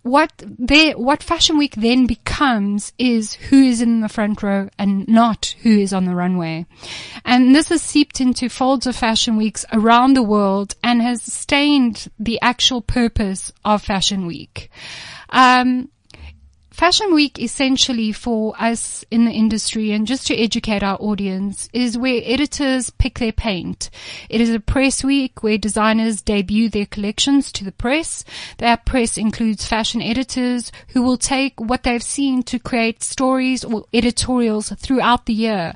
what 0.02 0.32
they, 0.58 0.92
what 0.92 1.22
Fashion 1.22 1.58
Week 1.58 1.74
then 1.76 2.06
becomes 2.06 2.92
is 2.98 3.34
who 3.34 3.62
is 3.62 3.82
in 3.82 4.00
the 4.00 4.08
front 4.08 4.42
row 4.42 4.70
and 4.78 5.06
not 5.06 5.54
who 5.62 5.78
is 5.78 5.92
on 5.92 6.06
the 6.06 6.14
runway. 6.14 6.64
And 7.24 7.54
this 7.54 7.68
has 7.68 7.82
seeped 7.82 8.20
into 8.20 8.48
folds 8.48 8.86
of 8.86 8.96
Fashion 8.96 9.36
Weeks 9.36 9.66
around 9.72 10.14
the 10.14 10.22
world 10.22 10.74
and 10.82 11.02
has 11.02 11.22
stained 11.22 12.08
the 12.18 12.40
actual 12.40 12.80
purpose 12.80 13.52
of 13.64 13.82
Fashion 13.82 14.26
Week. 14.26 14.70
Um, 15.28 15.90
Fashion 16.80 17.12
Week 17.12 17.38
essentially 17.38 18.10
for 18.10 18.54
us 18.58 19.04
in 19.10 19.26
the 19.26 19.32
industry 19.32 19.90
and 19.90 20.06
just 20.06 20.26
to 20.28 20.34
educate 20.34 20.82
our 20.82 20.96
audience 20.98 21.68
is 21.74 21.98
where 21.98 22.22
editors 22.24 22.88
pick 22.88 23.18
their 23.18 23.32
paint. 23.32 23.90
It 24.30 24.40
is 24.40 24.48
a 24.48 24.60
press 24.60 25.04
week 25.04 25.42
where 25.42 25.58
designers 25.58 26.22
debut 26.22 26.70
their 26.70 26.86
collections 26.86 27.52
to 27.52 27.64
the 27.64 27.72
press. 27.72 28.24
That 28.56 28.86
press 28.86 29.18
includes 29.18 29.66
fashion 29.66 30.00
editors 30.00 30.72
who 30.94 31.02
will 31.02 31.18
take 31.18 31.60
what 31.60 31.82
they've 31.82 32.02
seen 32.02 32.42
to 32.44 32.58
create 32.58 33.02
stories 33.02 33.62
or 33.62 33.84
editorials 33.92 34.70
throughout 34.70 35.26
the 35.26 35.34
year. 35.34 35.74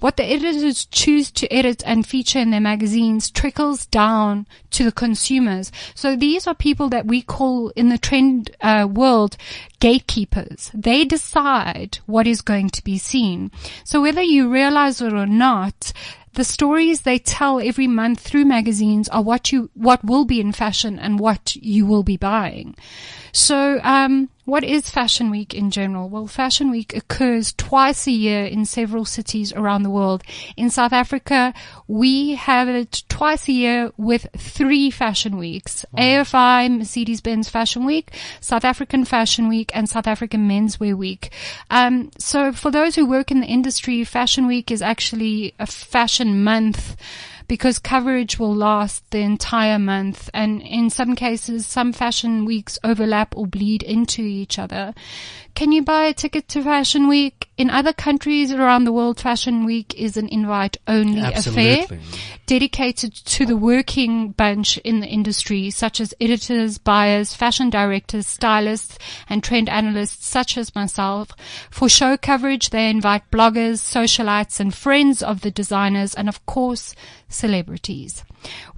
What 0.00 0.16
the 0.16 0.24
editors 0.24 0.84
choose 0.86 1.30
to 1.30 1.52
edit 1.52 1.84
and 1.86 2.04
feature 2.04 2.40
in 2.40 2.50
their 2.50 2.60
magazines 2.60 3.30
trickles 3.30 3.86
down 3.86 4.48
to 4.72 4.82
the 4.82 4.90
consumers. 4.90 5.70
So 5.94 6.16
these 6.16 6.48
are 6.48 6.54
people 6.56 6.88
that 6.88 7.06
we 7.06 7.22
call 7.22 7.68
in 7.76 7.88
the 7.88 7.98
trend 7.98 8.50
uh, 8.60 8.88
world 8.90 9.36
gatekeepers. 9.80 10.70
They 10.72 11.04
decide 11.04 11.98
what 12.06 12.26
is 12.26 12.42
going 12.42 12.70
to 12.70 12.84
be 12.84 12.98
seen. 12.98 13.50
So 13.84 14.02
whether 14.02 14.22
you 14.22 14.48
realize 14.48 15.00
it 15.00 15.12
or 15.12 15.26
not, 15.26 15.92
the 16.34 16.44
stories 16.44 17.00
they 17.00 17.18
tell 17.18 17.60
every 17.60 17.88
month 17.88 18.20
through 18.20 18.44
magazines 18.44 19.08
are 19.08 19.22
what 19.22 19.50
you, 19.50 19.70
what 19.74 20.04
will 20.04 20.24
be 20.24 20.40
in 20.40 20.52
fashion 20.52 20.98
and 20.98 21.18
what 21.18 21.56
you 21.56 21.86
will 21.86 22.04
be 22.04 22.16
buying. 22.16 22.76
So, 23.32 23.80
um, 23.82 24.28
what 24.50 24.64
is 24.64 24.90
Fashion 24.90 25.30
Week 25.30 25.54
in 25.54 25.70
general? 25.70 26.08
Well, 26.08 26.26
Fashion 26.26 26.72
Week 26.72 26.96
occurs 26.96 27.52
twice 27.52 28.08
a 28.08 28.10
year 28.10 28.44
in 28.44 28.64
several 28.64 29.04
cities 29.04 29.52
around 29.52 29.84
the 29.84 29.90
world. 29.90 30.24
In 30.56 30.70
South 30.70 30.92
Africa, 30.92 31.54
we 31.86 32.34
have 32.34 32.68
it 32.68 33.04
twice 33.08 33.46
a 33.46 33.52
year 33.52 33.92
with 33.96 34.26
three 34.36 34.90
fashion 34.90 35.36
weeks. 35.36 35.84
AFI, 35.96 36.78
Mercedes-Benz 36.78 37.48
Fashion 37.48 37.84
Week, 37.84 38.10
South 38.40 38.64
African 38.64 39.04
Fashion 39.04 39.48
Week, 39.48 39.70
and 39.72 39.88
South 39.88 40.08
African 40.08 40.48
Menswear 40.48 40.96
Week. 40.96 41.30
Um, 41.70 42.10
so 42.18 42.50
for 42.52 42.72
those 42.72 42.96
who 42.96 43.06
work 43.06 43.30
in 43.30 43.40
the 43.40 43.46
industry, 43.46 44.02
Fashion 44.02 44.48
Week 44.48 44.72
is 44.72 44.82
actually 44.82 45.54
a 45.60 45.66
fashion 45.66 46.42
month 46.42 46.96
because 47.50 47.80
coverage 47.80 48.38
will 48.38 48.54
last 48.54 49.10
the 49.10 49.18
entire 49.18 49.76
month. 49.76 50.30
And 50.32 50.62
in 50.62 50.88
some 50.88 51.16
cases, 51.16 51.66
some 51.66 51.92
fashion 51.92 52.44
weeks 52.44 52.78
overlap 52.84 53.36
or 53.36 53.44
bleed 53.44 53.82
into 53.82 54.22
each 54.22 54.56
other. 54.56 54.94
Can 55.60 55.72
you 55.72 55.82
buy 55.82 56.04
a 56.04 56.14
ticket 56.14 56.48
to 56.48 56.62
Fashion 56.62 57.06
Week? 57.06 57.50
In 57.58 57.68
other 57.68 57.92
countries 57.92 58.50
around 58.50 58.84
the 58.84 58.94
world, 58.94 59.20
Fashion 59.20 59.66
Week 59.66 59.94
is 59.94 60.16
an 60.16 60.26
invite 60.28 60.78
only 60.88 61.20
affair 61.20 61.86
dedicated 62.46 63.14
to 63.14 63.44
the 63.44 63.58
working 63.58 64.30
bunch 64.30 64.78
in 64.78 65.00
the 65.00 65.06
industry, 65.06 65.68
such 65.68 66.00
as 66.00 66.14
editors, 66.18 66.78
buyers, 66.78 67.34
fashion 67.34 67.68
directors, 67.68 68.26
stylists, 68.26 68.98
and 69.28 69.44
trend 69.44 69.68
analysts 69.68 70.26
such 70.26 70.56
as 70.56 70.74
myself. 70.74 71.28
For 71.70 71.90
show 71.90 72.16
coverage, 72.16 72.70
they 72.70 72.88
invite 72.88 73.30
bloggers, 73.30 73.82
socialites, 73.82 74.60
and 74.60 74.74
friends 74.74 75.22
of 75.22 75.42
the 75.42 75.50
designers, 75.50 76.14
and 76.14 76.26
of 76.26 76.46
course, 76.46 76.94
celebrities. 77.28 78.24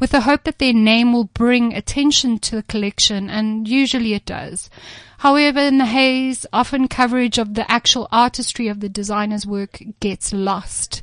With 0.00 0.10
the 0.10 0.22
hope 0.22 0.42
that 0.42 0.58
their 0.58 0.72
name 0.72 1.12
will 1.12 1.30
bring 1.32 1.74
attention 1.74 2.40
to 2.40 2.56
the 2.56 2.64
collection, 2.64 3.30
and 3.30 3.68
usually 3.68 4.14
it 4.14 4.26
does. 4.26 4.68
However, 5.22 5.60
in 5.60 5.78
the 5.78 5.86
haze, 5.86 6.46
often 6.52 6.88
coverage 6.88 7.38
of 7.38 7.54
the 7.54 7.70
actual 7.70 8.08
artistry 8.10 8.66
of 8.66 8.80
the 8.80 8.88
designer's 8.88 9.46
work 9.46 9.80
gets 10.00 10.32
lost 10.32 11.00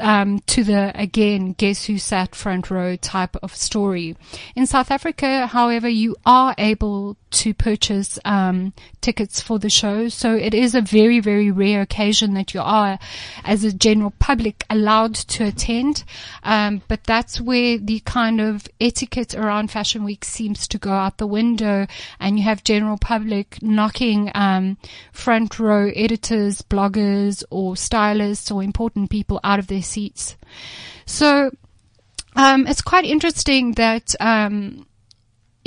um, 0.00 0.38
to 0.46 0.64
the 0.64 0.90
again 0.94 1.52
guess 1.52 1.84
who 1.84 1.98
sat 1.98 2.34
front 2.34 2.70
row 2.70 2.96
type 2.96 3.36
of 3.42 3.54
story. 3.54 4.16
In 4.56 4.64
South 4.64 4.90
Africa, 4.90 5.46
however, 5.48 5.86
you 5.86 6.16
are 6.24 6.54
able 6.56 7.18
to 7.30 7.54
purchase 7.54 8.18
um, 8.24 8.72
tickets 9.00 9.40
for 9.40 9.58
the 9.58 9.70
show, 9.70 10.08
so 10.08 10.34
it 10.34 10.54
is 10.54 10.74
a 10.74 10.80
very 10.80 11.20
very 11.20 11.50
rare 11.50 11.82
occasion 11.82 12.34
that 12.34 12.54
you 12.54 12.60
are, 12.60 12.98
as 13.44 13.64
a 13.64 13.72
general 13.72 14.12
public, 14.18 14.64
allowed 14.70 15.14
to 15.14 15.44
attend. 15.44 16.04
Um, 16.42 16.82
but 16.88 17.04
that's 17.04 17.40
where 17.40 17.78
the 17.78 18.00
kind 18.00 18.40
of 18.40 18.66
etiquette 18.80 19.34
around 19.34 19.70
Fashion 19.70 20.04
Week 20.04 20.24
seems 20.24 20.66
to 20.68 20.78
go 20.78 20.92
out 20.92 21.18
the 21.18 21.26
window, 21.26 21.86
and 22.18 22.38
you 22.38 22.44
have 22.44 22.64
general 22.64 22.98
public 22.98 23.62
knocking 23.62 24.30
um, 24.34 24.76
front 25.12 25.58
row 25.58 25.90
editors, 25.94 26.62
bloggers, 26.62 27.44
or 27.50 27.76
stylists 27.76 28.50
or 28.50 28.62
important 28.62 29.10
people 29.10 29.40
out 29.44 29.58
of 29.58 29.66
their 29.66 29.82
seats. 29.82 30.36
So 31.06 31.50
um, 32.36 32.66
it's 32.66 32.82
quite 32.82 33.04
interesting 33.04 33.72
that 33.72 34.14
um, 34.20 34.86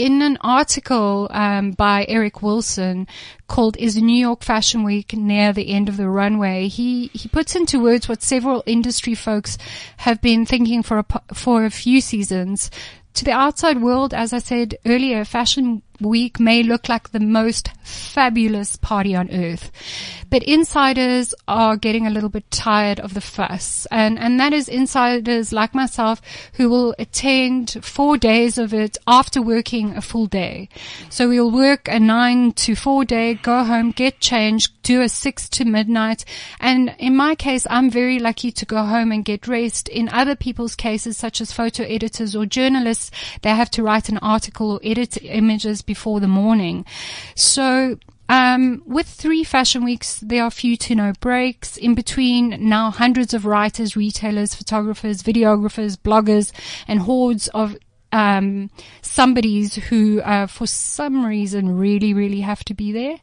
in 0.06 0.22
an 0.22 0.38
article 0.42 1.28
um, 1.32 1.72
by 1.72 2.06
Eric 2.08 2.42
Wilson 2.42 3.08
called 3.48 3.78
"Is 3.78 3.96
New 3.98 4.20
York 4.20 4.44
Fashion 4.44 4.84
Week 4.84 5.14
Near 5.14 5.54
the 5.54 5.70
End 5.70 5.90
of 5.90 5.98
the 5.98 6.10
Runway?" 6.10 6.68
he 6.68 7.08
he 7.14 7.30
puts 7.30 7.56
into 7.56 7.84
words 7.84 8.10
what 8.10 8.24
several 8.24 8.64
industry 8.66 9.14
folks 9.14 9.58
have 9.98 10.22
been 10.22 10.46
thinking 10.46 10.82
for 10.82 11.00
a 11.00 11.06
for 11.34 11.66
a 11.66 11.70
few 11.70 12.02
seasons. 12.02 12.72
To 13.16 13.26
the 13.26 13.32
outside 13.32 13.82
world, 13.82 14.14
as 14.14 14.32
I 14.34 14.40
said 14.40 14.78
earlier, 14.86 15.26
Fashion 15.26 15.84
Week 16.02 16.40
may 16.40 16.64
look 16.64 16.90
like 16.90 17.12
the 17.12 17.20
most 17.20 17.70
fabulous 17.84 18.76
party 18.76 19.16
on 19.16 19.30
earth, 19.32 19.72
but 20.30 20.44
insiders 20.44 21.34
are 21.48 21.78
getting 21.78 22.08
a 22.08 22.10
little 22.10 22.30
bit 22.30 22.50
tired 22.52 23.00
of 23.00 23.14
the 23.14 23.22
fuss, 23.22 23.86
and 23.92 24.18
and 24.18 24.40
that 24.40 24.54
is 24.54 24.68
insiders 24.68 25.54
like 25.54 25.76
myself 25.76 26.22
who 26.54 26.70
will 26.70 26.96
attend 26.98 27.78
four 27.84 28.18
days 28.18 28.58
of 28.58 28.74
it 28.74 28.98
after 29.08 29.42
working 29.42 29.96
a 29.96 30.02
full 30.02 30.26
day. 30.26 30.70
So 31.10 31.30
we'll 31.30 31.52
work 31.52 31.88
a 31.88 32.00
nine 32.00 32.54
to 32.54 32.76
four 32.76 33.06
day, 33.06 33.36
go 33.36 33.64
home, 33.64 33.92
get 33.92 34.20
changed, 34.20 34.72
do 34.84 35.02
a 35.02 35.10
six 35.10 35.48
to 35.50 35.66
midnight, 35.66 36.26
and 36.60 36.96
in 36.98 37.16
my 37.16 37.36
case, 37.36 37.68
I'm 37.70 37.90
very 37.92 38.20
lucky 38.20 38.52
to 38.52 38.66
go 38.66 38.84
home 38.84 39.12
and 39.12 39.24
get 39.24 39.48
rest. 39.48 39.90
In 39.90 40.10
other 40.10 40.36
people's 40.36 40.76
cases, 40.76 41.18
such 41.18 41.42
as 41.42 41.52
photo 41.52 41.84
editors 41.84 42.36
or 42.36 42.46
journalists, 42.46 43.12
they 43.42 43.50
have 43.50 43.70
to 43.72 43.84
write 43.84 44.10
an 44.10 44.18
article 44.20 44.72
or 44.72 44.80
edit 44.84 45.18
images 45.22 45.82
before 45.94 46.20
the 46.20 46.34
morning. 46.42 46.86
So 47.36 47.98
um, 48.32 48.82
with 48.86 49.08
three 49.08 49.44
fashion 49.44 49.84
weeks, 49.84 50.20
there 50.22 50.44
are 50.46 50.52
few 50.52 50.78
to 50.78 50.96
no 50.96 51.12
breaks. 51.20 51.76
In 51.76 51.96
between, 51.96 52.44
now 52.70 52.90
hundreds 52.90 53.34
of 53.34 53.46
writers, 53.46 53.98
retailers, 53.98 54.56
photographers, 54.56 55.22
videographers, 55.22 55.98
bloggers, 55.98 56.54
and 56.88 57.00
hordes 57.02 57.50
of 57.50 57.76
um, 58.14 58.70
somebodies 59.02 59.76
who, 59.76 60.22
uh, 60.22 60.48
for 60.48 60.68
some 60.68 61.26
reason, 61.26 61.78
really, 61.78 62.14
really 62.14 62.42
have 62.42 62.64
to 62.66 62.74
be 62.74 62.94
there. 62.94 63.18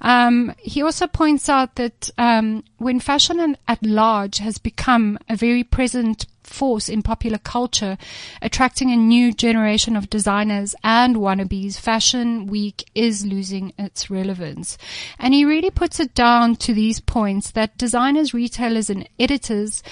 Um, 0.00 0.52
he 0.58 0.82
also 0.82 1.06
points 1.06 1.48
out 1.48 1.76
that 1.76 2.10
um, 2.18 2.64
when 2.78 2.98
fashion 2.98 3.56
at 3.66 3.82
large 3.82 4.38
has 4.38 4.58
become 4.58 5.18
a 5.28 5.36
very 5.36 5.62
present 5.62 6.26
force 6.48 6.88
in 6.88 7.02
popular 7.02 7.38
culture, 7.38 7.98
attracting 8.42 8.90
a 8.90 8.96
new 8.96 9.32
generation 9.32 9.96
of 9.96 10.10
designers 10.10 10.74
and 10.82 11.16
wannabes, 11.16 11.78
Fashion 11.78 12.46
Week 12.46 12.88
is 12.94 13.26
losing 13.26 13.72
its 13.78 14.10
relevance. 14.10 14.78
And 15.18 15.34
he 15.34 15.44
really 15.44 15.70
puts 15.70 16.00
it 16.00 16.14
down 16.14 16.56
to 16.56 16.74
these 16.74 17.00
points 17.00 17.50
that 17.52 17.78
designers, 17.78 18.34
retailers, 18.34 18.90
and 18.90 19.08
editors 19.18 19.82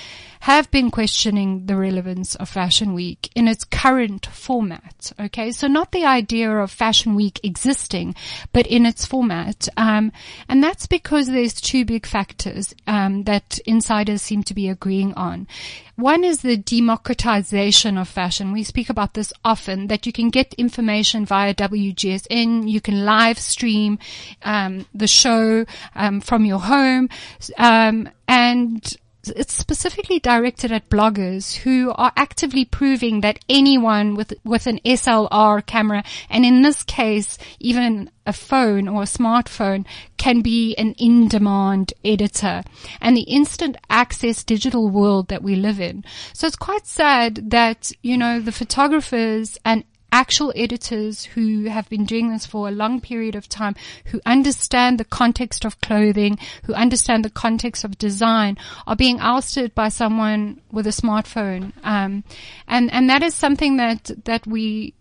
have 0.41 0.71
been 0.71 0.91
questioning 0.91 1.67
the 1.67 1.77
relevance 1.77 2.35
of 2.37 2.49
Fashion 2.49 2.95
Week 2.95 3.31
in 3.35 3.49
its 3.49 3.65
current 3.65 4.27
format. 4.27 5.13
Okay, 5.19 5.51
so 5.51 5.67
not 5.67 5.93
the 5.93 6.05
idea 6.05 6.51
of 6.51 6.71
Fashion 6.71 7.15
Week 7.15 7.41
existing, 7.43 8.15
but 8.53 8.67
in 8.67 8.87
its 8.87 9.05
format. 9.05 9.69
Um, 9.77 10.13
and 10.49 10.63
that's 10.63 10.87
because 10.87 11.27
there's 11.27 11.61
two 11.61 11.85
big 11.85 12.07
factors 12.07 12.75
um, 12.87 13.25
that 13.25 13.59
insiders 13.67 14.23
seem 14.23 14.43
to 14.45 14.55
be 14.55 14.69
agreeing 14.69 15.15
on. 15.15 15.49
One 15.97 16.25
is 16.25 16.43
the 16.43 16.59
democratization 16.59 17.97
of 17.97 18.07
fashion. 18.07 18.53
We 18.53 18.65
speak 18.65 18.91
about 18.91 19.15
this 19.15 19.33
often, 19.43 19.87
that 19.87 20.05
you 20.05 20.13
can 20.13 20.29
get 20.29 20.53
information 20.55 21.25
via 21.25 21.55
WGSN, 21.55 22.69
you 22.69 22.83
can 22.83 23.07
live 23.07 23.39
stream 23.39 23.99
um, 24.43 24.85
the 24.95 25.07
show 25.07 25.65
um, 25.95 26.21
from 26.21 26.45
your 26.45 26.61
home, 26.61 27.09
um, 27.57 28.11
and 28.29 28.97
it's 29.29 29.55
specifically 29.55 30.19
directed 30.19 30.73
at 30.73 30.89
bloggers 30.89 31.57
who 31.57 31.93
are 31.97 32.13
actively 32.17 32.65
proving 32.65 33.21
that 33.21 33.39
anyone 33.49 34.15
with 34.15 34.35
with 34.45 34.67
an 34.67 34.81
SLR 34.85 35.65
camera, 35.65 36.05
and 36.29 36.45
in 36.45 36.63
this 36.63 36.83
case, 36.83 37.39
even 37.59 38.11
a 38.27 38.33
phone 38.33 38.89
or 38.89 39.03
a 39.03 39.07
smartphone, 39.07 39.87
can 40.17 40.41
be 40.41 40.75
an 40.77 40.93
in-demand 40.99 41.95
editor, 42.05 42.63
and 43.01 43.17
the 43.17 43.23
instant 43.23 43.77
access 43.89 44.45
digital 44.45 44.89
world 44.89 45.29
that 45.29 45.43
we 45.43 45.55
live 45.57 45.81
in. 45.81 46.05
So 46.33 46.47
it's 46.47 46.57
quite 46.57 46.87
sad 46.87 47.51
that 47.51 47.93
you 48.03 48.17
know 48.17 48.41
the 48.41 48.53
photographers 48.53 49.59
and 49.65 49.85
actual 50.13 50.53
editors 50.57 51.25
who 51.25 51.65
have 51.65 51.89
been 51.89 52.05
doing 52.05 52.31
this 52.31 52.47
for 52.47 52.69
a 52.69 52.73
long 52.73 53.01
period 53.01 53.35
of 53.35 53.49
time, 53.49 53.75
who 54.07 54.21
understand 54.25 54.99
the 54.99 55.05
context 55.05 55.65
of 55.65 55.81
clothing, 55.81 56.39
who 56.65 56.75
understand 56.75 57.25
the 57.25 57.31
context 57.31 57.85
of 57.85 57.99
design, 57.99 58.57
are 58.87 58.97
being 58.97 59.21
ousted 59.21 59.75
by 59.75 59.89
someone 59.89 60.61
with 60.71 60.87
a 60.87 60.91
smartphone. 60.91 61.73
Um, 61.85 62.25
and 62.67 62.93
and 62.93 63.11
that 63.11 63.23
is 63.23 63.35
something 63.35 63.77
that 63.77 64.11
that 64.25 64.47
we 64.47 64.95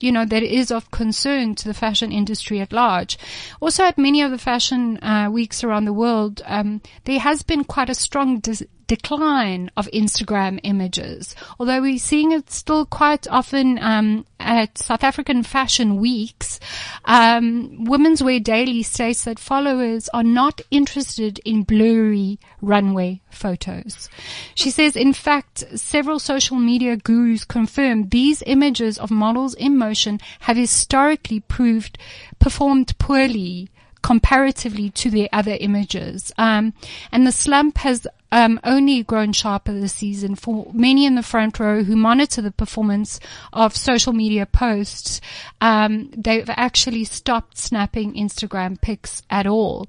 you 0.00 0.10
know, 0.10 0.24
that 0.24 0.42
is 0.42 0.70
of 0.70 0.90
concern 0.90 1.54
to 1.54 1.68
the 1.68 1.74
fashion 1.74 2.10
industry 2.10 2.60
at 2.60 2.72
large. 2.72 3.18
Also, 3.60 3.84
at 3.84 3.98
many 3.98 4.22
of 4.22 4.30
the 4.30 4.38
fashion 4.38 4.98
uh, 5.02 5.28
weeks 5.30 5.62
around 5.62 5.84
the 5.84 5.92
world, 5.92 6.42
um, 6.46 6.80
there 7.04 7.20
has 7.20 7.42
been 7.42 7.64
quite 7.64 7.90
a 7.90 7.94
strong 7.94 8.40
dis- 8.40 8.64
decline 8.86 9.70
of 9.76 9.86
Instagram 9.92 10.58
images. 10.62 11.34
Although 11.58 11.82
we're 11.82 11.98
seeing 11.98 12.32
it 12.32 12.50
still 12.50 12.86
quite 12.86 13.28
often 13.28 13.78
um, 13.78 14.24
at 14.50 14.76
South 14.78 15.04
African 15.04 15.44
fashion 15.44 15.96
weeks, 15.98 16.58
um, 17.04 17.84
Women's 17.84 18.20
Wear 18.20 18.40
Daily 18.40 18.82
states 18.82 19.24
that 19.24 19.38
followers 19.38 20.08
are 20.12 20.24
not 20.24 20.60
interested 20.72 21.38
in 21.44 21.62
blurry 21.62 22.40
runway 22.60 23.20
photos. 23.30 24.10
She 24.56 24.72
says, 24.72 24.96
in 24.96 25.12
fact, 25.12 25.64
several 25.78 26.18
social 26.18 26.56
media 26.56 26.96
gurus 26.96 27.44
confirm 27.44 28.08
these 28.08 28.42
images 28.44 28.98
of 28.98 29.12
models 29.12 29.54
in 29.54 29.78
motion 29.78 30.18
have 30.40 30.56
historically 30.56 31.38
proved 31.38 31.96
performed 32.40 32.98
poorly 32.98 33.68
comparatively 34.02 34.90
to 34.90 35.10
their 35.10 35.28
other 35.32 35.56
images. 35.60 36.32
Um, 36.38 36.72
and 37.12 37.24
the 37.24 37.32
slump 37.32 37.78
has 37.78 38.04
um, 38.32 38.60
only 38.64 39.02
grown 39.02 39.32
sharper 39.32 39.72
this 39.72 39.94
season. 39.94 40.34
For 40.34 40.70
many 40.72 41.06
in 41.06 41.14
the 41.14 41.22
front 41.22 41.58
row 41.58 41.82
who 41.82 41.96
monitor 41.96 42.42
the 42.42 42.50
performance 42.50 43.20
of 43.52 43.76
social 43.76 44.12
media 44.12 44.46
posts, 44.46 45.20
um, 45.60 46.10
they've 46.16 46.48
actually 46.50 47.04
stopped 47.04 47.58
snapping 47.58 48.14
Instagram 48.14 48.80
pics 48.80 49.22
at 49.30 49.46
all. 49.46 49.88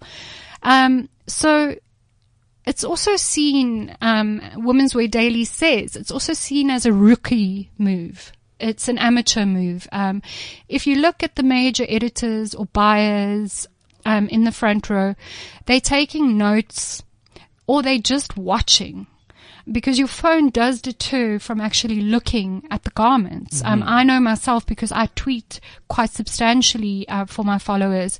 Um, 0.63 1.09
so 1.27 1.75
it's 2.65 2.83
also 2.83 3.15
seen, 3.15 3.95
um, 4.01 4.41
Women's 4.55 4.93
Wear 4.93 5.07
Daily 5.07 5.45
says, 5.45 5.95
it's 5.95 6.11
also 6.11 6.33
seen 6.33 6.69
as 6.69 6.85
a 6.85 6.93
rookie 6.93 7.71
move. 7.77 8.31
It's 8.59 8.87
an 8.87 8.99
amateur 8.99 9.45
move. 9.45 9.87
Um, 9.91 10.21
if 10.69 10.85
you 10.85 10.97
look 10.97 11.23
at 11.23 11.35
the 11.35 11.43
major 11.43 11.85
editors 11.89 12.53
or 12.53 12.67
buyers 12.67 13.67
um, 14.05 14.27
in 14.27 14.43
the 14.43 14.51
front 14.51 14.89
row, 14.89 15.15
they're 15.65 15.81
taking 15.81 16.37
notes 16.37 17.01
or 17.71 17.81
they're 17.81 17.97
just 17.97 18.35
watching 18.35 19.07
because 19.71 19.97
your 19.97 20.07
phone 20.09 20.49
does 20.49 20.81
deter 20.81 21.39
from 21.39 21.61
actually 21.61 22.01
looking 22.01 22.67
at 22.69 22.83
the 22.83 22.89
garments. 22.89 23.63
Um, 23.63 23.81
I 23.85 24.03
know 24.03 24.19
myself 24.19 24.65
because 24.65 24.91
I 24.91 25.05
tweet 25.15 25.61
quite 25.87 26.09
substantially 26.09 27.07
uh, 27.07 27.23
for 27.23 27.45
my 27.45 27.59
followers. 27.59 28.19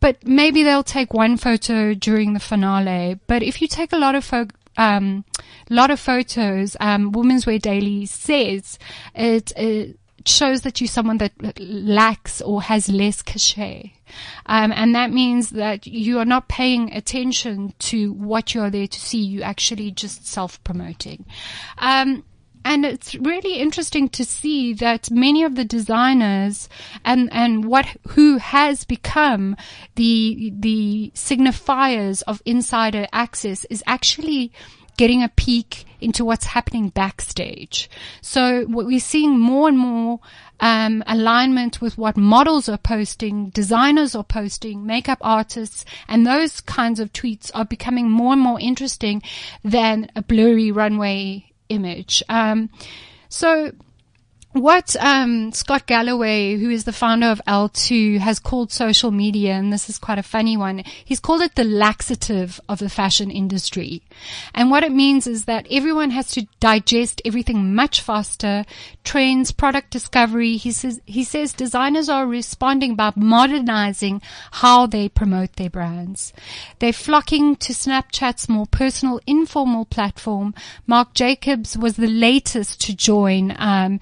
But 0.00 0.26
maybe 0.26 0.62
they'll 0.62 0.82
take 0.82 1.14
one 1.14 1.38
photo 1.38 1.94
during 1.94 2.34
the 2.34 2.40
finale. 2.40 3.18
But 3.26 3.42
if 3.42 3.62
you 3.62 3.68
take 3.68 3.94
a 3.94 3.96
lot 3.96 4.14
of 4.14 4.22
fo- 4.22 4.48
um, 4.76 5.24
lot 5.70 5.90
of 5.90 5.98
photos, 5.98 6.76
um, 6.78 7.10
Women's 7.12 7.46
Wear 7.46 7.58
Daily 7.58 8.04
says 8.04 8.78
it, 9.14 9.50
it 9.56 9.98
shows 10.26 10.62
that 10.62 10.80
you're 10.80 10.88
someone 10.88 11.18
that 11.18 11.32
lacks 11.58 12.40
or 12.40 12.62
has 12.62 12.88
less 12.88 13.22
cachet. 13.22 13.92
Um, 14.46 14.72
and 14.72 14.94
that 14.94 15.10
means 15.10 15.50
that 15.50 15.86
you 15.86 16.18
are 16.18 16.24
not 16.24 16.48
paying 16.48 16.92
attention 16.92 17.74
to 17.80 18.12
what 18.12 18.54
you're 18.54 18.70
there 18.70 18.86
to 18.86 19.00
see. 19.00 19.18
You 19.18 19.42
actually 19.42 19.90
just 19.90 20.26
self-promoting. 20.26 21.26
Um, 21.78 22.24
and 22.64 22.86
it's 22.86 23.14
really 23.16 23.56
interesting 23.56 24.08
to 24.10 24.24
see 24.24 24.72
that 24.74 25.10
many 25.10 25.42
of 25.42 25.54
the 25.54 25.66
designers 25.66 26.68
and, 27.04 27.30
and 27.30 27.66
what, 27.66 27.86
who 28.08 28.38
has 28.38 28.84
become 28.84 29.56
the, 29.96 30.50
the 30.58 31.12
signifiers 31.14 32.22
of 32.26 32.40
insider 32.46 33.06
access 33.12 33.66
is 33.66 33.82
actually 33.86 34.50
getting 34.96 35.22
a 35.22 35.28
peek 35.28 35.84
into 36.00 36.24
what's 36.24 36.44
happening 36.44 36.90
backstage. 36.90 37.88
So 38.20 38.64
what 38.64 38.86
we're 38.86 39.00
seeing 39.00 39.38
more 39.38 39.68
and 39.68 39.78
more 39.78 40.20
um, 40.60 41.02
alignment 41.06 41.80
with 41.80 41.98
what 41.98 42.16
models 42.16 42.68
are 42.68 42.78
posting, 42.78 43.48
designers 43.50 44.14
are 44.14 44.24
posting, 44.24 44.86
makeup 44.86 45.18
artists, 45.20 45.84
and 46.08 46.26
those 46.26 46.60
kinds 46.60 47.00
of 47.00 47.12
tweets 47.12 47.50
are 47.54 47.64
becoming 47.64 48.10
more 48.10 48.32
and 48.32 48.42
more 48.42 48.60
interesting 48.60 49.22
than 49.62 50.10
a 50.14 50.22
blurry 50.22 50.70
runway 50.70 51.50
image. 51.68 52.22
Um, 52.28 52.70
so 53.28 53.72
what 54.54 54.94
um, 55.00 55.50
Scott 55.50 55.86
Galloway, 55.86 56.56
who 56.56 56.70
is 56.70 56.84
the 56.84 56.92
founder 56.92 57.26
of 57.26 57.42
L2, 57.46 58.18
has 58.18 58.38
called 58.38 58.70
social 58.70 59.10
media, 59.10 59.54
and 59.54 59.72
this 59.72 59.90
is 59.90 59.98
quite 59.98 60.18
a 60.18 60.22
funny 60.22 60.56
one, 60.56 60.84
he's 61.04 61.18
called 61.18 61.42
it 61.42 61.56
the 61.56 61.64
laxative 61.64 62.60
of 62.68 62.78
the 62.78 62.88
fashion 62.88 63.32
industry. 63.32 64.00
And 64.54 64.70
what 64.70 64.84
it 64.84 64.92
means 64.92 65.26
is 65.26 65.46
that 65.46 65.66
everyone 65.72 66.10
has 66.10 66.28
to 66.32 66.46
digest 66.60 67.20
everything 67.24 67.74
much 67.74 68.00
faster, 68.00 68.64
trends, 69.02 69.50
product 69.50 69.90
discovery. 69.90 70.56
He 70.56 70.70
says, 70.70 71.00
he 71.04 71.24
says 71.24 71.52
designers 71.52 72.08
are 72.08 72.24
responding 72.24 72.94
by 72.94 73.12
modernizing 73.16 74.22
how 74.52 74.86
they 74.86 75.08
promote 75.08 75.54
their 75.54 75.70
brands. 75.70 76.32
They're 76.78 76.92
flocking 76.92 77.56
to 77.56 77.72
Snapchat's 77.72 78.48
more 78.48 78.66
personal, 78.66 79.20
informal 79.26 79.84
platform. 79.84 80.54
Marc 80.86 81.12
Jacobs 81.12 81.76
was 81.76 81.96
the 81.96 82.06
latest 82.06 82.80
to 82.82 82.94
join. 82.94 83.52
Um, 83.58 83.98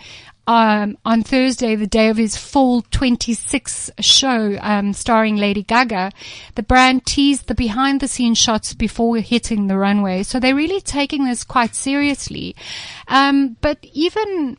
um, 0.47 0.99
on 1.05 1.23
Thursday, 1.23 1.77
the 1.77 1.87
day 1.87 2.09
of 2.09 2.17
his 2.17 2.37
fall 2.37 2.83
26 2.83 3.91
show, 4.01 4.59
um, 4.61 4.93
starring 4.93 5.37
Lady 5.37 5.63
Gaga, 5.63 6.11
the 6.57 6.63
brand 6.63 7.07
teased 7.07 7.47
the 7.47 7.55
behind 7.55 8.01
the 8.01 8.09
scenes 8.09 8.39
shots 8.39 8.75
before 8.75 9.19
hitting 9.19 9.67
the 9.67 9.79
runway. 9.79 10.23
So 10.25 10.41
they're 10.41 10.55
really 10.55 10.81
taking 10.81 11.25
this 11.25 11.45
quite 11.45 11.75
seriously. 11.75 12.57
Um, 13.07 13.57
but 13.61 13.79
even 13.93 14.57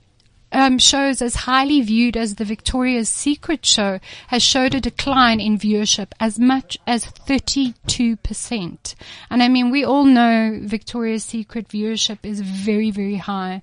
um, 0.53 0.77
shows 0.77 1.21
as 1.21 1.35
highly 1.35 1.81
viewed 1.81 2.15
as 2.15 2.35
the 2.35 2.45
Victoria's 2.45 3.09
Secret 3.09 3.65
show 3.65 3.99
has 4.27 4.43
showed 4.43 4.75
a 4.75 4.79
decline 4.79 5.39
in 5.39 5.57
viewership 5.57 6.11
as 6.19 6.39
much 6.39 6.77
as 6.87 7.05
32%. 7.05 8.95
And 9.29 9.43
I 9.43 9.47
mean, 9.47 9.71
we 9.71 9.83
all 9.83 10.05
know 10.05 10.59
Victoria's 10.61 11.23
Secret 11.23 11.67
viewership 11.67 12.19
is 12.23 12.41
very, 12.41 12.91
very 12.91 13.17
high. 13.17 13.61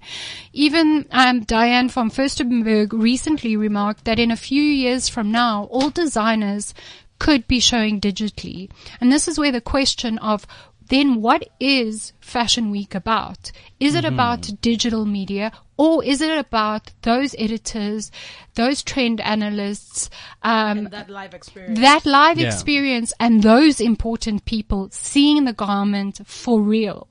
Even 0.52 1.06
um, 1.12 1.40
Diane 1.40 1.88
von 1.88 2.10
Furstenberg 2.10 2.92
recently 2.92 3.56
remarked 3.56 4.04
that 4.04 4.18
in 4.18 4.30
a 4.30 4.36
few 4.36 4.62
years 4.62 5.08
from 5.08 5.30
now, 5.30 5.64
all 5.70 5.90
designers 5.90 6.74
could 7.20 7.46
be 7.46 7.60
showing 7.60 8.00
digitally. 8.00 8.68
And 9.00 9.12
this 9.12 9.28
is 9.28 9.38
where 9.38 9.52
the 9.52 9.60
question 9.60 10.18
of 10.18 10.46
then 10.90 11.22
what 11.22 11.48
is 11.58 12.12
Fashion 12.20 12.70
Week 12.70 12.94
about? 12.94 13.52
Is 13.78 13.94
it 13.94 14.04
about 14.04 14.60
digital 14.60 15.06
media 15.06 15.52
or 15.76 16.04
is 16.04 16.20
it 16.20 16.36
about 16.36 16.90
those 17.02 17.34
editors, 17.38 18.10
those 18.54 18.82
trend 18.82 19.20
analysts, 19.20 20.10
um, 20.42 20.84
that 20.90 21.08
live 21.08 21.32
experience. 21.32 21.80
that 21.80 22.04
live 22.04 22.38
Yeah. 22.38 22.46
experience 22.48 23.12
and 23.18 23.42
those 23.42 23.80
important 23.80 24.44
people 24.44 24.88
seeing 24.90 25.44
the 25.44 25.52
garment 25.54 26.20
for 26.26 26.60
real? 26.60 27.08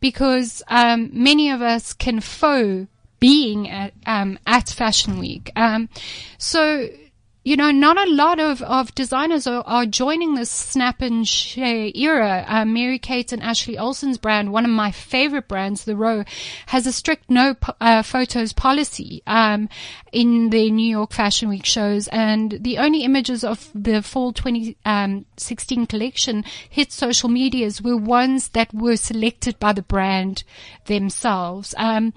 Because 0.00 0.62
um, 0.68 1.10
many 1.12 1.48
of 1.50 1.62
us 1.62 1.92
can 1.92 2.20
faux 2.20 2.88
being 3.20 3.70
at, 3.70 3.94
um, 4.04 4.36
at 4.46 4.68
Fashion 4.68 5.18
Week. 5.20 5.50
Um, 5.54 5.88
so 6.38 6.88
you 7.44 7.56
know, 7.56 7.72
not 7.72 7.98
a 7.98 8.10
lot 8.10 8.38
of, 8.38 8.62
of 8.62 8.94
designers 8.94 9.46
are, 9.46 9.64
are 9.66 9.84
joining 9.84 10.34
this 10.34 10.50
snap 10.50 11.02
and 11.02 11.26
share 11.26 11.90
era. 11.94 12.44
Uh, 12.46 12.64
Mary 12.64 12.98
Kate 12.98 13.32
and 13.32 13.42
Ashley 13.42 13.76
Olsen's 13.76 14.18
brand, 14.18 14.52
one 14.52 14.64
of 14.64 14.70
my 14.70 14.92
favorite 14.92 15.48
brands, 15.48 15.84
The 15.84 15.96
Row, 15.96 16.24
has 16.66 16.86
a 16.86 16.92
strict 16.92 17.28
no 17.28 17.56
uh, 17.80 18.02
photos 18.02 18.52
policy 18.52 19.22
um, 19.26 19.68
in 20.12 20.50
their 20.50 20.70
New 20.70 20.88
York 20.88 21.12
Fashion 21.12 21.48
Week 21.48 21.66
shows, 21.66 22.06
and 22.08 22.58
the 22.60 22.78
only 22.78 23.02
images 23.02 23.42
of 23.42 23.70
the 23.74 24.02
fall 24.02 24.32
2016 24.32 25.86
collection 25.86 26.44
hit 26.70 26.92
social 26.92 27.28
medias 27.28 27.82
were 27.82 27.96
ones 27.96 28.50
that 28.50 28.72
were 28.72 28.96
selected 28.96 29.58
by 29.58 29.72
the 29.72 29.82
brand 29.82 30.44
themselves. 30.86 31.74
Um, 31.76 32.12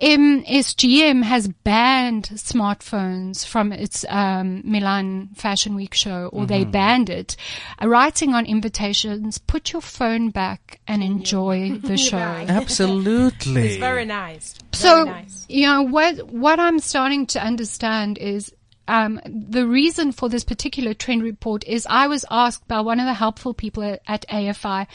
MSGM 0.00 1.24
has 1.24 1.48
banned 1.48 2.24
smartphones 2.34 3.44
from 3.44 3.72
its 3.72 4.04
um, 4.08 4.62
Milan 4.64 5.30
Fashion 5.34 5.74
Week 5.74 5.92
show, 5.92 6.30
or 6.32 6.46
they 6.46 6.64
banned 6.64 7.10
it. 7.10 7.36
Uh, 7.82 7.88
writing 7.88 8.32
on 8.32 8.46
invitations, 8.46 9.38
put 9.38 9.72
your 9.72 9.82
phone 9.82 10.30
back 10.30 10.80
and 10.86 11.02
enjoy 11.02 11.78
the 11.82 11.96
show. 11.96 12.16
Absolutely. 12.16 13.68
It's 13.68 13.76
very 13.76 14.04
nice. 14.04 14.54
So, 14.72 15.04
very 15.04 15.16
nice. 15.16 15.46
you 15.48 15.66
know, 15.66 15.82
what, 15.82 16.28
what 16.28 16.60
I'm 16.60 16.78
starting 16.78 17.26
to 17.28 17.42
understand 17.42 18.18
is, 18.18 18.52
um, 18.88 19.20
the 19.24 19.66
reason 19.66 20.12
for 20.12 20.28
this 20.28 20.44
particular 20.44 20.94
trend 20.94 21.22
report 21.22 21.62
is 21.66 21.86
I 21.88 22.08
was 22.08 22.24
asked 22.30 22.66
by 22.66 22.80
one 22.80 22.98
of 22.98 23.06
the 23.06 23.14
helpful 23.14 23.54
people 23.54 23.82
at, 23.82 24.00
at 24.08 24.26
AFI, 24.28 24.86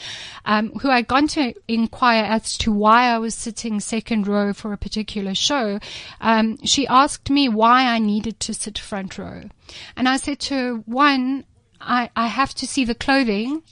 um, 0.44 0.72
who 0.80 0.90
I'd 0.90 1.08
gone 1.08 1.28
to 1.28 1.54
inquire 1.68 2.24
as 2.24 2.58
to 2.58 2.72
why 2.72 3.04
I 3.04 3.18
was 3.18 3.34
sitting 3.34 3.80
second 3.80 4.26
row 4.26 4.52
for 4.52 4.72
a 4.72 4.78
particular 4.78 5.34
show. 5.34 5.78
Um, 6.20 6.58
she 6.64 6.86
asked 6.88 7.30
me 7.30 7.48
why 7.48 7.86
I 7.86 8.00
needed 8.00 8.40
to 8.40 8.54
sit 8.54 8.78
front 8.78 9.16
row. 9.16 9.44
And 9.96 10.08
I 10.08 10.16
said 10.16 10.40
to 10.40 10.54
her, 10.54 10.74
one, 10.86 11.44
I, 11.80 12.10
I 12.16 12.26
have 12.26 12.54
to 12.56 12.66
see 12.66 12.84
the 12.84 12.94
clothing. 12.94 13.62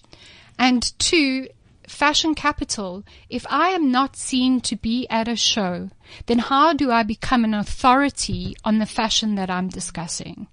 And 0.59 0.97
two, 0.99 1.49
fashion 1.87 2.35
capital. 2.35 3.05
If 3.29 3.47
I 3.51 3.71
am 3.71 3.91
not 3.91 4.17
seen 4.17 4.61
to 4.63 4.77
be 4.77 5.07
at 5.09 5.29
a 5.29 5.37
show, 5.37 5.91
then 6.27 6.39
how 6.39 6.73
do 6.73 6.91
I 6.91 7.03
become 7.03 7.45
an 7.45 7.55
authority 7.55 8.55
on 8.65 8.79
the 8.79 8.87
fashion 8.87 9.35
that 9.37 9.51
I'm 9.51 9.69
discussing? 9.69 10.49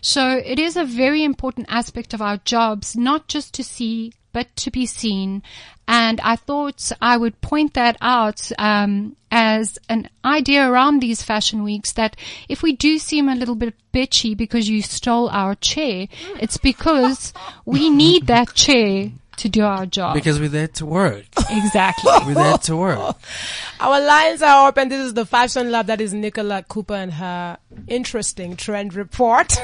So 0.00 0.40
it 0.44 0.58
is 0.58 0.76
a 0.76 0.84
very 0.84 1.24
important 1.24 1.66
aspect 1.68 2.14
of 2.14 2.22
our 2.22 2.38
jobs, 2.38 2.96
not 2.96 3.28
just 3.28 3.54
to 3.54 3.64
see, 3.64 4.12
but 4.32 4.54
to 4.56 4.70
be 4.70 4.86
seen. 4.86 5.42
And 5.86 6.20
I 6.20 6.36
thought 6.36 6.92
I 7.00 7.16
would 7.16 7.40
point 7.40 7.74
that 7.74 7.96
out 8.00 8.50
um, 8.58 9.16
as 9.30 9.78
an 9.88 10.08
idea 10.24 10.68
around 10.68 11.00
these 11.00 11.22
fashion 11.22 11.62
weeks 11.62 11.92
that 11.92 12.14
if 12.48 12.62
we 12.62 12.76
do 12.76 12.98
seem 12.98 13.28
a 13.28 13.34
little 13.34 13.54
bit 13.54 13.74
bitchy 13.92 14.36
because 14.36 14.68
you 14.68 14.82
stole 14.82 15.28
our 15.30 15.54
chair, 15.54 16.06
it's 16.40 16.58
because 16.58 17.32
we 17.64 17.88
need 17.88 18.26
that 18.26 18.54
chair 18.54 19.12
to 19.38 19.48
do 19.48 19.62
our 19.62 19.86
job. 19.86 20.14
Because 20.14 20.38
we're 20.40 20.48
there 20.48 20.68
to 20.68 20.86
work. 20.86 21.24
exactly. 21.50 22.12
We're 22.26 22.34
there 22.34 22.58
to 22.58 22.76
work. 22.76 23.16
Our 23.80 24.00
lines 24.00 24.42
are 24.42 24.68
open. 24.68 24.88
This 24.88 25.06
is 25.06 25.14
the 25.14 25.24
Fashion 25.24 25.70
Lab. 25.70 25.86
That 25.86 26.00
is 26.00 26.12
Nicola 26.12 26.64
Cooper 26.68 26.94
and 26.94 27.12
her 27.14 27.58
interesting 27.86 28.56
trend 28.56 28.94
report. 28.94 29.56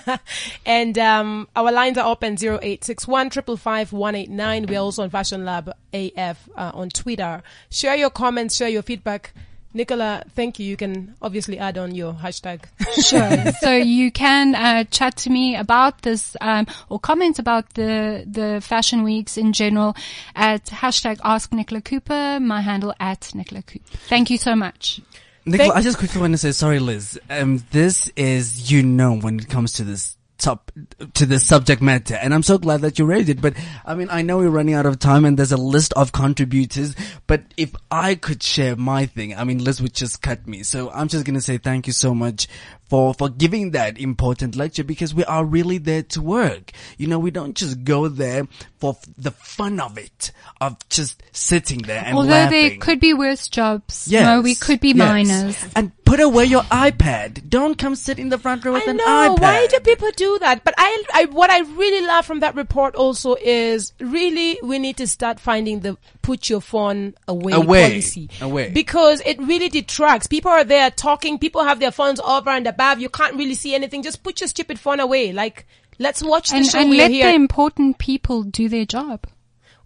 and 0.66 0.98
um, 0.98 1.48
our 1.56 1.72
lines 1.72 1.96
are 1.96 2.06
open 2.10 2.34
0861 2.34 3.30
189. 3.90 4.66
We're 4.66 4.78
also 4.78 5.02
on 5.02 5.10
Fashion 5.10 5.44
Lab 5.44 5.72
AF 5.94 6.48
uh, 6.54 6.72
on 6.74 6.90
Twitter. 6.90 7.42
Share 7.70 7.96
your 7.96 8.10
comments, 8.10 8.56
share 8.56 8.68
your 8.68 8.82
feedback. 8.82 9.32
Nicola, 9.76 10.24
thank 10.34 10.58
you. 10.58 10.66
You 10.66 10.76
can 10.76 11.14
obviously 11.20 11.58
add 11.58 11.76
on 11.76 11.94
your 11.94 12.14
hashtag. 12.14 12.62
Sure. 12.96 13.52
so 13.60 13.76
you 13.76 14.10
can 14.10 14.54
uh, 14.54 14.84
chat 14.84 15.16
to 15.18 15.30
me 15.30 15.54
about 15.54 16.00
this 16.00 16.34
um, 16.40 16.66
or 16.88 16.98
comment 16.98 17.38
about 17.38 17.74
the 17.74 18.24
the 18.26 18.60
fashion 18.62 19.02
weeks 19.02 19.36
in 19.36 19.52
general 19.52 19.94
at 20.34 20.64
hashtag 20.66 21.20
Ask 21.22 21.52
Nicola 21.52 21.82
Cooper. 21.82 22.38
My 22.40 22.62
handle 22.62 22.94
at 22.98 23.34
Nicola 23.34 23.62
Cooper. 23.62 23.98
Thank 24.08 24.30
you 24.30 24.38
so 24.38 24.56
much. 24.56 25.00
Nicola, 25.44 25.68
Thank- 25.68 25.76
I 25.76 25.82
just 25.82 25.98
quickly 25.98 26.20
want 26.22 26.32
to 26.32 26.38
say, 26.38 26.52
sorry, 26.52 26.78
Liz. 26.78 27.20
Um, 27.28 27.62
this 27.70 28.10
is, 28.16 28.72
you 28.72 28.82
know, 28.82 29.16
when 29.18 29.38
it 29.38 29.48
comes 29.48 29.74
to 29.74 29.84
this 29.84 30.15
top, 30.38 30.70
to 31.14 31.26
the 31.26 31.38
subject 31.38 31.82
matter, 31.82 32.14
and 32.14 32.34
I'm 32.34 32.42
so 32.42 32.58
glad 32.58 32.82
that 32.82 32.98
you 32.98 33.04
raised 33.04 33.28
it, 33.28 33.40
but 33.40 33.54
I 33.84 33.94
mean, 33.94 34.08
I 34.10 34.22
know 34.22 34.38
we're 34.38 34.50
running 34.50 34.74
out 34.74 34.86
of 34.86 34.98
time 34.98 35.24
and 35.24 35.38
there's 35.38 35.52
a 35.52 35.56
list 35.56 35.92
of 35.94 36.12
contributors, 36.12 36.94
but 37.26 37.42
if 37.56 37.74
I 37.90 38.14
could 38.14 38.42
share 38.42 38.76
my 38.76 39.06
thing, 39.06 39.36
I 39.36 39.44
mean, 39.44 39.62
Liz 39.62 39.80
would 39.80 39.94
just 39.94 40.22
cut 40.22 40.46
me. 40.46 40.62
So 40.62 40.90
I'm 40.90 41.08
just 41.08 41.24
gonna 41.24 41.40
say 41.40 41.58
thank 41.58 41.86
you 41.86 41.92
so 41.92 42.14
much 42.14 42.48
for, 42.88 43.14
for 43.14 43.28
giving 43.28 43.72
that 43.72 43.98
important 43.98 44.56
lecture 44.56 44.84
because 44.84 45.14
we 45.14 45.24
are 45.24 45.44
really 45.44 45.78
there 45.78 46.02
to 46.02 46.22
work. 46.22 46.70
You 46.98 47.06
know, 47.08 47.18
we 47.18 47.30
don't 47.30 47.56
just 47.56 47.84
go 47.84 48.08
there 48.08 48.46
for 48.78 48.90
f- 48.90 49.04
the 49.18 49.30
fun 49.30 49.80
of 49.80 49.98
it, 49.98 50.32
of 50.60 50.76
just 50.88 51.22
sitting 51.32 51.82
there 51.82 52.02
and 52.04 52.16
Although 52.16 52.28
laughing. 52.30 52.68
there 52.68 52.78
could 52.78 53.00
be 53.00 53.14
worse 53.14 53.48
jobs. 53.48 54.06
Yes. 54.08 54.24
No, 54.26 54.40
we 54.42 54.54
could 54.54 54.80
be 54.80 54.88
yes. 54.88 54.96
minors. 54.96 55.66
And 55.74 55.92
put 56.04 56.20
away 56.20 56.44
your 56.44 56.62
iPad. 56.62 57.48
Don't 57.48 57.76
come 57.76 57.94
sit 57.96 58.18
in 58.18 58.28
the 58.28 58.38
front 58.38 58.64
row 58.64 58.74
with 58.74 58.86
I 58.86 58.90
an 58.92 58.96
know. 58.98 59.04
iPad. 59.04 59.40
Why 59.40 59.66
do 59.68 59.80
people 59.80 60.10
do 60.16 60.38
that? 60.40 60.62
But 60.62 60.74
I, 60.78 61.02
I, 61.12 61.24
what 61.26 61.50
I 61.50 61.60
really 61.60 62.06
love 62.06 62.24
from 62.26 62.40
that 62.40 62.54
report 62.54 62.94
also 62.94 63.34
is 63.40 63.92
really 64.00 64.58
we 64.62 64.78
need 64.78 64.98
to 64.98 65.06
start 65.06 65.40
finding 65.40 65.80
the 65.80 65.96
put 66.22 66.48
your 66.48 66.60
phone 66.60 67.14
away, 67.28 67.52
Away. 67.52 67.88
policy. 67.90 68.28
Away. 68.40 68.70
Because 68.70 69.20
it 69.24 69.38
really 69.40 69.68
detracts. 69.68 70.26
People 70.26 70.50
are 70.50 70.64
there 70.64 70.90
talking. 70.90 71.38
People 71.38 71.64
have 71.64 71.78
their 71.80 71.92
phones 71.92 72.20
over 72.20 72.50
and 72.50 72.66
above. 72.76 73.00
You 73.00 73.08
can't 73.08 73.34
really 73.36 73.54
see 73.54 73.74
anything. 73.74 74.02
Just 74.02 74.22
put 74.22 74.40
your 74.40 74.48
stupid 74.48 74.78
phone 74.78 75.00
away. 75.00 75.32
Like, 75.32 75.66
let's 75.98 76.22
watch 76.22 76.50
the 76.50 76.56
And, 76.56 76.66
show. 76.66 76.78
and 76.78 76.90
We're 76.90 76.98
let 76.98 77.10
here. 77.10 77.28
the 77.28 77.34
important 77.34 77.98
people 77.98 78.42
do 78.42 78.68
their 78.68 78.84
job. 78.84 79.26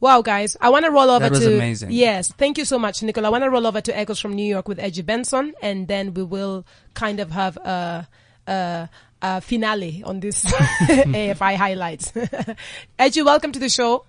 Wow, 0.00 0.22
guys, 0.22 0.56
I 0.60 0.70
want 0.70 0.86
to 0.86 0.90
roll 0.90 1.10
over 1.10 1.20
That 1.28 1.32
was 1.32 1.40
to 1.40 1.54
amazing. 1.54 1.90
yes, 1.90 2.32
thank 2.32 2.56
you 2.56 2.64
so 2.64 2.78
much, 2.78 3.02
Nicole. 3.02 3.26
I 3.26 3.28
want 3.28 3.44
to 3.44 3.50
roll 3.50 3.66
over 3.66 3.82
to 3.82 3.96
Echoes 3.96 4.18
from 4.18 4.32
New 4.32 4.46
York 4.46 4.66
with 4.66 4.78
Edgy 4.78 5.02
Benson, 5.02 5.52
and 5.62 5.86
then 5.88 6.14
we 6.14 6.22
will 6.22 6.64
kind 6.94 7.20
of 7.20 7.30
have 7.32 7.58
a 7.58 8.08
a, 8.46 8.88
a 9.20 9.40
finale 9.42 10.02
on 10.06 10.20
this 10.20 10.42
AFI 10.44 11.54
highlights. 11.54 12.14
Edgy, 12.98 13.20
welcome 13.22 13.52
to 13.52 13.58
the 13.58 13.68
show. 13.68 14.06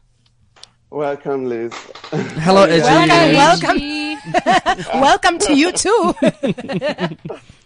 Welcome, 0.89 1.45
Liz. 1.49 1.73
Hello, 2.39 2.63
Edgy. 2.63 3.35
Welcome, 3.35 3.79
welcome, 4.45 5.01
welcome 5.01 5.37
to 5.39 5.53
you 5.53 5.71
too. 5.73 6.13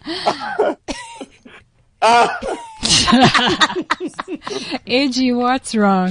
Edgy, 4.86 5.32
what's 5.32 5.74
wrong? 5.74 6.10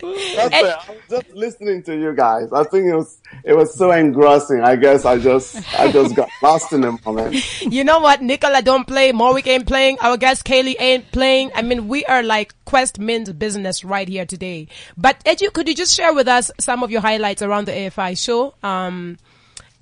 it. 0.00 0.02
I 0.02 0.84
was 0.88 0.98
just 1.08 1.30
listening 1.32 1.82
to 1.84 1.96
you 1.96 2.14
guys. 2.14 2.52
I 2.52 2.64
think 2.64 2.86
it 2.86 2.94
was 2.94 3.18
it 3.42 3.54
was 3.54 3.74
so 3.74 3.90
engrossing. 3.92 4.60
I 4.60 4.76
guess 4.76 5.06
I 5.06 5.18
just 5.18 5.56
I 5.78 5.90
just 5.90 6.14
got 6.14 6.28
lost 6.42 6.72
in 6.72 6.82
the 6.82 6.98
moment. 7.06 7.62
you 7.62 7.84
know 7.84 8.00
what? 8.00 8.20
Nicola 8.20 8.60
don't 8.60 8.86
play. 8.86 9.12
Morwick 9.12 9.46
ain't 9.46 9.66
playing. 9.66 9.98
Our 10.00 10.18
guest 10.18 10.44
Kaylee 10.44 10.76
ain't 10.78 11.10
playing. 11.10 11.52
I 11.54 11.62
mean, 11.62 11.88
we 11.88 12.04
are 12.04 12.22
like 12.22 12.54
Quest 12.66 12.98
Min's 12.98 13.32
business 13.32 13.82
right 13.84 14.08
here 14.08 14.26
today. 14.26 14.68
But 14.98 15.24
Edu, 15.24 15.50
could 15.52 15.68
you 15.68 15.74
just 15.74 15.94
share 15.94 16.12
with 16.12 16.28
us 16.28 16.50
some 16.60 16.82
of 16.82 16.90
your 16.90 17.00
highlights 17.00 17.40
around 17.40 17.66
the 17.66 17.72
AFI 17.72 18.22
show? 18.22 18.54
Um, 18.62 19.16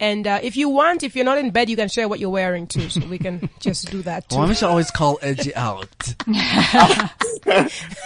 and 0.03 0.26
uh, 0.26 0.40
if 0.42 0.57
you 0.57 0.68
want, 0.68 1.05
if 1.05 1.14
you're 1.14 1.24
not 1.24 1.38
in 1.38 1.50
bed, 1.53 1.70
you 1.70 1.76
can 1.76 1.88
share 1.88 2.09
what 2.09 2.18
you're 2.18 2.28
wearing 2.28 2.66
too, 2.66 2.90
so 2.90 3.07
we 3.07 3.18
can 3.18 3.48
just 3.61 3.88
do 3.88 4.03
that 4.03 4.28
too. 4.28 4.36
Why 4.36 4.46
must 4.46 4.61
you 4.61 4.66
always 4.66 4.90
call 4.90 5.16
Edgy 5.22 5.55
out? 5.55 5.86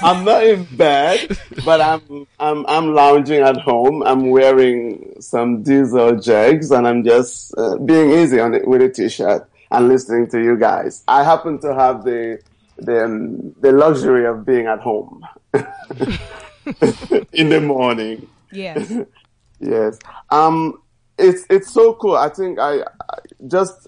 I'm 0.03 0.23
not 0.27 0.45
in 0.45 0.65
bed, 0.77 1.39
but 1.65 1.81
I'm 1.81 2.27
I'm 2.39 2.67
I'm 2.67 2.93
lounging 2.93 3.41
at 3.41 3.57
home. 3.57 4.03
I'm 4.03 4.29
wearing 4.29 5.15
some 5.21 5.63
diesel 5.63 6.21
jegs, 6.21 6.71
and 6.71 6.87
I'm 6.87 7.03
just 7.03 7.55
uh, 7.57 7.79
being 7.79 8.11
easy 8.11 8.41
on 8.41 8.53
it 8.53 8.69
with 8.69 8.83
a 8.83 8.91
t-shirt 8.91 9.49
and 9.71 9.89
listening 9.89 10.29
to 10.33 10.39
you 10.43 10.59
guys. 10.59 11.03
I 11.09 11.25
happen 11.25 11.59
to 11.61 11.75
have 11.75 12.05
the 12.05 12.43
the 12.77 13.07
um, 13.07 13.53
the 13.63 13.73
luxury 13.73 14.27
of 14.27 14.45
being 14.45 14.67
at 14.67 14.81
home 14.81 15.27
in 17.33 17.49
the 17.49 17.63
morning. 17.63 18.29
Yes. 18.53 18.93
Yes. 19.61 19.99
Um, 20.29 20.79
it's, 21.19 21.45
it's 21.49 21.73
so 21.73 21.95
cool. 21.95 22.17
I 22.17 22.29
think 22.29 22.59
I, 22.59 22.81
I 22.81 23.19
just, 23.47 23.87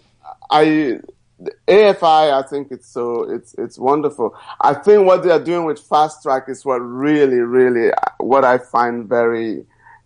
I, 0.50 1.00
the 1.38 1.52
AFI, 1.68 2.32
I 2.32 2.46
think 2.48 2.68
it's 2.70 2.88
so, 2.88 3.22
it's, 3.30 3.54
it's 3.54 3.78
wonderful. 3.78 4.36
I 4.60 4.74
think 4.74 5.06
what 5.06 5.22
they 5.22 5.30
are 5.30 5.42
doing 5.42 5.64
with 5.64 5.78
Fast 5.78 6.22
Track 6.22 6.44
is 6.48 6.64
what 6.64 6.78
really, 6.78 7.38
really, 7.38 7.92
uh, 7.92 8.10
what 8.18 8.44
I 8.44 8.58
find 8.58 9.08
very, 9.08 9.64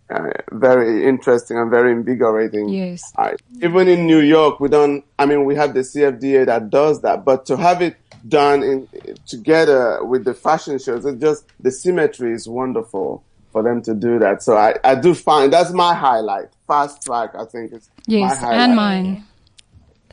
uh, 0.09 0.29
very 0.51 1.05
interesting 1.07 1.57
and 1.57 1.71
very 1.71 1.91
invigorating. 1.91 2.69
Yes. 2.69 3.11
I, 3.17 3.35
even 3.61 3.87
in 3.87 4.05
New 4.05 4.19
York, 4.19 4.59
we 4.59 4.69
don't, 4.69 5.03
I 5.17 5.25
mean, 5.25 5.45
we 5.45 5.55
have 5.55 5.73
the 5.73 5.79
CFDA 5.79 6.45
that 6.45 6.69
does 6.69 7.01
that, 7.01 7.25
but 7.25 7.45
to 7.47 7.57
have 7.57 7.81
it 7.81 7.97
done 8.27 8.61
in, 8.61 8.87
together 9.25 10.03
with 10.03 10.25
the 10.25 10.33
fashion 10.33 10.77
shows, 10.77 11.05
it 11.05 11.19
just, 11.19 11.45
the 11.59 11.71
symmetry 11.71 12.33
is 12.33 12.47
wonderful 12.47 13.23
for 13.53 13.63
them 13.63 13.81
to 13.83 13.95
do 13.95 14.19
that. 14.19 14.43
So 14.43 14.57
I, 14.57 14.75
I 14.83 14.95
do 14.95 15.13
find, 15.13 15.53
that's 15.53 15.71
my 15.71 15.93
highlight. 15.95 16.49
Fast 16.67 17.03
track, 17.03 17.31
I 17.39 17.45
think 17.45 17.73
is 17.73 17.89
my 18.19 18.35
Yes, 18.35 18.39
highlight. 18.39 18.59
and 18.59 18.75
mine. 18.75 19.23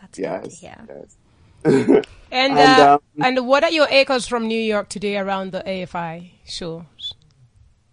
That's 0.00 0.18
good 0.18 0.44
to 0.44 0.50
Yes. 0.50 0.60
hear. 0.60 0.88
yes. 0.88 1.16
And 2.32 2.58
And, 2.58 2.78
uh, 2.78 2.94
um, 2.94 3.00
and 3.20 3.46
what 3.48 3.64
are 3.64 3.70
your 3.72 3.88
echoes 3.90 4.28
from 4.28 4.46
New 4.46 4.60
York 4.60 4.88
today 4.88 5.16
around 5.18 5.52
the 5.52 5.62
AFI 5.66 6.30
show? 6.46 6.86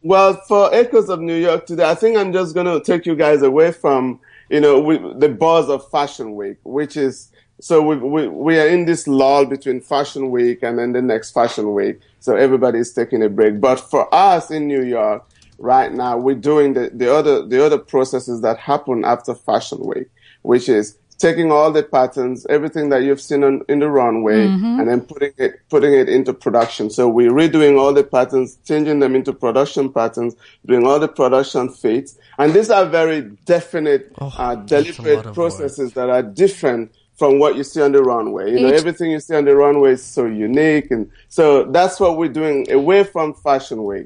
Well, 0.03 0.35
for 0.47 0.73
Echoes 0.73 1.09
of 1.09 1.19
New 1.21 1.35
York 1.35 1.65
today, 1.65 1.89
I 1.89 1.95
think 1.95 2.17
I'm 2.17 2.31
just 2.31 2.53
going 2.53 2.67
to 2.67 2.79
take 2.85 3.05
you 3.05 3.15
guys 3.15 3.41
away 3.41 3.71
from, 3.71 4.19
you 4.49 4.59
know, 4.61 4.79
we, 4.79 4.97
the 5.17 5.29
buzz 5.29 5.69
of 5.69 5.89
Fashion 5.89 6.35
Week, 6.35 6.57
which 6.63 6.95
is, 6.95 7.31
so 7.59 7.81
we, 7.81 7.95
we, 7.97 8.27
we 8.27 8.59
are 8.59 8.67
in 8.67 8.85
this 8.85 9.07
lull 9.07 9.45
between 9.45 9.81
Fashion 9.81 10.29
Week 10.29 10.59
and 10.61 10.77
then 10.79 10.93
the 10.93 11.01
next 11.01 11.31
Fashion 11.31 11.73
Week. 11.73 11.99
So 12.19 12.35
everybody 12.35 12.79
is 12.79 12.93
taking 12.93 13.23
a 13.23 13.29
break. 13.29 13.59
But 13.59 13.79
for 13.79 14.13
us 14.13 14.51
in 14.51 14.67
New 14.67 14.83
York 14.83 15.25
right 15.57 15.91
now, 15.93 16.17
we're 16.17 16.35
doing 16.35 16.73
the, 16.73 16.91
the 16.93 17.13
other, 17.13 17.45
the 17.45 17.63
other 17.65 17.77
processes 17.77 18.41
that 18.41 18.57
happen 18.57 19.03
after 19.05 19.33
Fashion 19.33 19.79
Week, 19.85 20.07
which 20.43 20.69
is 20.69 20.97
taking 21.17 21.51
all 21.51 21.71
the 21.71 21.81
patterns, 21.81 22.45
everything 22.47 22.89
that 22.89 23.01
you've 23.01 23.19
seen 23.19 23.43
on, 23.43 23.63
in 23.67 23.79
the 23.79 23.89
runway, 23.89 24.45
and 24.45 24.87
then 24.87 25.01
putting 25.01 25.31
it 25.39 25.59
putting 25.67 25.91
it 25.93 26.07
into 26.07 26.31
production. 26.31 26.91
So 26.91 27.09
we're 27.09 27.31
redoing 27.31 27.79
all 27.79 27.91
the 27.91 28.03
patterns, 28.03 28.57
changing 28.67 28.99
them 28.99 29.15
into 29.15 29.33
production 29.33 29.91
patterns, 29.91 30.35
doing 30.67 30.85
all 30.85 30.99
the 30.99 31.07
production 31.07 31.69
fits, 31.69 32.17
and 32.37 32.53
these 32.53 32.69
are 32.69 32.85
very 32.85 33.21
definite, 33.45 34.11
uh, 34.21 34.25
a 34.25 34.25
lot 34.53 34.67
deliberate 34.67 35.33
processes 35.33 35.93
that 35.93 36.09
are 36.11 36.21
different 36.21 36.91
from 37.17 37.39
what 37.39 37.55
you 37.55 37.63
see 37.63 37.81
on 37.81 37.93
the 37.93 38.03
runway. 38.03 38.51
You 38.51 38.59
know, 38.59 38.67
Each- 38.67 38.79
everything 38.81 39.09
you 39.09 39.19
see 39.19 39.33
on 39.35 39.45
the 39.45 39.55
runway 39.55 39.93
is 39.93 40.03
so 40.03 40.27
unique, 40.27 40.91
and 40.91 41.09
so 41.29 41.63
that's 41.63 41.99
what 41.99 42.15
we're 42.19 42.29
doing 42.41 42.71
away 42.71 43.03
from 43.03 43.33
Fashion 43.33 43.83
Week. 43.85 44.05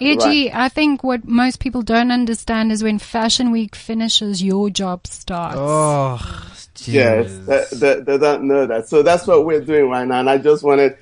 Edgy, 0.00 0.52
I 0.52 0.68
think 0.68 1.02
what 1.02 1.26
most 1.26 1.60
people 1.60 1.82
don't 1.82 2.10
understand 2.10 2.72
is 2.72 2.82
when 2.82 2.98
Fashion 2.98 3.50
Week 3.50 3.74
finishes, 3.74 4.42
your 4.42 4.70
job 4.70 5.06
starts. 5.06 5.56
Oh, 5.58 6.52
Yes, 6.84 7.36
they, 7.46 7.64
they, 7.72 8.00
they 8.00 8.18
don't 8.18 8.44
know 8.44 8.66
that. 8.66 8.88
So 8.88 9.02
that's 9.02 9.26
what 9.26 9.44
we're 9.44 9.62
doing 9.62 9.88
right 9.88 10.06
now. 10.06 10.20
And 10.20 10.30
I 10.30 10.38
just 10.38 10.62
wanted 10.62 10.96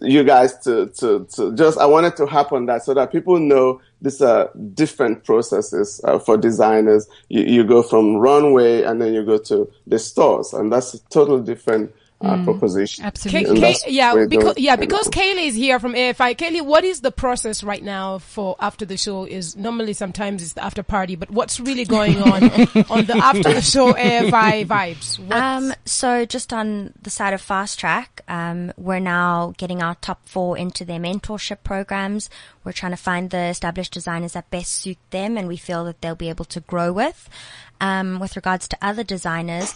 you 0.00 0.24
guys 0.24 0.56
to, 0.58 0.86
to, 0.98 1.26
to 1.34 1.54
just, 1.54 1.78
I 1.78 1.86
wanted 1.86 2.16
to 2.16 2.26
happen 2.26 2.66
that 2.66 2.84
so 2.84 2.94
that 2.94 3.12
people 3.12 3.38
know 3.38 3.80
these 4.00 4.22
are 4.22 4.50
different 4.74 5.24
processes 5.24 6.00
uh, 6.04 6.18
for 6.18 6.36
designers. 6.36 7.08
You, 7.28 7.42
you 7.42 7.64
go 7.64 7.82
from 7.82 8.16
runway 8.16 8.82
and 8.82 9.00
then 9.00 9.12
you 9.12 9.24
go 9.24 9.38
to 9.38 9.70
the 9.86 9.98
stores 9.98 10.52
and 10.52 10.72
that's 10.72 10.94
a 10.94 11.00
total 11.08 11.40
different 11.40 11.92
uh, 12.20 12.42
proposition. 12.44 13.04
Absolutely. 13.04 13.48
And 13.50 13.56
Kay- 13.58 13.60
that's 13.72 13.86
yeah, 13.88 14.14
because 14.26 14.44
those- 14.54 14.58
yeah, 14.58 14.76
because 14.76 15.06
know. 15.06 15.10
Kaylee 15.22 15.46
is 15.46 15.54
here 15.54 15.78
from 15.78 15.92
AFI. 15.94 16.36
Kaylee, 16.36 16.62
what 16.62 16.82
is 16.84 17.00
the 17.00 17.12
process 17.12 17.62
right 17.62 17.82
now 17.82 18.18
for 18.18 18.56
after 18.58 18.84
the 18.84 18.96
show? 18.96 19.24
Is 19.24 19.56
normally 19.56 19.92
sometimes 19.92 20.42
it's 20.42 20.54
the 20.54 20.64
after 20.64 20.82
party, 20.82 21.14
but 21.16 21.30
what's 21.30 21.60
really 21.60 21.84
going 21.84 22.20
on 22.20 22.42
on 22.90 23.04
the 23.06 23.20
after 23.22 23.54
the 23.54 23.62
show 23.62 23.92
AFI 23.92 24.66
vibes? 24.66 25.18
What's- 25.18 25.32
Um, 25.40 25.72
so 25.84 26.24
just 26.24 26.52
on 26.52 26.92
the 27.00 27.10
side 27.10 27.34
of 27.34 27.40
Fast 27.40 27.78
Track, 27.78 28.22
um, 28.28 28.72
we're 28.76 28.98
now 28.98 29.54
getting 29.56 29.82
our 29.82 29.94
top 29.96 30.26
four 30.28 30.58
into 30.58 30.84
their 30.84 30.98
mentorship 30.98 31.58
programs. 31.62 32.28
We're 32.64 32.72
trying 32.72 32.92
to 32.92 32.96
find 32.98 33.30
the 33.30 33.44
established 33.44 33.92
designers 33.92 34.32
that 34.32 34.50
best 34.50 34.72
suit 34.72 34.98
them 35.10 35.38
and 35.38 35.46
we 35.48 35.56
feel 35.56 35.84
that 35.84 36.00
they'll 36.02 36.14
be 36.16 36.28
able 36.30 36.44
to 36.46 36.60
grow 36.60 36.92
with. 36.92 37.28
Um, 37.80 38.18
with 38.18 38.34
regards 38.34 38.66
to 38.68 38.78
other 38.82 39.04
designers, 39.04 39.72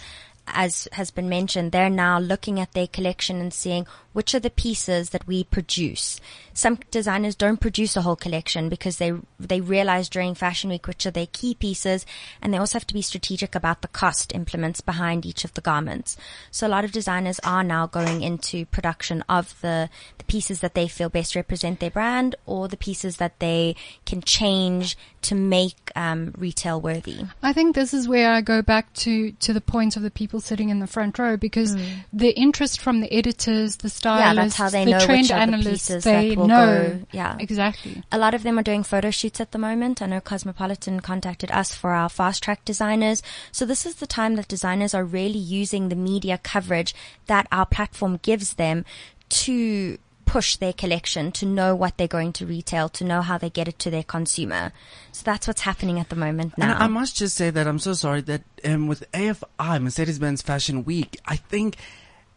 as 0.47 0.89
has 0.93 1.11
been 1.11 1.29
mentioned, 1.29 1.73
they're 1.73 1.91
now 1.91 2.19
looking 2.19 2.59
at 2.59 2.73
their 2.73 2.87
collection 2.87 3.41
and 3.41 3.55
seeing 3.55 3.87
which 4.13 4.35
are 4.35 4.41
the 4.41 4.51
pieces 4.51 5.11
that 5.11 5.27
we 5.27 5.45
produce. 5.45 6.21
Some 6.53 6.79
designers 6.91 7.35
don't 7.35 7.61
produce 7.61 7.97
a 7.97 8.03
whole 8.03 8.17
collection 8.17 8.69
because 8.69 8.99
they 8.99 9.13
they 9.41 9.61
realize 9.61 10.09
during 10.09 10.35
Fashion 10.35 10.69
Week 10.69 10.87
which 10.87 11.07
are 11.07 11.11
their 11.11 11.29
key 11.33 11.55
pieces, 11.55 12.05
and 12.43 12.53
they 12.53 12.59
also 12.59 12.79
have 12.79 12.87
to 12.89 12.95
be 12.95 13.03
strategic 13.03 13.55
about 13.55 13.83
the 13.83 13.89
cost 13.89 14.35
implements 14.35 14.81
behind 14.81 15.25
each 15.25 15.45
of 15.45 15.55
the 15.55 15.61
garments. 15.61 16.17
So 16.51 16.67
a 16.67 16.69
lot 16.69 16.85
of 16.85 16.93
designers 16.93 17.41
are 17.45 17.65
now 17.65 17.87
going 17.87 18.23
into 18.23 18.67
production 18.67 19.25
of 19.29 19.59
the 19.63 19.89
the 20.19 20.25
pieces 20.25 20.61
that 20.61 20.75
they 20.75 20.89
feel 20.89 21.09
best 21.09 21.35
represent 21.35 21.81
their 21.81 21.91
brand, 21.91 22.35
or 22.45 22.69
the 22.69 22.77
pieces 22.77 23.17
that 23.17 23.39
they 23.39 23.77
can 24.05 24.21
change 24.21 24.97
to 25.23 25.35
make 25.35 25.91
um, 25.95 26.35
retail 26.37 26.81
worthy. 26.81 27.25
I 27.43 27.53
think 27.53 27.75
this 27.75 27.95
is 27.95 28.09
where 28.09 28.33
I 28.33 28.41
go 28.41 28.61
back 28.61 28.93
to, 28.95 29.33
to 29.33 29.53
the 29.53 29.61
point 29.61 29.97
of 29.97 30.03
the 30.03 30.11
people 30.11 30.32
sitting 30.41 30.71
in 30.71 30.79
the 30.79 30.87
front 30.87 31.19
row 31.19 31.37
because 31.37 31.75
hmm. 31.75 31.83
the 32.13 32.31
interest 32.31 32.81
from 32.81 33.01
the 33.01 33.13
editors, 33.13 33.77
the 33.77 33.89
stylists. 33.89 34.27
Yeah, 34.27 34.43
that's 34.43 34.57
how 34.57 34.69
they 34.71 34.85
the 34.85 34.99
trend 35.01 35.31
are 35.31 35.35
the 35.35 35.35
analysts—they 35.35 36.37
know. 36.37 36.47
go. 36.47 37.01
Yeah, 37.13 37.37
Exactly. 37.39 38.03
A 38.11 38.19
lot 38.19 38.35
of 38.35 38.43
them 38.43 38.59
are 38.59 38.63
doing 38.63 38.83
photo 38.83 39.11
shoots 39.11 39.41
at 39.41 39.53
the 39.53 39.59
moment. 39.59 40.01
I 40.01 40.07
know 40.07 40.21
Cosmopolitan 40.21 41.01
contacted 41.01 41.51
us 41.51 41.75
for 41.75 41.93
our 41.93 42.09
fast 42.09 42.43
track 42.43 42.65
designers. 42.65 43.23
So 43.51 43.67
this 43.67 43.85
is 43.85 43.97
the 43.97 44.07
time 44.07 44.37
that 44.37 44.49
designers 44.49 44.95
are 44.95 45.05
really 45.05 45.39
using 45.39 45.89
the 45.89 45.97
media 45.97 46.39
coverage 46.39 46.95
that 47.27 47.47
our 47.53 47.67
platform 47.67 48.19
gives 48.23 48.55
them 48.55 48.85
to 49.29 49.99
push 50.25 50.57
their 50.57 50.73
collection, 50.73 51.33
to 51.33 51.47
know 51.47 51.75
what 51.75 51.97
they're 51.99 52.09
going 52.09 52.33
to 52.35 52.47
retail, 52.47 52.89
to 52.91 53.05
know 53.05 53.21
how 53.23 53.39
they 53.39 53.51
get 53.51 53.69
it 53.69 53.79
to 53.81 53.91
their 53.91 54.03
consumer. 54.03 54.73
So 55.13 55.23
that's 55.25 55.47
what's 55.47 55.63
happening 55.63 55.99
at 55.99 56.09
the 56.09 56.17
moment 56.17 56.55
And 56.59 56.69
now. 56.71 56.79
I 56.79 56.87
must 56.87 57.17
just 57.17 57.35
say 57.37 57.51
that 57.51 57.67
I'm 57.67 57.79
so 57.79 57.93
sorry 57.93 58.21
that 58.23 58.43
um, 58.65 58.87
with 58.87 59.11
AFI, 59.13 59.83
Mercedes-Benz 59.83 60.43
Fashion 60.43 60.85
Week, 60.85 61.19
I 61.27 61.37
think 61.37 61.77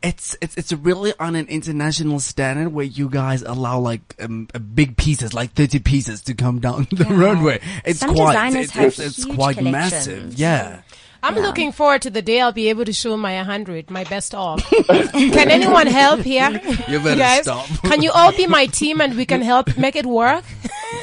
it's 0.03 0.35
it's 0.41 0.55
it's 0.57 0.71
really 0.71 1.13
on 1.19 1.35
an 1.35 1.47
international 1.47 2.19
standard 2.19 2.69
where 2.71 2.85
you 2.85 3.09
guys 3.09 3.41
allow 3.41 3.79
like 3.79 4.13
um, 4.19 4.47
big 4.75 4.97
pieces, 4.97 5.33
like 5.33 5.53
30 5.53 5.79
pieces, 5.79 6.21
to 6.23 6.33
come 6.35 6.59
down 6.59 6.87
the 6.91 7.05
Yeah. 7.09 7.17
runway. 7.19 7.61
It's 7.85 7.99
Some 8.01 8.13
quite 8.13 8.53
it's, 8.55 8.75
it's, 8.75 8.99
it's 8.99 9.25
quite 9.25 9.57
collections. 9.57 9.71
massive. 9.71 10.33
Yeah. 10.35 10.81
I'm 11.25 11.35
looking 11.35 11.71
forward 11.71 12.03
to 12.03 12.09
the 12.09 12.21
day 12.21 12.39
I'll 12.39 12.51
be 12.51 12.69
able 12.69 12.85
to 12.85 12.93
show 12.93 13.17
my 13.17 13.35
100, 13.37 13.89
my 13.89 14.03
best 14.03 14.35
of. 14.35 14.63
can 14.65 15.49
anyone 15.49 15.87
help 15.87 16.19
here? 16.19 16.51
You 16.87 16.99
better 16.99 17.15
guys, 17.15 17.41
stop. 17.43 17.67
can 17.83 18.01
you 18.03 18.11
all 18.11 18.31
be 18.31 18.45
my 18.47 18.67
team 18.67 19.01
and 19.01 19.15
we 19.15 19.25
can 19.25 19.41
help 19.41 19.75
make 19.77 19.95
it 19.95 20.05
work? 20.05 20.43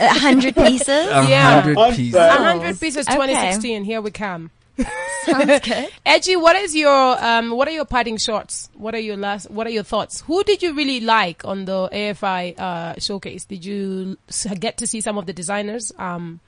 A 0.00 0.08
hundred 0.08 0.54
pieces. 0.54 0.88
Yeah. 0.88 1.60
hundred 1.60 1.76
pieces. 1.94 2.20
Hundred 2.20 2.80
pieces, 2.80 3.06
Okay. 3.08 3.16
2016. 3.16 3.84
Here 3.84 4.00
we 4.00 4.10
come. 4.10 4.50
Sounds 5.24 5.60
good. 5.60 5.88
Edgy, 6.06 6.36
what 6.36 6.56
is 6.56 6.74
your 6.74 7.24
um? 7.24 7.50
What 7.50 7.68
are 7.68 7.72
your 7.72 7.84
parting 7.84 8.16
shots? 8.16 8.70
What 8.74 8.94
are 8.94 9.00
your 9.00 9.16
last? 9.16 9.50
What 9.50 9.66
are 9.66 9.70
your 9.70 9.82
thoughts? 9.82 10.22
Who 10.22 10.42
did 10.44 10.62
you 10.62 10.72
really 10.72 11.00
like 11.00 11.44
on 11.44 11.66
the 11.66 11.88
AFI 11.92 12.58
uh, 12.58 12.94
showcase? 12.98 13.44
Did 13.44 13.64
you 13.64 14.16
get 14.58 14.78
to 14.78 14.86
see 14.86 15.00
some 15.00 15.18
of 15.18 15.26
the 15.26 15.32
designers? 15.32 15.92
Um, 15.98 16.40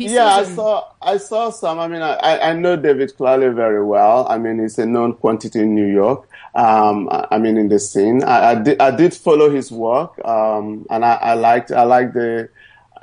pieces 0.00 0.14
Yeah, 0.14 0.26
I 0.26 0.44
saw 0.44 0.92
I 1.02 1.16
saw 1.18 1.50
some. 1.50 1.78
I 1.78 1.88
mean, 1.88 2.02
I, 2.02 2.50
I 2.50 2.52
know 2.54 2.76
David 2.76 3.12
Tlale 3.16 3.54
very 3.54 3.84
well. 3.84 4.26
I 4.28 4.38
mean, 4.38 4.58
he's 4.60 4.78
a 4.78 4.86
known 4.86 5.14
quantity 5.14 5.60
in 5.60 5.74
New 5.74 5.86
York. 5.86 6.28
Um, 6.54 7.08
I, 7.30 7.38
mean, 7.38 7.56
in 7.56 7.68
the 7.68 7.78
scene, 7.78 8.24
I, 8.24 8.50
I 8.50 8.54
did 8.56 8.80
I 8.80 8.90
did 8.90 9.14
follow 9.14 9.50
his 9.50 9.70
work. 9.70 10.12
Um, 10.24 10.86
and 10.90 11.04
I, 11.04 11.14
I 11.14 11.34
liked 11.34 11.70
I 11.70 11.84
liked 11.84 12.14
the. 12.14 12.48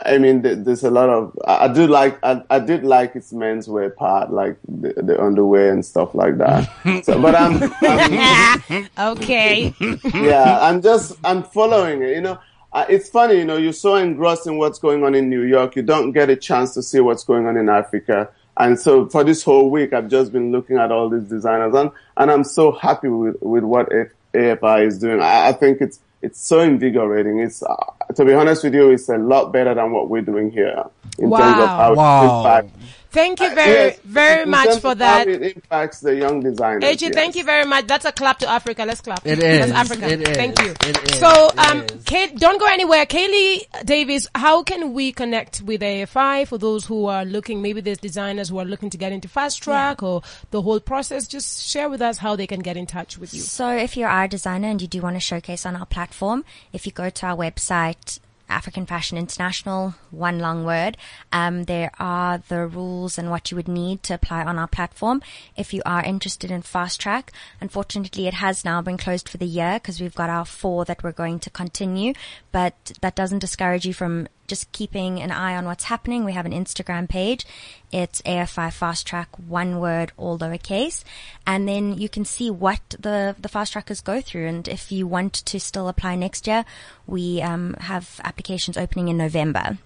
I 0.05 0.19
mean, 0.19 0.43
there's 0.43 0.83
a 0.83 0.91
lot 0.91 1.09
of 1.09 1.37
I, 1.45 1.65
I 1.65 1.67
do 1.73 1.87
like 1.87 2.19
I, 2.23 2.43
I 2.49 2.59
did 2.59 2.83
like 2.83 3.15
its 3.15 3.33
menswear 3.33 3.95
part, 3.95 4.31
like 4.31 4.57
the, 4.67 4.93
the 5.01 5.21
underwear 5.21 5.73
and 5.73 5.83
stuff 5.83 6.13
like 6.13 6.37
that. 6.37 6.69
so, 7.03 7.19
but 7.19 7.33
I'm, 7.35 7.73
I'm 7.81 8.89
Okay. 9.15 9.73
yeah, 10.13 10.59
I'm 10.61 10.81
just 10.81 11.17
I'm 11.23 11.41
following 11.41 12.01
it. 12.03 12.15
You 12.15 12.21
know, 12.21 12.39
uh, 12.77 12.85
it's 12.89 13.09
funny. 13.09 13.39
You 13.39 13.45
know, 13.45 13.57
you're 13.57 13.73
so 13.73 13.95
engrossed 13.95 14.45
in 14.45 14.59
what's 14.59 14.77
going 14.77 15.03
on 15.03 15.15
in 15.15 15.31
New 15.31 15.41
York, 15.41 15.75
you 15.75 15.81
don't 15.81 16.11
get 16.11 16.29
a 16.29 16.35
chance 16.35 16.75
to 16.75 16.83
see 16.83 16.99
what's 16.99 17.23
going 17.23 17.47
on 17.47 17.57
in 17.57 17.69
Africa. 17.69 18.29
And 18.55 18.79
so 18.79 19.07
for 19.09 19.23
this 19.23 19.41
whole 19.41 19.71
week, 19.71 19.93
I've 19.93 20.09
just 20.09 20.31
been 20.31 20.51
looking 20.51 20.77
at 20.77 20.91
all 20.91 21.09
these 21.09 21.23
designers, 21.23 21.73
and 21.73 21.89
and 22.17 22.29
I'm 22.29 22.43
so 22.43 22.71
happy 22.71 23.07
with 23.07 23.35
with 23.41 23.63
what 23.63 23.89
AFI 24.33 24.85
is 24.85 24.99
doing. 24.99 25.21
I, 25.21 25.47
I 25.47 25.53
think 25.53 25.81
it's 25.81 25.99
it's 26.21 26.39
so 26.39 26.59
invigorating. 26.59 27.39
It's 27.39 27.63
uh, 27.63 27.75
to 28.15 28.23
be 28.23 28.33
honest 28.33 28.63
with 28.63 28.75
you, 28.75 28.91
it's 28.91 29.09
a 29.09 29.17
lot 29.17 29.51
better 29.51 29.73
than 29.73 29.91
what 29.91 30.09
we're 30.09 30.21
doing 30.21 30.51
here 30.51 30.83
in 31.17 31.31
terms 31.31 31.59
of 31.59 31.69
how 31.69 31.95
Wow. 31.95 32.69
It 33.11 33.13
impacts. 33.13 33.13
Thank 33.13 33.39
you 33.39 33.55
very, 33.55 33.71
Yes, 33.71 33.99
very 34.03 34.45
much 34.45 34.67
for 34.67 34.75
of 34.75 34.83
how 34.83 34.93
that. 34.95 35.27
It 35.27 35.41
impacts 35.55 35.99
the 36.01 36.15
young 36.15 36.41
designers. 36.41 36.83
AJ, 36.83 37.01
yes. 37.01 37.13
thank 37.13 37.35
you 37.35 37.43
very 37.43 37.65
much. 37.65 37.87
That's 37.87 38.05
a 38.05 38.11
clap 38.11 38.39
to 38.39 38.49
Africa. 38.49 38.83
Let's 38.85 39.01
clap. 39.01 39.25
It 39.25 39.39
That's 39.39 39.67
is. 39.67 39.71
Africa. 39.71 40.07
It 40.11 40.21
is. 40.27 40.35
Thank 40.35 40.59
you. 40.61 40.71
It 40.85 41.11
is. 41.13 41.19
So, 41.19 41.49
um, 41.57 41.81
is. 41.83 42.03
Kate, 42.05 42.35
don't 42.37 42.59
go 42.59 42.65
anywhere. 42.67 43.05
Kaylee 43.05 43.65
Davis, 43.85 44.27
how 44.35 44.63
can 44.63 44.93
we 44.93 45.11
connect 45.11 45.61
with 45.61 45.81
AFI 45.81 46.47
for 46.47 46.57
those 46.57 46.85
who 46.85 47.05
are 47.05 47.25
looking? 47.25 47.61
Maybe 47.61 47.81
there's 47.81 47.97
designers 47.97 48.49
who 48.49 48.57
are 48.59 48.65
looking 48.65 48.89
to 48.91 48.97
get 48.97 49.11
into 49.11 49.27
fast 49.27 49.61
track 49.63 50.03
or 50.03 50.21
the 50.51 50.61
whole 50.61 50.79
process. 50.79 51.27
Just 51.27 51.63
share 51.67 51.89
with 51.89 52.01
us 52.01 52.17
how 52.17 52.35
they 52.35 52.47
can 52.47 52.59
get 52.59 52.77
in 52.77 52.85
touch 52.85 53.17
with 53.17 53.33
you. 53.33 53.41
So 53.41 53.69
if 53.75 53.97
you 53.97 54.05
are 54.05 54.23
a 54.23 54.27
designer 54.27 54.67
and 54.67 54.81
you 54.81 54.87
do 54.87 55.01
want 55.01 55.15
to 55.15 55.19
showcase 55.19 55.65
on 55.65 55.75
our 55.75 55.85
platform, 55.85 56.43
if 56.73 56.85
you 56.85 56.91
go 56.91 57.09
to 57.09 57.25
our 57.25 57.35
website, 57.35 58.19
African 58.49 58.85
Fashion 58.85 59.17
International, 59.17 59.95
one 60.11 60.39
long 60.39 60.65
word, 60.65 60.97
um, 61.31 61.65
there 61.65 61.91
are 61.99 62.37
the 62.37 62.65
rules 62.65 63.17
and 63.17 63.29
what 63.29 63.51
you 63.51 63.55
would 63.57 63.67
need 63.67 64.03
to 64.03 64.13
apply 64.13 64.43
on 64.43 64.57
our 64.57 64.67
platform. 64.67 65.21
If 65.55 65.73
you 65.73 65.81
are 65.85 66.03
interested 66.03 66.51
in 66.51 66.61
fast 66.61 66.99
track, 66.99 67.31
unfortunately 67.59 68.27
it 68.27 68.35
has 68.35 68.63
now 68.63 68.81
been 68.81 68.97
closed 68.97 69.27
for 69.29 69.37
the 69.37 69.45
year 69.45 69.73
because 69.75 69.99
we've 69.99 70.15
got 70.15 70.29
our 70.29 70.45
four 70.45 70.85
that 70.85 71.03
we're 71.03 71.11
going 71.11 71.39
to 71.39 71.49
continue, 71.49 72.13
but 72.51 72.93
that 73.01 73.15
doesn't 73.15 73.39
discourage 73.39 73.85
you 73.85 73.93
from 73.93 74.27
just 74.47 74.71
keeping 74.71 75.21
an 75.21 75.31
eye 75.31 75.55
on 75.55 75.65
what's 75.65 75.85
happening. 75.85 76.23
We 76.23 76.33
have 76.33 76.45
an 76.45 76.51
Instagram 76.51 77.07
page. 77.07 77.45
It's 77.91 78.21
AFI 78.23 78.71
Fast 78.73 79.05
Track, 79.05 79.29
one 79.37 79.79
word, 79.79 80.11
all 80.17 80.37
lowercase. 80.37 81.03
And 81.45 81.67
then 81.67 81.97
you 81.97 82.09
can 82.09 82.25
see 82.25 82.49
what 82.49 82.95
the, 82.99 83.35
the 83.39 83.49
fast 83.49 83.73
trackers 83.73 84.01
go 84.01 84.21
through. 84.21 84.47
And 84.47 84.67
if 84.67 84.91
you 84.91 85.07
want 85.07 85.33
to 85.33 85.59
still 85.59 85.87
apply 85.87 86.15
next 86.15 86.47
year, 86.47 86.65
we 87.05 87.41
um, 87.41 87.75
have 87.79 88.19
applications 88.23 88.77
opening 88.77 89.07
in 89.07 89.17
November. 89.17 89.77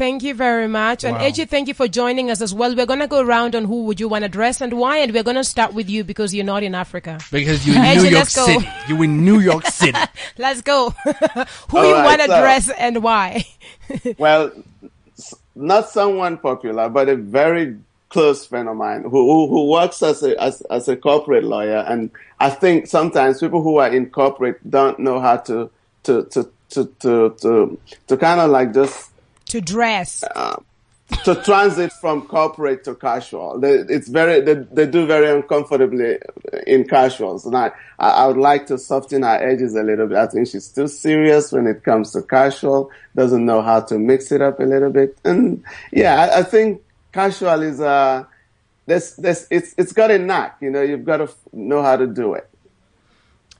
Thank 0.00 0.22
you 0.22 0.32
very 0.32 0.66
much. 0.66 1.04
And 1.04 1.16
Wow. 1.16 1.28
AJ, 1.28 1.50
thank 1.50 1.68
you 1.68 1.74
for 1.74 1.86
joining 1.86 2.30
us 2.30 2.40
as 2.40 2.54
well. 2.54 2.74
We're 2.74 2.86
going 2.86 3.00
to 3.00 3.06
go 3.06 3.20
around 3.20 3.54
on 3.54 3.66
who 3.66 3.84
would 3.84 4.00
you 4.00 4.08
want 4.08 4.24
to 4.24 4.30
dress 4.30 4.62
and 4.62 4.72
why. 4.72 4.96
And 4.96 5.12
we're 5.12 5.22
going 5.22 5.36
to 5.36 5.44
start 5.44 5.74
with 5.74 5.90
you 5.90 6.04
because 6.04 6.32
you're 6.34 6.46
not 6.46 6.62
in 6.62 6.74
Africa. 6.74 7.18
Because 7.30 7.66
you're 7.66 7.76
in 7.76 7.82
Edgy, 7.82 8.04
New 8.04 8.16
York. 8.16 8.28
City. 8.28 8.66
You 8.88 9.02
in 9.02 9.22
New 9.26 9.40
York 9.40 9.66
City. 9.80 9.98
Let's 10.38 10.62
go. 10.62 10.90
who 11.68 11.76
All 11.76 11.84
you 11.86 11.92
right, 11.92 12.04
want 12.06 12.20
to 12.22 12.28
so- 12.28 12.40
dress 12.40 12.70
and 12.70 13.02
why? 13.02 13.44
Well, 14.16 14.52
not 15.54 15.90
someone 15.90 16.38
popular, 16.38 16.88
but 16.88 17.10
a 17.10 17.16
very 17.16 17.76
close 18.08 18.46
friend 18.46 18.68
of 18.70 18.76
mine 18.76 19.02
who 19.02 19.10
who, 19.10 19.48
who 19.48 19.68
works 19.70 20.02
as 20.02 20.22
a 20.22 20.40
as, 20.42 20.62
as 20.70 20.88
a 20.88 20.96
corporate 20.96 21.44
lawyer, 21.44 21.84
and 21.86 22.10
I 22.38 22.48
think 22.50 22.86
sometimes 22.86 23.40
people 23.40 23.62
who 23.62 23.76
are 23.78 23.92
in 23.92 24.08
corporate 24.10 24.58
don't 24.70 24.98
know 25.00 25.20
how 25.20 25.36
to 25.48 25.70
to 26.04 26.24
to 26.32 26.48
to 26.70 26.86
to 27.00 27.36
to, 27.42 27.78
to 28.06 28.16
kind 28.16 28.40
of 28.40 28.50
like 28.50 28.72
just 28.72 29.09
to 29.50 29.60
dress. 29.60 30.24
to 31.24 31.34
transit 31.44 31.92
from 31.94 32.22
corporate 32.22 32.84
to 32.84 32.94
casual. 32.94 33.58
They, 33.58 33.72
it's 33.88 34.08
very, 34.08 34.40
they, 34.40 34.54
they 34.54 34.86
do 34.86 35.06
very 35.06 35.28
uncomfortably 35.30 36.18
in 36.66 36.86
casuals. 36.86 37.44
And 37.44 37.56
I, 37.56 37.72
I 37.98 38.10
I 38.10 38.26
would 38.26 38.36
like 38.36 38.66
to 38.66 38.78
soften 38.78 39.22
her 39.22 39.36
edges 39.42 39.74
a 39.74 39.82
little 39.82 40.06
bit. 40.06 40.16
I 40.18 40.26
think 40.28 40.46
she's 40.46 40.68
too 40.68 40.86
serious 40.86 41.50
when 41.52 41.66
it 41.66 41.82
comes 41.82 42.12
to 42.12 42.22
casual, 42.22 42.90
doesn't 43.16 43.44
know 43.44 43.60
how 43.60 43.80
to 43.80 43.98
mix 43.98 44.30
it 44.30 44.40
up 44.40 44.60
a 44.60 44.64
little 44.64 44.90
bit. 44.90 45.18
And 45.24 45.64
yeah, 45.92 46.14
I, 46.20 46.40
I 46.40 46.42
think 46.44 46.82
casual 47.12 47.62
is, 47.62 47.80
uh, 47.80 48.24
there's, 48.86 49.16
there's, 49.16 49.46
it's, 49.50 49.74
it's 49.76 49.92
got 49.92 50.10
a 50.10 50.18
knack, 50.18 50.58
you 50.60 50.70
know, 50.70 50.82
you've 50.82 51.04
got 51.04 51.18
to 51.18 51.24
f- 51.24 51.36
know 51.52 51.82
how 51.82 51.96
to 51.96 52.06
do 52.06 52.34
it. 52.34 52.48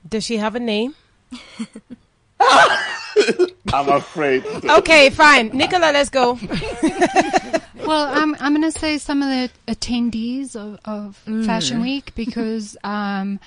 Does 0.07 0.23
she 0.23 0.37
have 0.37 0.55
a 0.55 0.59
name? 0.59 0.95
I'm 3.73 3.89
afraid. 3.89 4.45
Okay, 4.45 5.09
fine. 5.09 5.49
Nicola, 5.49 5.91
let's 5.93 6.09
go. 6.09 6.37
Well, 6.41 7.61
Well, 7.85 8.07
I'm 8.09 8.35
I'm 8.39 8.53
going 8.55 8.71
to 8.71 8.79
say 8.79 8.97
some 8.99 9.21
of 9.21 9.29
the 9.29 9.49
attendees 9.73 10.55
of, 10.55 10.79
of 10.85 11.15
Fashion 11.45 11.81
Week 11.81 12.13
because 12.15 12.77
um, 12.83 13.39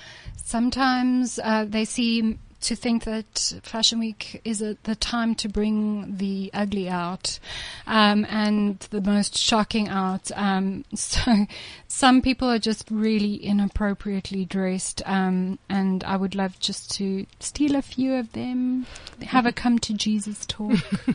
sometimes 0.43 1.39
uh, 1.43 1.65
they 1.67 1.85
seem 1.85 2.39
to 2.65 2.75
think 2.75 3.03
that 3.03 3.53
Fashion 3.63 3.99
Week 3.99 4.41
is 4.43 4.61
a, 4.61 4.75
the 4.83 4.95
time 4.95 5.35
to 5.35 5.47
bring 5.47 6.17
the 6.17 6.49
ugly 6.53 6.89
out 6.89 7.39
um, 7.85 8.25
and 8.29 8.79
the 8.89 9.01
most 9.01 9.37
shocking 9.37 9.87
out. 9.87 10.31
Um, 10.35 10.83
so 10.95 11.45
some 11.87 12.21
people 12.21 12.49
are 12.49 12.59
just 12.59 12.89
really 12.89 13.43
inappropriately 13.43 14.45
dressed, 14.45 15.01
um, 15.05 15.59
and 15.69 16.03
I 16.03 16.17
would 16.17 16.33
love 16.33 16.59
just 16.59 16.91
to 16.95 17.25
steal 17.39 17.75
a 17.75 17.81
few 17.81 18.15
of 18.15 18.33
them, 18.33 18.87
have 19.21 19.45
a 19.45 19.51
come 19.51 19.77
to 19.79 19.93
Jesus 19.93 20.45
talk. 20.45 20.71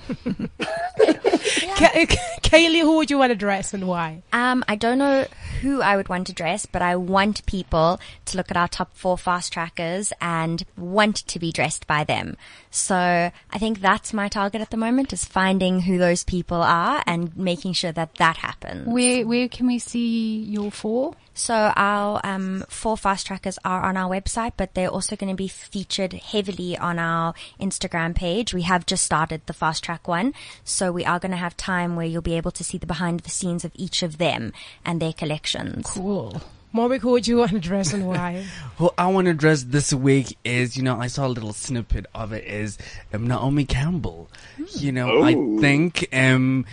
Ka- 1.76 2.06
Kaylee, 2.42 2.80
who 2.80 2.96
would 2.96 3.10
you 3.10 3.18
want 3.18 3.30
to 3.30 3.36
dress 3.36 3.74
and 3.74 3.88
why? 3.88 4.22
Um, 4.32 4.64
I 4.68 4.76
don't 4.76 4.98
know 4.98 5.26
who 5.60 5.82
I 5.82 5.96
would 5.96 6.08
want 6.08 6.26
to 6.28 6.32
dress, 6.32 6.66
but 6.66 6.82
I 6.82 6.96
want 6.96 7.44
people 7.46 7.98
to 8.26 8.36
look 8.36 8.50
at 8.50 8.56
our 8.56 8.68
top 8.68 8.96
four 8.96 9.18
fast 9.18 9.52
trackers 9.52 10.12
and 10.20 10.64
want 10.76 11.16
to 11.16 11.38
be 11.40 11.52
dressed 11.52 11.86
by 11.86 12.04
them. 12.04 12.36
So 12.70 12.94
I 12.96 13.58
think 13.58 13.80
that's 13.80 14.12
my 14.12 14.28
target 14.28 14.60
at 14.60 14.70
the 14.70 14.76
moment 14.76 15.12
is 15.12 15.24
finding 15.24 15.80
who 15.80 15.98
those 15.98 16.22
people 16.22 16.62
are 16.62 17.02
and 17.06 17.36
making 17.36 17.72
sure 17.72 17.92
that 17.92 18.14
that 18.16 18.36
happens. 18.36 18.86
where 18.86 19.26
where 19.26 19.48
can 19.48 19.66
we 19.66 19.78
see 19.78 20.38
your 20.42 20.70
four? 20.70 21.14
So 21.34 21.54
our 21.54 22.20
um, 22.22 22.64
four 22.68 22.96
fast 22.96 23.26
trackers 23.26 23.58
are 23.64 23.82
on 23.82 23.96
our 23.96 24.10
website, 24.10 24.52
but 24.56 24.74
they're 24.74 24.88
also 24.88 25.16
going 25.16 25.30
to 25.30 25.36
be 25.36 25.48
featured 25.48 26.12
heavily 26.12 26.76
on 26.76 26.98
our 26.98 27.34
Instagram 27.58 28.14
page. 28.14 28.52
We 28.52 28.62
have 28.62 28.84
just 28.84 29.04
started 29.04 29.40
the 29.46 29.54
fast 29.54 29.82
track 29.82 30.06
one, 30.06 30.34
so 30.64 30.92
we 30.92 31.04
are 31.04 31.18
going 31.18 31.30
to 31.30 31.38
have 31.38 31.56
time 31.56 31.96
where 31.96 32.06
you'll 32.06 32.20
be 32.22 32.36
able 32.36 32.50
to 32.52 32.64
see 32.64 32.78
the 32.78 32.86
behind 32.86 33.20
the 33.20 33.30
scenes 33.30 33.64
of 33.64 33.72
each 33.74 34.02
of 34.02 34.18
them 34.18 34.52
and 34.84 35.00
their 35.00 35.14
collections. 35.14 35.86
Cool. 35.86 36.42
Morbic, 36.74 37.00
who 37.00 37.10
would 37.10 37.26
you 37.26 37.36
want 37.38 37.50
to 37.52 37.58
dress 37.58 37.92
and 37.92 38.06
why? 38.06 38.44
Who 38.78 38.90
I 38.96 39.06
want 39.08 39.26
to 39.26 39.34
dress 39.34 39.64
this 39.64 39.92
week 39.92 40.36
is, 40.44 40.76
you 40.76 40.82
know, 40.82 40.96
I 41.00 41.08
saw 41.08 41.26
a 41.26 41.28
little 41.28 41.52
snippet 41.52 42.06
of 42.14 42.32
it 42.32 42.44
is 42.44 42.78
um, 43.12 43.26
Naomi 43.26 43.64
Campbell. 43.64 44.28
You 44.76 44.92
know, 44.92 45.22
I 45.22 45.34
Oh. 45.34 45.58
think 45.60 46.08
um, 46.12 46.64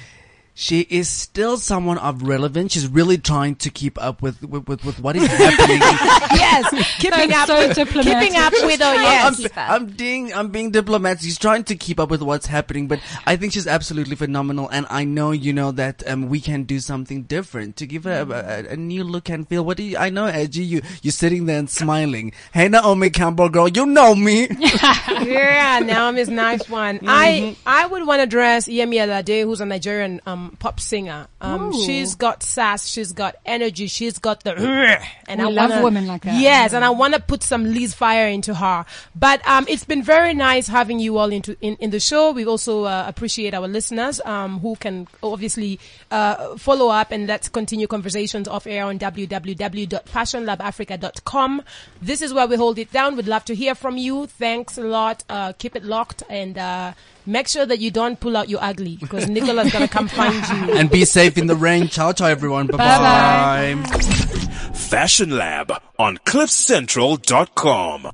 she 0.59 0.79
is 0.89 1.07
still 1.07 1.57
someone 1.57 1.99
of 1.99 2.23
relevance. 2.23 2.73
She's 2.73 2.87
really 2.87 3.19
trying 3.19 3.57
to 3.57 3.69
keep 3.69 4.01
up 4.01 4.23
with 4.23 4.41
with, 4.41 4.67
with, 4.67 4.83
with 4.83 4.99
what 4.99 5.15
is 5.15 5.27
happening. 5.27 5.77
yes, 6.33 6.97
keeping 6.97 7.31
up, 7.31 7.45
so 7.45 7.67
with, 7.67 7.75
diplomatic. 7.75 8.19
keeping 8.19 8.39
up 8.39 8.51
with, 8.51 8.81
oh 8.81 8.89
I'm, 8.89 8.95
yes. 8.95 9.37
Keep 9.37 9.55
up. 9.55 9.69
I'm 9.69 9.85
being 9.85 10.33
I'm 10.33 10.49
being 10.49 10.71
diplomatic. 10.71 11.21
She's 11.21 11.37
trying 11.37 11.63
to 11.65 11.75
keep 11.75 11.99
up 11.99 12.09
with 12.09 12.23
what's 12.23 12.47
happening, 12.47 12.87
but 12.87 12.99
I 13.27 13.35
think 13.35 13.53
she's 13.53 13.67
absolutely 13.67 14.15
phenomenal. 14.15 14.67
And 14.69 14.87
I 14.89 15.03
know 15.03 15.29
you 15.29 15.53
know 15.53 15.71
that 15.73 16.01
um, 16.09 16.27
we 16.27 16.41
can 16.41 16.63
do 16.63 16.79
something 16.79 17.21
different 17.23 17.75
to 17.75 17.85
give 17.85 18.05
her 18.05 18.25
a, 18.27 18.69
a, 18.71 18.73
a 18.73 18.75
new 18.75 19.03
look 19.03 19.29
and 19.29 19.47
feel. 19.47 19.63
What 19.63 19.77
do 19.77 19.83
you? 19.83 19.97
I 19.97 20.09
know, 20.09 20.25
Edgy, 20.25 20.63
you 20.63 20.81
you're 21.03 21.11
sitting 21.11 21.45
there 21.45 21.59
and 21.59 21.69
smiling. 21.69 22.31
Hey, 22.51 22.67
Naomi 22.67 23.11
Campbell, 23.11 23.49
girl, 23.49 23.67
you 23.67 23.85
know 23.85 24.15
me. 24.15 24.47
yeah, 24.59 25.81
Naomi's 25.81 26.29
nice 26.29 26.67
one. 26.67 27.01
I 27.03 27.55
I 27.67 27.85
would 27.85 28.07
want 28.07 28.21
to 28.21 28.25
dress 28.25 28.67
Yemi 28.67 28.95
Alade, 28.95 29.43
who's 29.43 29.61
a 29.61 29.65
Nigerian 29.67 30.19
um, 30.25 30.46
pop 30.51 30.79
singer. 30.79 31.27
Um, 31.41 31.73
Ooh. 31.73 31.85
she's 31.85 32.15
got 32.15 32.43
sass, 32.43 32.87
she's 32.87 33.11
got 33.13 33.35
energy, 33.45 33.87
she's 33.87 34.19
got 34.19 34.43
the 34.43 34.55
and 35.27 35.41
We 35.41 35.47
I 35.47 35.49
love 35.49 35.69
wanna, 35.69 35.83
women 35.83 36.07
like 36.07 36.23
that. 36.23 36.39
Yes, 36.39 36.73
and 36.73 36.85
I 36.85 36.89
want 36.89 37.13
to 37.13 37.19
put 37.19 37.43
some 37.43 37.73
Liz 37.73 37.93
fire 37.93 38.27
into 38.27 38.55
her. 38.55 38.85
But 39.15 39.47
um, 39.47 39.65
it's 39.67 39.85
been 39.85 40.03
very 40.03 40.33
nice 40.33 40.67
having 40.67 40.99
you 40.99 41.17
all 41.17 41.31
into 41.31 41.55
in, 41.61 41.75
in 41.77 41.91
the 41.91 41.99
show. 41.99 42.31
We 42.31 42.45
also 42.45 42.85
uh, 42.85 43.05
appreciate 43.07 43.53
our 43.53 43.67
listeners 43.67 44.19
um, 44.25 44.59
who 44.59 44.75
can 44.75 45.07
obviously 45.21 45.79
uh, 46.11 46.57
follow 46.57 46.89
up 46.89 47.11
and 47.11 47.27
let's 47.27 47.49
continue 47.49 47.87
conversations 47.87 48.47
off 48.47 48.65
air 48.67 48.85
on 48.85 48.99
www.fashionlabafrica.com. 48.99 51.61
This 52.01 52.21
is 52.21 52.33
where 52.33 52.47
we 52.47 52.55
hold 52.55 52.79
it 52.79 52.91
down. 52.91 53.15
We'd 53.15 53.27
love 53.27 53.45
to 53.45 53.55
hear 53.55 53.75
from 53.75 53.97
you. 53.97 54.27
Thanks 54.27 54.77
a 54.77 54.83
lot. 54.83 55.23
Uh, 55.29 55.53
keep 55.53 55.75
it 55.75 55.83
locked 55.83 56.23
and 56.29 56.57
uh, 56.57 56.93
make 57.27 57.47
sure 57.47 57.65
that 57.65 57.79
you 57.79 57.91
don't 57.91 58.19
pull 58.19 58.35
out 58.37 58.49
your 58.49 58.63
ugly 58.63 58.97
because 58.97 59.27
Nicola's 59.27 59.71
gonna 59.71 59.87
come 59.87 60.07
find 60.07 60.33
you. 60.69 60.73
and 60.77 60.89
be 60.89 61.05
safe 61.05 61.37
in 61.37 61.47
the 61.47 61.55
rain. 61.55 61.87
Ciao, 61.87 62.11
ciao, 62.13 62.27
everyone. 62.27 62.67
Bye 62.67 62.77
Bye-bye. 62.77 63.75
bye. 63.75 63.83
Fashion 64.73 65.31
Lab 65.31 65.71
on 65.99 66.17
CliffCentral.com. 66.19 68.11